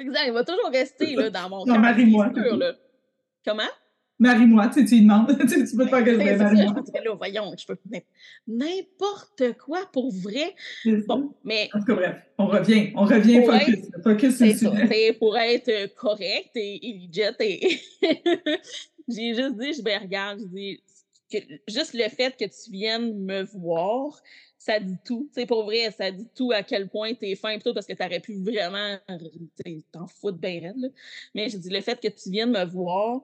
exact, 0.00 0.24
il 0.26 0.32
va 0.32 0.42
toujours 0.44 0.70
rester 0.72 1.14
là, 1.14 1.30
dans 1.30 1.48
mon 1.50 1.64
cœur. 1.64 1.78
Marie-moi. 1.78 2.30
Comment? 3.44 3.62
Marie-moi, 4.22 4.68
tu, 4.68 4.84
tu 4.84 4.94
lui 4.94 5.02
demandes. 5.02 5.36
tu, 5.48 5.68
tu 5.68 5.76
peux 5.76 5.88
pas 5.88 6.00
que 6.00 6.12
je 6.12 6.16
vais 6.16 6.36
Marie-moi. 6.36 6.74
Là, 7.04 7.14
voyons, 7.16 7.52
je 7.58 7.66
peux 7.66 7.76
n'importe 8.46 9.58
quoi 9.58 9.80
pour 9.92 10.12
vrai. 10.12 10.54
Bon, 11.08 11.34
mais. 11.42 11.68
En 11.74 11.80
tout 11.80 11.86
cas, 11.86 11.94
bref, 11.94 12.16
on 12.38 12.46
revient, 12.46 12.92
on 12.94 13.04
revient 13.04 13.44
focus. 13.44 13.68
Être, 13.68 14.02
focus 14.04 14.36
c'est 14.36 14.54
ça. 14.54 14.70
Pour 15.18 15.36
être 15.36 15.92
correct 15.96 16.50
et, 16.54 17.08
legit. 17.08 17.20
Et 17.40 17.80
j'ai 19.08 19.34
juste 19.34 19.58
dit, 19.58 19.72
je 19.72 19.82
vais 19.82 19.96
regarder, 19.96 20.44
je 20.44 20.46
dis, 20.46 20.82
que, 21.28 21.38
juste 21.66 21.94
le 21.94 22.08
fait 22.08 22.36
que 22.36 22.44
tu 22.44 22.70
viennes 22.70 23.24
me 23.24 23.42
voir, 23.42 24.22
ça 24.56 24.78
dit 24.78 24.98
tout. 25.04 25.28
C'est 25.32 25.46
pour 25.46 25.64
vrai, 25.64 25.90
ça 25.90 26.12
dit 26.12 26.28
tout 26.36 26.52
à 26.52 26.62
quel 26.62 26.88
point 26.88 27.12
tu 27.14 27.26
es 27.26 27.34
fin 27.34 27.54
plutôt 27.54 27.74
parce 27.74 27.86
que 27.86 27.94
tu 27.94 28.04
aurais 28.04 28.20
pu 28.20 28.40
vraiment 28.40 28.96
t'en 29.90 30.06
foutre 30.06 30.38
bien 30.38 30.60
raide. 30.60 30.92
Mais 31.34 31.48
je 31.48 31.56
dis 31.56 31.70
le 31.70 31.80
fait 31.80 32.00
que 32.00 32.06
tu 32.06 32.30
viennes 32.30 32.52
me 32.52 32.64
voir, 32.64 33.22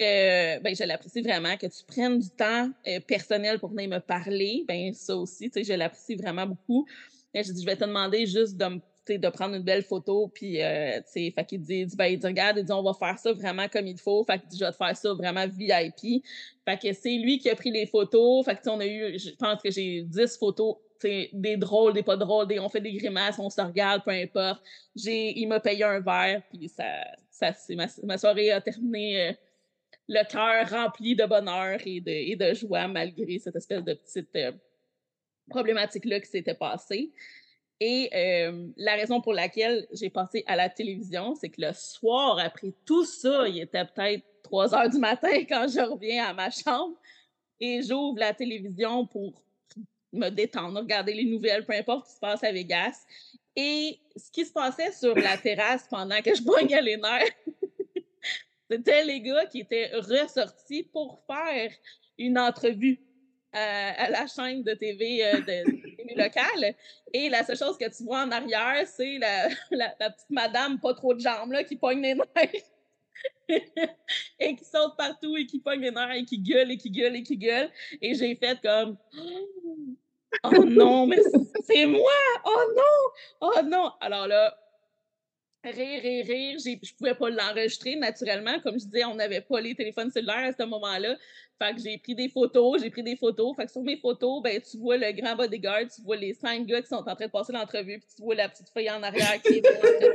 euh, 0.00 0.58
ben, 0.60 0.74
je 0.74 0.84
l'apprécie 0.84 1.22
vraiment. 1.22 1.56
Que 1.56 1.66
tu 1.66 1.84
prennes 1.86 2.18
du 2.18 2.30
temps 2.30 2.70
euh, 2.86 3.00
personnel 3.00 3.58
pour 3.58 3.70
venir 3.70 3.88
me 3.88 3.98
parler, 3.98 4.64
ben 4.66 4.92
ça 4.92 5.16
aussi, 5.16 5.50
tu 5.50 5.54
sais, 5.54 5.64
je 5.64 5.72
l'apprécie 5.78 6.16
vraiment 6.16 6.46
beaucoup. 6.46 6.86
Et 7.34 7.42
je 7.42 7.52
dis, 7.52 7.60
je 7.60 7.66
vais 7.66 7.76
te 7.76 7.84
demander 7.84 8.26
juste 8.26 8.56
de 8.56 8.80
de 9.08 9.28
prendre 9.28 9.54
une 9.54 9.62
belle 9.62 9.84
photo, 9.84 10.28
puis, 10.34 10.60
euh, 10.60 11.00
fait 11.12 11.44
qu'il 11.46 11.60
dit, 11.60 11.86
ben, 11.96 12.06
il 12.06 12.18
dit, 12.18 12.26
regarde, 12.26 12.58
il 12.58 12.64
dit, 12.64 12.72
on 12.72 12.82
va 12.82 12.92
faire 12.92 13.16
ça 13.18 13.32
vraiment 13.32 13.68
comme 13.68 13.86
il 13.86 13.98
faut, 13.98 14.24
fait 14.24 14.40
qu'il 14.40 14.48
dit, 14.48 14.58
je 14.58 14.64
vais 14.64 14.72
te 14.72 14.76
faire 14.76 14.96
ça 14.96 15.14
vraiment 15.14 15.46
VIP. 15.46 16.24
Fait 16.64 16.76
que 16.76 16.92
c'est 16.92 17.16
lui 17.16 17.38
qui 17.38 17.48
a 17.48 17.54
pris 17.54 17.70
les 17.70 17.86
photos, 17.86 18.44
fait 18.44 18.56
que, 18.56 18.68
on 18.68 18.80
a 18.80 18.86
eu, 18.86 19.16
je 19.16 19.30
pense 19.30 19.62
que 19.62 19.70
j'ai 19.70 20.02
10 20.02 20.36
photos 20.38 20.76
des 21.32 21.56
drôles, 21.56 21.92
des 21.92 22.02
pas 22.02 22.16
drôles, 22.16 22.48
des, 22.48 22.58
on 22.58 22.68
fait 22.68 22.80
des 22.80 22.92
grimaces, 22.92 23.38
on 23.38 23.50
se 23.50 23.60
regarde, 23.60 24.02
peu 24.04 24.10
importe. 24.10 24.60
J'ai, 24.94 25.38
il 25.38 25.46
m'a 25.46 25.60
payé 25.60 25.84
un 25.84 26.00
verre, 26.00 26.42
puis 26.50 26.68
ça, 26.68 26.84
ça 27.30 27.52
ma, 27.76 27.86
ma, 28.02 28.18
soirée 28.18 28.50
a 28.50 28.60
terminé 28.60 29.28
euh, 29.28 29.32
le 30.08 30.24
cœur 30.30 30.68
rempli 30.70 31.16
de 31.16 31.24
bonheur 31.24 31.78
et 31.84 32.00
de, 32.00 32.10
et 32.10 32.36
de 32.36 32.54
joie 32.54 32.86
malgré 32.88 33.38
cette 33.38 33.56
espèce 33.56 33.82
de 33.82 33.94
petite 33.94 34.34
euh, 34.36 34.52
problématique-là 35.48 36.20
qui 36.20 36.30
s'était 36.30 36.54
passée. 36.54 37.12
Et 37.78 38.08
euh, 38.14 38.68
la 38.76 38.94
raison 38.94 39.20
pour 39.20 39.34
laquelle 39.34 39.86
j'ai 39.92 40.08
passé 40.08 40.42
à 40.46 40.56
la 40.56 40.70
télévision, 40.70 41.34
c'est 41.34 41.50
que 41.50 41.60
le 41.60 41.72
soir, 41.74 42.38
après 42.38 42.72
tout 42.86 43.04
ça, 43.04 43.46
il 43.48 43.60
était 43.60 43.84
peut-être 43.84 44.24
3 44.44 44.74
heures 44.74 44.88
du 44.88 44.98
matin 44.98 45.28
quand 45.48 45.66
je 45.68 45.80
reviens 45.80 46.24
à 46.24 46.32
ma 46.32 46.50
chambre 46.50 46.96
et 47.60 47.82
j'ouvre 47.82 48.18
la 48.18 48.32
télévision 48.32 49.06
pour 49.06 49.42
me 50.12 50.30
détendre, 50.30 50.80
regarder 50.80 51.12
les 51.12 51.24
nouvelles, 51.24 51.66
peu 51.66 51.74
importe 51.74 52.06
ce 52.06 52.10
qui 52.10 52.14
se 52.14 52.20
passe 52.20 52.44
à 52.44 52.52
Vegas. 52.52 53.04
Et 53.54 53.98
ce 54.16 54.30
qui 54.30 54.44
se 54.44 54.52
passait 54.52 54.92
sur 54.92 55.14
la 55.14 55.36
terrasse 55.38 55.86
pendant 55.88 56.20
que 56.20 56.34
je 56.34 56.42
poignais 56.42 56.82
les 56.82 56.96
nerfs, 56.96 57.32
c'était 58.70 59.04
les 59.04 59.20
gars 59.20 59.46
qui 59.46 59.60
étaient 59.60 59.90
ressortis 59.94 60.84
pour 60.92 61.22
faire 61.26 61.70
une 62.18 62.38
entrevue 62.38 63.00
à, 63.52 64.10
la 64.10 64.26
chaîne 64.26 64.62
de 64.62 64.74
TV, 64.74 65.24
euh, 65.24 65.40
de, 65.40 66.16
locale. 66.16 66.74
Et 67.12 67.28
la 67.28 67.44
seule 67.44 67.56
chose 67.56 67.78
que 67.78 67.88
tu 67.94 68.04
vois 68.04 68.22
en 68.22 68.30
arrière, 68.30 68.86
c'est 68.86 69.18
la, 69.18 69.48
la, 69.70 70.10
petite 70.10 70.30
madame 70.30 70.78
pas 70.80 70.94
trop 70.94 71.14
de 71.14 71.20
jambes 71.20 71.52
là, 71.52 71.64
qui 71.64 71.76
pogne 71.76 72.02
les 72.02 72.14
nerfs. 72.14 72.62
et 74.38 74.56
qui 74.56 74.64
saute 74.64 74.96
partout 74.98 75.36
et 75.36 75.46
qui 75.46 75.58
pogne 75.58 75.80
les 75.80 75.90
nerfs 75.90 76.12
et 76.12 76.24
qui 76.24 76.38
gueule 76.38 76.70
et 76.70 76.76
qui 76.76 76.90
gueule 76.90 77.16
et 77.16 77.22
qui 77.22 77.36
gueule. 77.36 77.70
Et 78.02 78.14
j'ai 78.14 78.34
fait 78.34 78.60
comme 78.60 78.98
Oh 80.44 80.64
non, 80.64 81.06
mais 81.06 81.18
c'est 81.64 81.86
moi! 81.86 82.12
Oh 82.44 82.72
non! 82.76 83.48
Oh 83.48 83.62
non! 83.64 83.92
Alors 84.00 84.26
là, 84.26 84.54
rire, 85.70 86.02
rire, 86.02 86.26
rire. 86.26 86.58
Je 86.58 86.94
pouvais 86.94 87.14
pas 87.14 87.30
l'enregistrer 87.30 87.96
naturellement. 87.96 88.58
Comme 88.62 88.78
je 88.78 88.84
disais, 88.84 89.04
on 89.04 89.14
n'avait 89.14 89.40
pas 89.40 89.60
les 89.60 89.74
téléphones 89.74 90.10
cellulaires 90.10 90.48
à 90.48 90.52
ce 90.52 90.66
moment-là. 90.66 91.16
Fait 91.60 91.74
que 91.74 91.80
j'ai 91.80 91.98
pris 91.98 92.14
des 92.14 92.28
photos, 92.28 92.82
j'ai 92.82 92.90
pris 92.90 93.02
des 93.02 93.16
photos. 93.16 93.54
Fait 93.56 93.66
que 93.66 93.72
sur 93.72 93.82
mes 93.82 93.96
photos, 93.96 94.42
ben, 94.42 94.60
tu 94.60 94.78
vois 94.78 94.96
le 94.96 95.12
grand 95.12 95.36
bodyguard, 95.36 95.82
tu 95.94 96.02
vois 96.02 96.16
les 96.16 96.34
cinq 96.34 96.66
gars 96.66 96.82
qui 96.82 96.88
sont 96.88 96.96
en 96.96 97.02
train 97.14 97.26
de 97.26 97.30
passer 97.30 97.52
l'entrevue, 97.52 97.98
puis 97.98 98.08
tu 98.16 98.22
vois 98.22 98.34
la 98.34 98.48
petite 98.48 98.68
fille 98.76 98.90
en 98.90 99.02
arrière 99.02 99.40
qui 99.42 99.54
est 99.54 99.66
en 99.66 99.78
train 99.78 99.90
de 100.00 100.14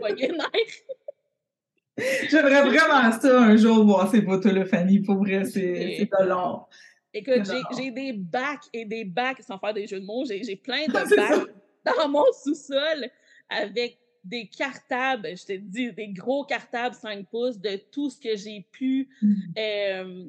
J'aimerais 2.30 2.64
vraiment 2.64 3.12
ça 3.12 3.42
un 3.42 3.56
jour 3.58 3.86
voir 3.86 4.10
ces 4.10 4.22
photos-là, 4.22 4.66
Fanny. 4.66 5.00
Pour 5.00 5.18
vrai, 5.18 5.46
c'est 5.46 5.62
de 5.64 6.26
l'or. 6.26 6.70
Écoute, 7.14 7.42
j'ai 7.78 7.92
des 7.92 8.14
bacs 8.14 8.68
et 8.72 8.86
des 8.86 9.04
bacs, 9.04 9.42
sans 9.42 9.60
faire 9.60 9.74
des 9.74 9.86
jeux 9.86 10.00
de 10.00 10.06
mots, 10.06 10.24
j'ai 10.26 10.56
plein 10.56 10.86
de 10.86 10.92
bacs 11.16 11.50
dans 11.86 12.08
mon 12.08 12.26
sous-sol 12.44 13.10
avec 13.50 13.98
des 14.24 14.48
cartables, 14.48 15.30
je 15.36 15.46
te 15.46 15.54
dis, 15.54 15.92
des 15.92 16.10
gros 16.10 16.46
cartables 16.46 16.96
5 16.96 17.28
pouces 17.28 17.60
de 17.60 17.78
tout 17.92 18.10
ce 18.10 18.20
que 18.20 18.36
j'ai 18.36 18.66
pu 18.72 19.10
mmh. 19.22 19.34
euh, 19.58 20.26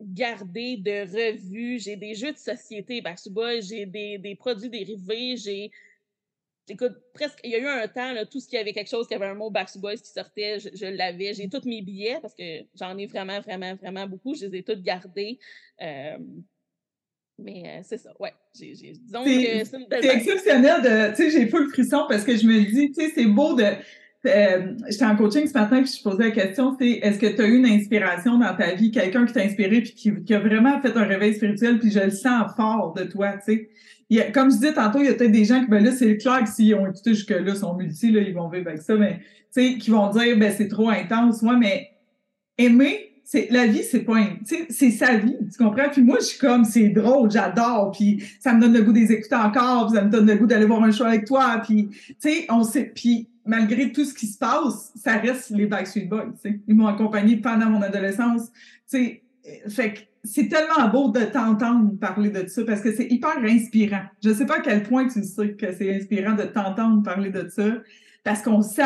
garder 0.00 0.76
de 0.76 1.02
revues. 1.02 1.78
J'ai 1.78 1.96
des 1.96 2.14
jeux 2.14 2.32
de 2.32 2.38
société, 2.38 3.00
Bakuba, 3.00 3.60
j'ai 3.60 3.86
des, 3.86 4.18
des, 4.18 4.34
produits 4.34 4.70
dérivés, 4.70 5.36
j'ai. 5.36 5.70
Écoute, 6.66 6.94
presque, 7.12 7.40
il 7.44 7.50
y 7.50 7.56
a 7.56 7.58
eu 7.58 7.66
un 7.66 7.86
temps, 7.88 8.12
là, 8.14 8.24
tout 8.24 8.40
ce 8.40 8.48
qui 8.48 8.56
avait 8.56 8.72
quelque 8.72 8.88
chose 8.88 9.06
qui 9.06 9.12
avait 9.12 9.26
un 9.26 9.34
mot 9.34 9.50
Backstreet 9.50 9.82
Boys 9.82 9.96
qui 9.96 10.08
sortait, 10.08 10.58
je, 10.60 10.86
l'avais. 10.86 11.34
J'ai 11.34 11.50
tous 11.50 11.66
mes 11.66 11.82
billets 11.82 12.18
parce 12.22 12.34
que 12.34 12.62
j'en 12.74 12.96
ai 12.96 13.06
vraiment, 13.06 13.38
vraiment, 13.40 13.74
vraiment 13.74 14.06
beaucoup. 14.06 14.34
Je 14.34 14.46
les 14.46 14.58
ai 14.58 14.62
tous 14.62 14.80
gardés. 14.80 15.38
Euh, 15.82 16.16
mais 17.38 17.62
euh, 17.66 17.80
c'est 17.82 17.98
ça, 17.98 18.10
ouais. 18.20 18.32
disons 18.54 19.24
que 19.24 19.30
c'est 19.30 20.14
exceptionnel 20.14 20.82
de. 20.82 21.16
Tu 21.16 21.16
sais, 21.16 21.30
j'ai 21.30 21.46
pas 21.46 21.58
le 21.58 21.68
frisson 21.68 22.04
parce 22.08 22.24
que 22.24 22.36
je 22.36 22.46
me 22.46 22.60
dis, 22.60 22.92
tu 22.92 22.94
sais, 22.94 23.12
c'est 23.14 23.26
beau 23.26 23.54
de. 23.54 23.64
Euh, 24.26 24.74
J'étais 24.88 25.04
en 25.04 25.16
coaching 25.16 25.46
ce 25.46 25.52
matin 25.52 25.82
puis 25.82 25.92
je 25.98 26.02
posais 26.02 26.24
la 26.24 26.30
question, 26.30 26.74
c'est 26.80 26.88
est-ce 26.88 27.18
que 27.18 27.26
tu 27.26 27.42
as 27.42 27.46
eu 27.46 27.56
une 27.56 27.66
inspiration 27.66 28.38
dans 28.38 28.56
ta 28.56 28.74
vie, 28.74 28.90
quelqu'un 28.90 29.26
qui 29.26 29.34
t'a 29.34 29.42
inspiré 29.42 29.82
puis 29.82 29.92
qui, 29.92 30.24
qui, 30.24 30.32
a 30.32 30.38
vraiment 30.38 30.80
fait 30.80 30.96
un 30.96 31.04
réveil 31.04 31.34
spirituel 31.34 31.78
puis 31.78 31.90
je 31.90 32.00
le 32.00 32.10
sens 32.10 32.52
fort 32.56 32.94
de 32.94 33.04
toi, 33.04 33.34
tu 33.34 33.52
sais? 33.52 33.68
Il 34.08 34.18
y 34.18 34.20
a, 34.20 34.30
comme 34.30 34.50
je 34.50 34.56
disais 34.56 34.72
tantôt, 34.72 35.00
il 35.00 35.06
y 35.06 35.08
a 35.08 35.14
peut-être 35.14 35.32
des 35.32 35.44
gens 35.44 35.60
qui, 35.60 35.66
ben 35.68 35.82
là, 35.82 35.90
c'est 35.92 36.16
clair 36.16 36.40
que 36.44 36.48
s'ils 36.48 36.74
ont 36.74 36.86
écouté 36.86 37.14
jusque-là, 37.14 37.54
sont 37.54 37.74
multi, 37.74 38.12
là, 38.12 38.20
ils 38.20 38.34
vont 38.34 38.48
vivre 38.48 38.68
avec 38.68 38.80
ça, 38.80 38.94
mais 38.94 39.18
tu 39.52 39.72
sais, 39.72 39.78
qui 39.78 39.90
vont 39.90 40.08
dire, 40.10 40.38
ben 40.38 40.52
c'est 40.56 40.68
trop 40.68 40.88
intense, 40.88 41.42
moi, 41.42 41.56
mais 41.58 41.90
aimer, 42.56 43.13
c'est 43.24 43.48
la 43.50 43.66
vie, 43.66 43.82
c'est 43.82 44.00
pas 44.00 44.18
c'est 44.68 44.90
sa 44.90 45.16
vie, 45.16 45.36
tu 45.50 45.62
comprends? 45.62 45.88
Puis 45.90 46.02
moi, 46.02 46.18
je 46.20 46.26
suis 46.26 46.38
comme, 46.38 46.64
c'est 46.64 46.90
drôle, 46.90 47.30
j'adore, 47.30 47.90
puis 47.90 48.22
ça 48.38 48.52
me 48.52 48.60
donne 48.60 48.74
le 48.74 48.82
goût 48.82 48.92
des 48.92 49.10
écouter 49.12 49.34
encore, 49.34 49.86
puis 49.86 49.96
ça 49.96 50.04
me 50.04 50.10
donne 50.10 50.26
le 50.26 50.34
goût 50.36 50.46
d'aller 50.46 50.66
voir 50.66 50.82
un 50.82 50.92
show 50.92 51.04
avec 51.04 51.24
toi, 51.24 51.60
puis 51.64 51.88
tu 51.88 52.14
sais, 52.18 52.46
on 52.50 52.62
sait, 52.62 52.92
puis 52.94 53.28
malgré 53.46 53.92
tout 53.92 54.04
ce 54.04 54.14
qui 54.14 54.26
se 54.26 54.38
passe, 54.38 54.92
ça 54.94 55.16
reste 55.16 55.50
les 55.50 55.66
Backstreet 55.66 56.06
Boys, 56.06 56.32
tu 56.34 56.50
sais. 56.50 56.60
Ils 56.68 56.74
m'ont 56.74 56.86
accompagné 56.86 57.38
pendant 57.38 57.70
mon 57.70 57.82
adolescence, 57.82 58.52
tu 58.90 58.98
sais, 58.98 59.22
fait 59.68 59.94
que 59.94 60.00
c'est 60.22 60.48
tellement 60.48 60.88
beau 60.88 61.10
de 61.10 61.20
t'entendre 61.20 61.98
parler 61.98 62.30
de 62.30 62.46
ça 62.46 62.62
parce 62.64 62.80
que 62.80 62.94
c'est 62.94 63.06
hyper 63.10 63.36
inspirant. 63.44 64.02
Je 64.22 64.32
sais 64.32 64.46
pas 64.46 64.56
à 64.56 64.60
quel 64.60 64.82
point 64.82 65.06
tu 65.06 65.22
sais 65.22 65.50
que 65.52 65.72
c'est 65.72 65.94
inspirant 65.94 66.34
de 66.34 66.44
t'entendre 66.44 67.02
parler 67.02 67.30
de 67.30 67.46
ça 67.48 67.66
parce 68.22 68.40
qu'on 68.40 68.62
sent. 68.62 68.82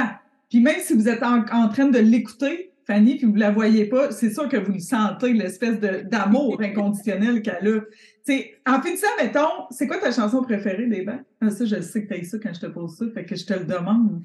Puis 0.50 0.60
même 0.60 0.80
si 0.80 0.94
vous 0.94 1.08
êtes 1.08 1.22
en 1.22 1.68
train 1.68 1.88
de 1.88 1.98
l'écouter, 1.98 2.72
Fanny, 2.88 3.16
puis 3.16 3.26
vous 3.26 3.34
la 3.34 3.50
voyez 3.50 3.84
pas, 3.84 4.10
c'est 4.12 4.30
sûr 4.30 4.48
que 4.48 4.56
vous 4.56 4.72
le 4.72 4.80
sentez, 4.80 5.34
l'espèce 5.34 5.78
d'amour 5.78 6.58
inconditionnel 6.62 7.42
qu'elle 7.42 7.68
a. 7.68 7.80
T'sais, 8.24 8.54
en 8.66 8.80
ça, 8.82 9.08
mettons, 9.20 9.66
c'est 9.70 9.86
quoi 9.86 9.98
ta 9.98 10.10
chanson 10.10 10.42
préférée 10.42 10.86
des 10.86 11.06
Ah, 11.42 11.50
ça, 11.50 11.66
je 11.66 11.82
sais 11.82 12.06
que 12.06 12.14
t'as 12.14 12.24
ça 12.24 12.38
quand 12.42 12.54
je 12.54 12.60
te 12.60 12.66
pose 12.66 12.96
ça, 12.96 13.04
fait 13.12 13.26
que 13.26 13.36
je 13.36 13.44
te 13.44 13.52
le 13.52 13.66
demande. 13.66 14.22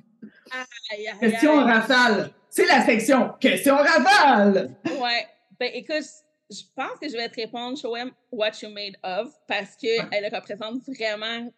question 1.19 1.55
rafale. 1.55 2.31
C'est 2.49 2.65
la 2.65 2.85
section 2.85 3.33
question 3.37 3.75
rafale. 3.75 4.77
Ouais. 4.85 5.27
Ben, 5.59 5.69
écoute, 5.73 6.05
je 6.49 6.61
pense 6.73 6.99
que 7.01 7.09
je 7.09 7.17
vais 7.17 7.27
te 7.27 7.35
répondre 7.35 7.77
Show 7.77 7.93
what 8.31 8.51
you 8.61 8.69
made 8.69 8.95
of 9.03 9.33
parce 9.45 9.75
qu'elle 9.75 10.29
représente 10.33 10.83
vraiment 10.87 11.51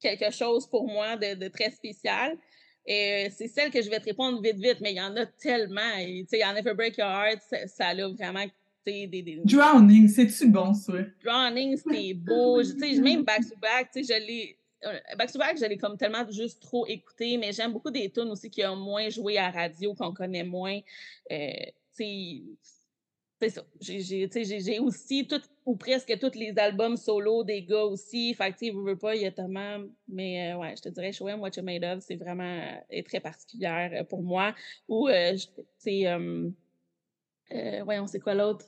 quelque 0.00 0.30
chose 0.30 0.66
pour 0.66 0.88
moi 0.88 1.16
de, 1.16 1.34
de 1.34 1.48
très 1.48 1.70
spécial. 1.70 2.38
Et 2.86 3.26
euh, 3.26 3.30
c'est 3.36 3.48
celle 3.48 3.70
que 3.70 3.82
je 3.82 3.90
vais 3.90 4.00
te 4.00 4.06
répondre 4.06 4.40
vite, 4.40 4.56
vite, 4.56 4.78
mais 4.80 4.92
il 4.92 4.96
y 4.96 5.00
en 5.00 5.14
a 5.16 5.26
tellement. 5.26 5.96
Tu 5.98 6.26
sais, 6.28 6.44
en 6.44 6.54
Never 6.54 6.74
Break 6.74 6.96
Your 6.98 7.08
Heart, 7.08 7.40
ça, 7.66 7.88
a 7.88 7.94
vraiment 7.94 8.44
des, 8.86 9.06
des... 9.06 9.40
Drowning, 9.44 10.08
c'est-tu 10.08 10.48
bon, 10.48 10.72
ça? 10.74 10.94
Drowning, 11.22 11.76
c'était 11.76 12.14
beau. 12.14 12.62
tu 12.62 12.78
sais, 12.78 13.00
même 13.00 13.22
Back 13.22 13.42
to 13.48 13.56
Back, 13.60 13.90
tu 13.92 14.02
sais, 14.02 14.14
je 14.14 14.26
l'ai. 14.26 14.56
Euh, 14.84 14.98
back 15.18 15.30
to 15.30 15.38
Back, 15.38 15.58
je 15.60 15.66
l'ai 15.66 15.76
comme 15.76 15.98
tellement 15.98 16.28
juste 16.30 16.62
trop 16.62 16.86
écouté, 16.86 17.36
mais 17.36 17.52
j'aime 17.52 17.72
beaucoup 17.72 17.90
des 17.90 18.08
tunes 18.10 18.30
aussi 18.30 18.48
qui 18.48 18.64
ont 18.64 18.76
moins 18.76 19.10
joué 19.10 19.36
à 19.36 19.50
radio, 19.50 19.94
qu'on 19.94 20.14
connaît 20.14 20.44
moins. 20.44 20.78
Euh, 21.30 21.50
tu 21.96 22.04
sais, 22.04 22.42
c'est 23.40 23.48
ça. 23.48 23.64
J'ai 23.80 24.78
aussi 24.80 25.26
tout 25.26 25.40
ou 25.64 25.74
presque 25.76 26.18
tous 26.18 26.38
les 26.38 26.52
albums 26.58 26.96
solo 26.96 27.42
des 27.42 27.62
gars 27.62 27.84
aussi. 27.84 28.34
Fait 28.34 28.52
que, 28.52 28.58
tu 28.58 28.66
sais, 28.66 28.72
veux 28.72 28.98
pas, 28.98 29.16
il 29.16 29.22
y 29.22 29.26
a 29.26 29.30
tellement. 29.30 29.78
Mais 30.08 30.52
euh, 30.52 30.58
ouais, 30.58 30.74
je 30.76 30.82
te 30.82 30.88
dirais, 30.90 31.12
Show 31.12 31.24
What 31.24 31.50
You're 31.56 31.64
Made 31.64 31.84
Of, 31.84 32.04
c'est 32.04 32.16
vraiment 32.16 32.42
euh, 32.42 32.76
est 32.90 33.06
très 33.06 33.20
particulière 33.20 33.90
euh, 33.94 34.04
pour 34.04 34.22
moi. 34.22 34.54
Ou, 34.88 35.08
c'est. 35.78 36.04
voyons, 37.84 38.06
c'est 38.06 38.20
quoi 38.20 38.34
l'autre? 38.34 38.66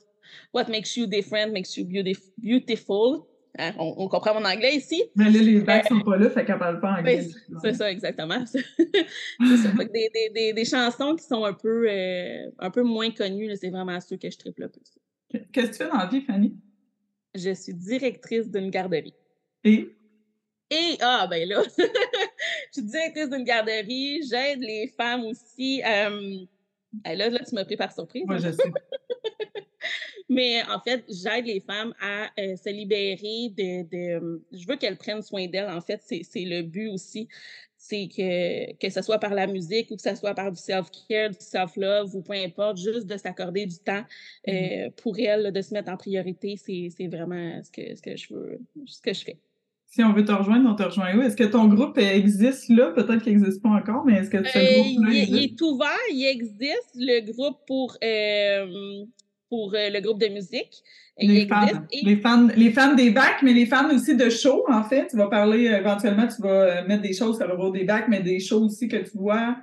What 0.53 0.65
makes 0.69 0.95
you 0.95 1.05
different 1.05 1.51
makes 1.51 1.77
you 1.77 1.85
beautiful. 1.85 3.27
Hein, 3.59 3.73
on, 3.77 4.07
comprend 4.07 4.33
mon 4.33 4.45
anglais 4.45 4.75
ici. 4.75 5.03
Mais 5.15 5.29
là, 5.29 5.39
les 5.39 5.59
bacs 5.59 5.87
sont 5.87 6.01
pas 6.01 6.17
là, 6.17 6.27
fait 6.29 6.43
qu'elle 6.43 6.57
parle 6.57 6.79
pas 6.79 6.93
anglais. 6.97 7.27
c'est 7.61 7.73
ça, 7.73 7.91
exactement. 7.91 8.43
c'est 8.47 9.57
ça. 9.57 9.71
Fait 9.77 9.85
que 9.85 9.91
des, 9.91 10.09
des, 10.33 10.53
des, 10.53 10.65
chansons 10.65 11.15
qui 11.15 11.23
sont 11.23 11.45
un 11.45 11.53
peu, 11.53 11.87
euh, 11.87 12.49
un 12.57 12.71
peu 12.71 12.81
moins 12.81 13.11
connues, 13.11 13.55
c'est 13.55 13.69
vraiment 13.69 13.99
ceux 14.01 14.17
que 14.17 14.29
je 14.29 14.37
triple 14.37 14.61
le 14.61 14.69
plus. 14.69 15.43
Qu'est-ce 15.51 15.67
que 15.67 15.71
tu 15.71 15.83
fais 15.83 15.87
dans 15.87 15.97
la 15.97 16.07
vie, 16.07 16.21
Fanny? 16.21 16.55
Je 17.35 17.53
suis 17.53 17.75
directrice 17.75 18.49
d'une 18.49 18.71
garderie. 18.71 19.13
Et? 19.63 19.95
Et, 20.71 20.97
ah, 21.01 21.27
ben 21.29 21.47
là, 21.47 21.61
je 21.77 21.83
suis 22.71 22.83
directrice 22.83 23.29
d'une 23.29 23.43
garderie, 23.43 24.23
j'aide 24.27 24.61
les 24.61 24.87
femmes 24.97 25.25
aussi. 25.25 25.83
Euh, 25.85 26.45
là, 27.05 27.29
là, 27.29 27.39
tu 27.47 27.53
m'as 27.53 27.65
pris 27.65 27.77
par 27.77 27.91
surprise. 27.91 28.23
Moi, 28.25 28.37
je 28.37 28.51
sais. 28.51 28.73
Mais 30.29 30.61
en 30.69 30.79
fait, 30.79 31.03
j'aide 31.09 31.45
les 31.45 31.59
femmes 31.59 31.93
à 32.01 32.25
euh, 32.39 32.55
se 32.55 32.69
libérer 32.69 33.49
de, 33.57 33.83
de, 34.19 34.41
Je 34.51 34.67
veux 34.67 34.75
qu'elles 34.77 34.97
prennent 34.97 35.21
soin 35.21 35.47
d'elles. 35.47 35.69
En 35.69 35.81
fait, 35.81 36.01
c'est 36.03 36.23
le 36.45 36.61
but 36.63 36.87
aussi. 36.89 37.27
C'est 37.77 38.07
que, 38.07 38.73
que 38.77 38.89
ce 38.89 39.01
soit 39.01 39.19
par 39.19 39.33
la 39.33 39.45
musique 39.45 39.91
ou 39.91 39.97
que 39.97 40.01
ce 40.01 40.15
soit 40.15 40.33
par 40.33 40.51
du 40.51 40.59
self-care, 40.61 41.31
du 41.31 41.35
self-love 41.39 42.15
ou 42.15 42.21
peu 42.21 42.31
importe, 42.33 42.77
juste 42.77 43.05
de 43.07 43.17
s'accorder 43.17 43.65
du 43.65 43.77
temps 43.77 44.03
mmh 44.47 44.51
euh, 44.51 44.89
pour 45.01 45.19
elles, 45.19 45.51
de 45.51 45.61
se 45.61 45.73
mettre 45.73 45.91
en 45.91 45.97
priorité, 45.97 46.55
c'est 46.57 47.07
vraiment 47.07 47.61
ce 47.61 47.69
que, 47.71 47.93
ce 47.95 48.01
que 48.01 48.15
je 48.15 48.33
veux, 48.33 48.59
ce 48.85 49.01
que 49.01 49.13
je 49.13 49.23
fais. 49.25 49.37
Si 49.85 50.01
on 50.01 50.13
veut 50.13 50.23
te 50.25 50.31
rejoindre, 50.31 50.67
on 50.71 50.75
te 50.75 50.81
rejoint 50.83 51.15
où? 51.15 51.21
Est-ce 51.21 51.35
que 51.35 51.43
ton 51.43 51.67
groupe 51.67 51.97
existe 51.99 52.69
là? 52.69 52.91
Peut-être 52.91 53.21
qu'il 53.21 53.37
n'existe 53.37 53.61
pas 53.61 53.69
encore, 53.69 54.05
mais 54.05 54.13
est-ce 54.13 54.29
que 54.29 54.43
ce 54.43 54.57
Euh, 54.57 54.81
groupe-là 54.81 55.11
existe? 55.13 55.29
il 55.29 55.43
est 55.43 55.61
ouvert, 55.61 55.99
il 56.11 56.25
existe 56.25 56.91
le 56.95 57.19
groupe 57.31 57.57
pour, 57.67 57.95
euh, 58.03 59.05
pour 59.53 59.71
euh, 59.75 59.89
le 59.91 59.99
groupe 60.01 60.19
de 60.19 60.29
musique. 60.29 60.81
Il 61.19 61.31
Les 61.31 61.45
fans, 61.47 61.67
et- 61.91 62.03
les 62.03 62.15
fans, 62.15 62.47
les 62.55 62.71
fans 62.71 62.95
des 62.95 63.11
bacs, 63.11 63.43
mais 63.43 63.53
les 63.53 63.67
fans 63.67 63.87
aussi 63.93 64.15
de 64.15 64.31
shows, 64.31 64.65
en 64.67 64.83
fait. 64.83 65.05
Tu 65.11 65.15
vas 65.15 65.27
parler, 65.27 65.67
euh, 65.67 65.77
éventuellement, 65.77 66.27
tu 66.27 66.41
vas 66.41 66.49
euh, 66.81 66.87
mettre 66.87 67.03
des 67.03 67.13
choses 67.13 67.37
sur 67.37 67.47
le 67.47 67.53
rôle 67.53 67.73
des 67.73 67.83
bacs, 67.83 68.07
mais 68.07 68.21
des 68.21 68.39
shows 68.39 68.63
aussi 68.65 68.87
que 68.87 68.97
tu 68.97 69.15
vois. 69.15 69.55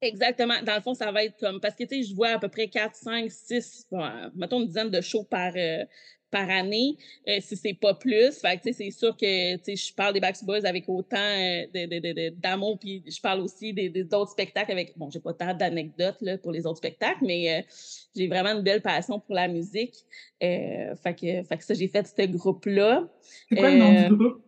Exactement. 0.00 0.54
Dans 0.64 0.76
le 0.76 0.80
fond, 0.80 0.94
ça 0.94 1.12
va 1.12 1.24
être 1.24 1.38
comme. 1.38 1.60
Parce 1.60 1.74
que, 1.74 1.84
tu 1.84 1.96
sais, 1.96 2.02
je 2.08 2.14
vois 2.14 2.28
à 2.30 2.38
peu 2.38 2.48
près 2.48 2.68
4, 2.68 2.94
5, 2.94 3.30
6, 3.30 3.86
bon, 3.90 4.02
mettons 4.34 4.60
une 4.60 4.66
dizaine 4.66 4.90
de 4.90 5.00
shows 5.02 5.24
par, 5.24 5.52
euh, 5.56 5.84
par 6.30 6.48
année, 6.50 6.96
euh, 7.28 7.36
si 7.40 7.56
c'est 7.56 7.74
pas 7.74 7.94
plus. 7.94 8.32
Fait 8.40 8.56
que, 8.56 8.62
tu 8.62 8.72
sais, 8.72 8.84
c'est 8.84 8.90
sûr 8.90 9.16
que, 9.16 9.56
tu 9.56 9.62
sais, 9.64 9.76
je 9.76 9.94
parle 9.94 10.14
des 10.14 10.20
Backstreet 10.20 10.46
Boys 10.46 10.66
avec 10.66 10.88
autant 10.88 11.16
euh, 11.16 12.30
d'amour, 12.42 12.78
puis 12.78 13.02
je 13.06 13.20
parle 13.20 13.40
aussi 13.40 13.72
des, 13.74 13.88
des 13.88 14.04
autres 14.14 14.32
spectacles 14.32 14.72
avec. 14.72 14.96
Bon, 14.96 15.10
j'ai 15.10 15.20
pas 15.20 15.32
tant 15.34 15.54
d'anecdotes, 15.54 16.16
là, 16.22 16.38
pour 16.38 16.50
les 16.50 16.66
autres 16.66 16.78
spectacles, 16.78 17.20
mais 17.22 17.58
euh, 17.58 17.62
j'ai 18.16 18.28
vraiment 18.28 18.50
une 18.50 18.62
belle 18.62 18.80
passion 18.82 19.20
pour 19.20 19.34
la 19.34 19.48
musique. 19.48 19.94
Euh, 20.42 20.94
fait 20.96 21.14
que, 21.14 21.42
fait 21.48 21.56
que 21.56 21.64
ça, 21.64 21.74
j'ai 21.74 21.88
fait 21.88 22.06
ce 22.06 22.26
groupe-là. 22.26 23.08
C'est 23.48 23.56
quoi 23.56 23.70
le 23.70 23.76
nom 23.78 23.94
Euh, 23.96 24.08
du 24.08 24.16
groupe? 24.16 24.42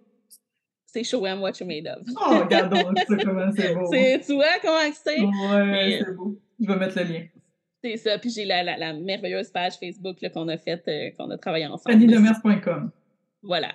C'est 0.87 1.05
Show 1.05 1.27
'em 1.27 1.41
What 1.43 1.53
You 1.61 1.67
Made 1.67 1.87
of. 1.89 2.07
Oh, 2.17 2.39
regardons 2.41 2.77
ça, 3.09 3.17
comment 3.25 3.51
c'est 3.55 3.75
beau. 3.75 3.87
C'est- 3.93 4.21
tu 4.27 4.35
vois 4.35 4.45
comment 4.63 4.93
c'est? 4.95 5.21
Ouais, 5.21 6.01
c'est 6.05 6.15
beau. 6.17 6.39
Je 6.61 6.67
vais 6.67 6.77
mettre 6.77 6.99
le 6.99 7.05
lien. 7.05 7.25
C'est 7.85 7.97
ça. 7.99 8.19
Puis 8.19 8.31
j'ai 8.31 8.45
la, 8.47 8.63
la, 8.63 8.77
la 8.79 8.93
merveilleuse 8.95 9.51
page 9.51 9.75
Facebook 9.79 10.17
qu'on 10.33 10.49
a 10.49 10.57
faite, 10.57 10.85
euh, 10.89 11.11
qu'on 11.19 11.31
a 11.31 11.37
travaillé 11.39 11.67
ensemble. 11.67 11.93
FannyDemers.com. 11.93 12.91
Voilà. 13.43 13.73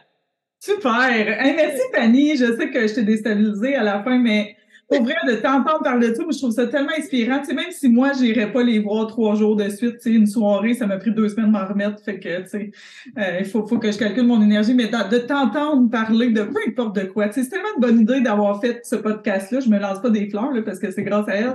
Super! 0.59 1.09
Hey, 1.39 1.55
merci 1.55 1.81
Fanny. 1.93 2.35
Je 2.37 2.55
sais 2.55 2.69
que 2.69 2.87
je 2.87 2.93
t'ai 2.95 3.03
déstabilisée 3.03 3.75
à 3.75 3.83
la 3.83 4.03
fin, 4.03 4.17
mais 4.17 4.55
pour 4.91 5.03
vrai, 5.03 5.15
de 5.25 5.35
t'entendre 5.35 5.83
parler 5.83 6.09
de 6.09 6.15
ça, 6.15 6.23
je 6.29 6.37
trouve 6.37 6.51
ça 6.51 6.67
tellement 6.67 6.91
inspirant. 6.97 7.41
Tu 7.47 7.55
même 7.55 7.71
si 7.71 7.87
moi, 7.87 8.11
j'irais 8.11 8.51
pas 8.51 8.61
les 8.61 8.79
voir 8.79 9.07
trois 9.07 9.35
jours 9.35 9.55
de 9.55 9.69
suite, 9.69 9.95
une 10.05 10.27
soirée, 10.27 10.73
ça 10.73 10.85
m'a 10.85 10.97
pris 10.97 11.11
deux 11.11 11.29
semaines 11.29 11.47
de 11.47 11.51
m'en 11.51 11.65
remettre. 11.65 12.03
Fait 12.03 12.19
que, 12.19 12.41
tu 12.41 12.49
sais, 12.49 12.71
euh, 13.17 13.37
il 13.39 13.45
faut, 13.45 13.65
faut 13.65 13.79
que 13.79 13.89
je 13.89 13.97
calcule 13.97 14.27
mon 14.27 14.41
énergie, 14.41 14.73
mais 14.73 14.87
de, 14.87 15.17
t'entendre 15.19 15.89
parler 15.89 16.31
de 16.31 16.43
peu 16.43 16.59
importe 16.67 16.95
de 16.97 17.03
quoi. 17.05 17.31
C'est 17.31 17.47
tellement 17.47 17.69
une 17.77 17.81
bonne 17.81 17.99
idée 18.01 18.19
d'avoir 18.19 18.59
fait 18.59 18.81
ce 18.83 18.97
podcast-là. 18.97 19.61
Je 19.61 19.69
me 19.69 19.79
lance 19.79 20.01
pas 20.01 20.09
des 20.09 20.29
fleurs, 20.29 20.51
là, 20.51 20.61
parce 20.61 20.79
que 20.79 20.91
c'est 20.91 21.03
grâce 21.03 21.27
à 21.29 21.35
elle. 21.35 21.53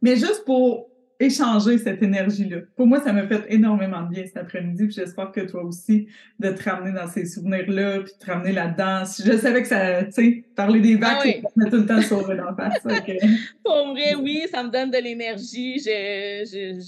Mais 0.00 0.16
juste 0.16 0.44
pour 0.46 0.88
échanger 1.20 1.78
cette 1.78 2.02
énergie-là. 2.02 2.58
Pour 2.76 2.86
moi, 2.86 3.00
ça 3.00 3.12
m'a 3.12 3.26
fait 3.26 3.42
énormément 3.48 4.02
de 4.02 4.10
bien 4.14 4.24
cet 4.24 4.36
après-midi, 4.36 4.84
puis 4.86 4.94
j'espère 4.94 5.32
que 5.32 5.40
toi 5.40 5.64
aussi, 5.64 6.06
de 6.38 6.50
te 6.50 6.62
ramener 6.68 6.92
dans 6.92 7.08
ces 7.08 7.26
souvenirs-là, 7.26 8.00
puis 8.02 8.12
de 8.12 8.18
te 8.24 8.30
ramener 8.30 8.52
là-dedans. 8.52 9.02
Je 9.04 9.36
savais 9.36 9.62
que 9.62 9.68
ça, 9.68 10.04
tu 10.04 10.12
sais, 10.12 10.44
parler 10.54 10.80
des 10.80 10.94
vagues, 10.96 11.16
Ah 11.18 11.22
oui. 11.24 11.42
ça 11.64 11.70
tout 11.70 11.76
le 11.76 11.86
temps 11.86 12.00
sur 12.02 12.22
d'en 12.28 12.54
face. 12.56 12.82
Pour 13.64 13.88
vrai, 13.94 14.14
oui, 14.14 14.42
ça 14.52 14.62
me 14.62 14.70
donne 14.70 14.90
de 14.90 14.98
l'énergie. 14.98 15.80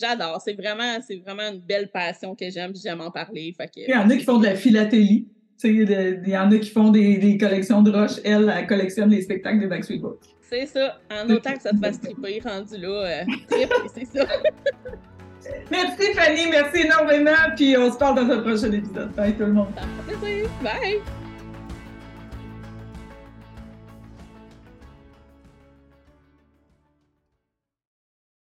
J'adore. 0.00 0.40
C'est 0.44 0.54
vraiment, 0.54 0.98
c'est 1.06 1.16
vraiment 1.16 1.50
une 1.52 1.60
belle 1.60 1.88
passion 1.88 2.34
que 2.34 2.48
j'aime. 2.50 2.72
J'aime 2.74 3.00
en 3.00 3.10
parler. 3.10 3.52
Fait 3.56 3.66
que, 3.66 3.80
Il 3.86 3.90
y 3.90 3.94
en 3.94 4.08
a 4.08 4.16
qui 4.16 4.24
font 4.24 4.38
de 4.38 4.46
la 4.46 4.54
philatélie. 4.54 5.26
De- 5.62 6.22
il 6.24 6.28
y 6.32 6.38
en 6.38 6.50
a 6.50 6.56
qui 6.58 6.70
font 6.70 6.90
des, 6.90 7.18
des 7.18 7.36
collections 7.36 7.82
de 7.82 7.90
roches. 7.90 8.18
Elle, 8.24 8.50
elle 8.56 8.66
collectionne 8.66 9.10
les 9.10 9.20
spectacles 9.20 9.60
des 9.60 9.66
Backstreet 9.66 9.98
Boys. 9.98 10.16
C'est 10.50 10.66
ça. 10.66 10.98
En 11.12 11.30
autant 11.30 11.54
que 11.54 11.62
ça 11.62 11.70
te 11.70 11.78
fasse 11.78 12.00
triper, 12.00 12.40
rendu 12.44 12.76
là, 12.76 12.88
euh, 12.88 13.24
trip, 13.48 13.72
c'est 13.94 14.18
ça. 14.18 14.26
Merci 15.70 16.12
Fanny, 16.12 16.48
merci 16.50 16.82
énormément. 16.82 17.30
Puis 17.56 17.74
on 17.76 17.90
se 17.90 17.96
parle 17.96 18.16
dans 18.16 18.34
un 18.34 18.40
prochain 18.40 18.70
épisode. 18.72 19.10
Bye 19.12 19.34
tout 19.34 19.44
le 19.44 19.52
monde. 19.52 19.72
Bye! 20.62 21.00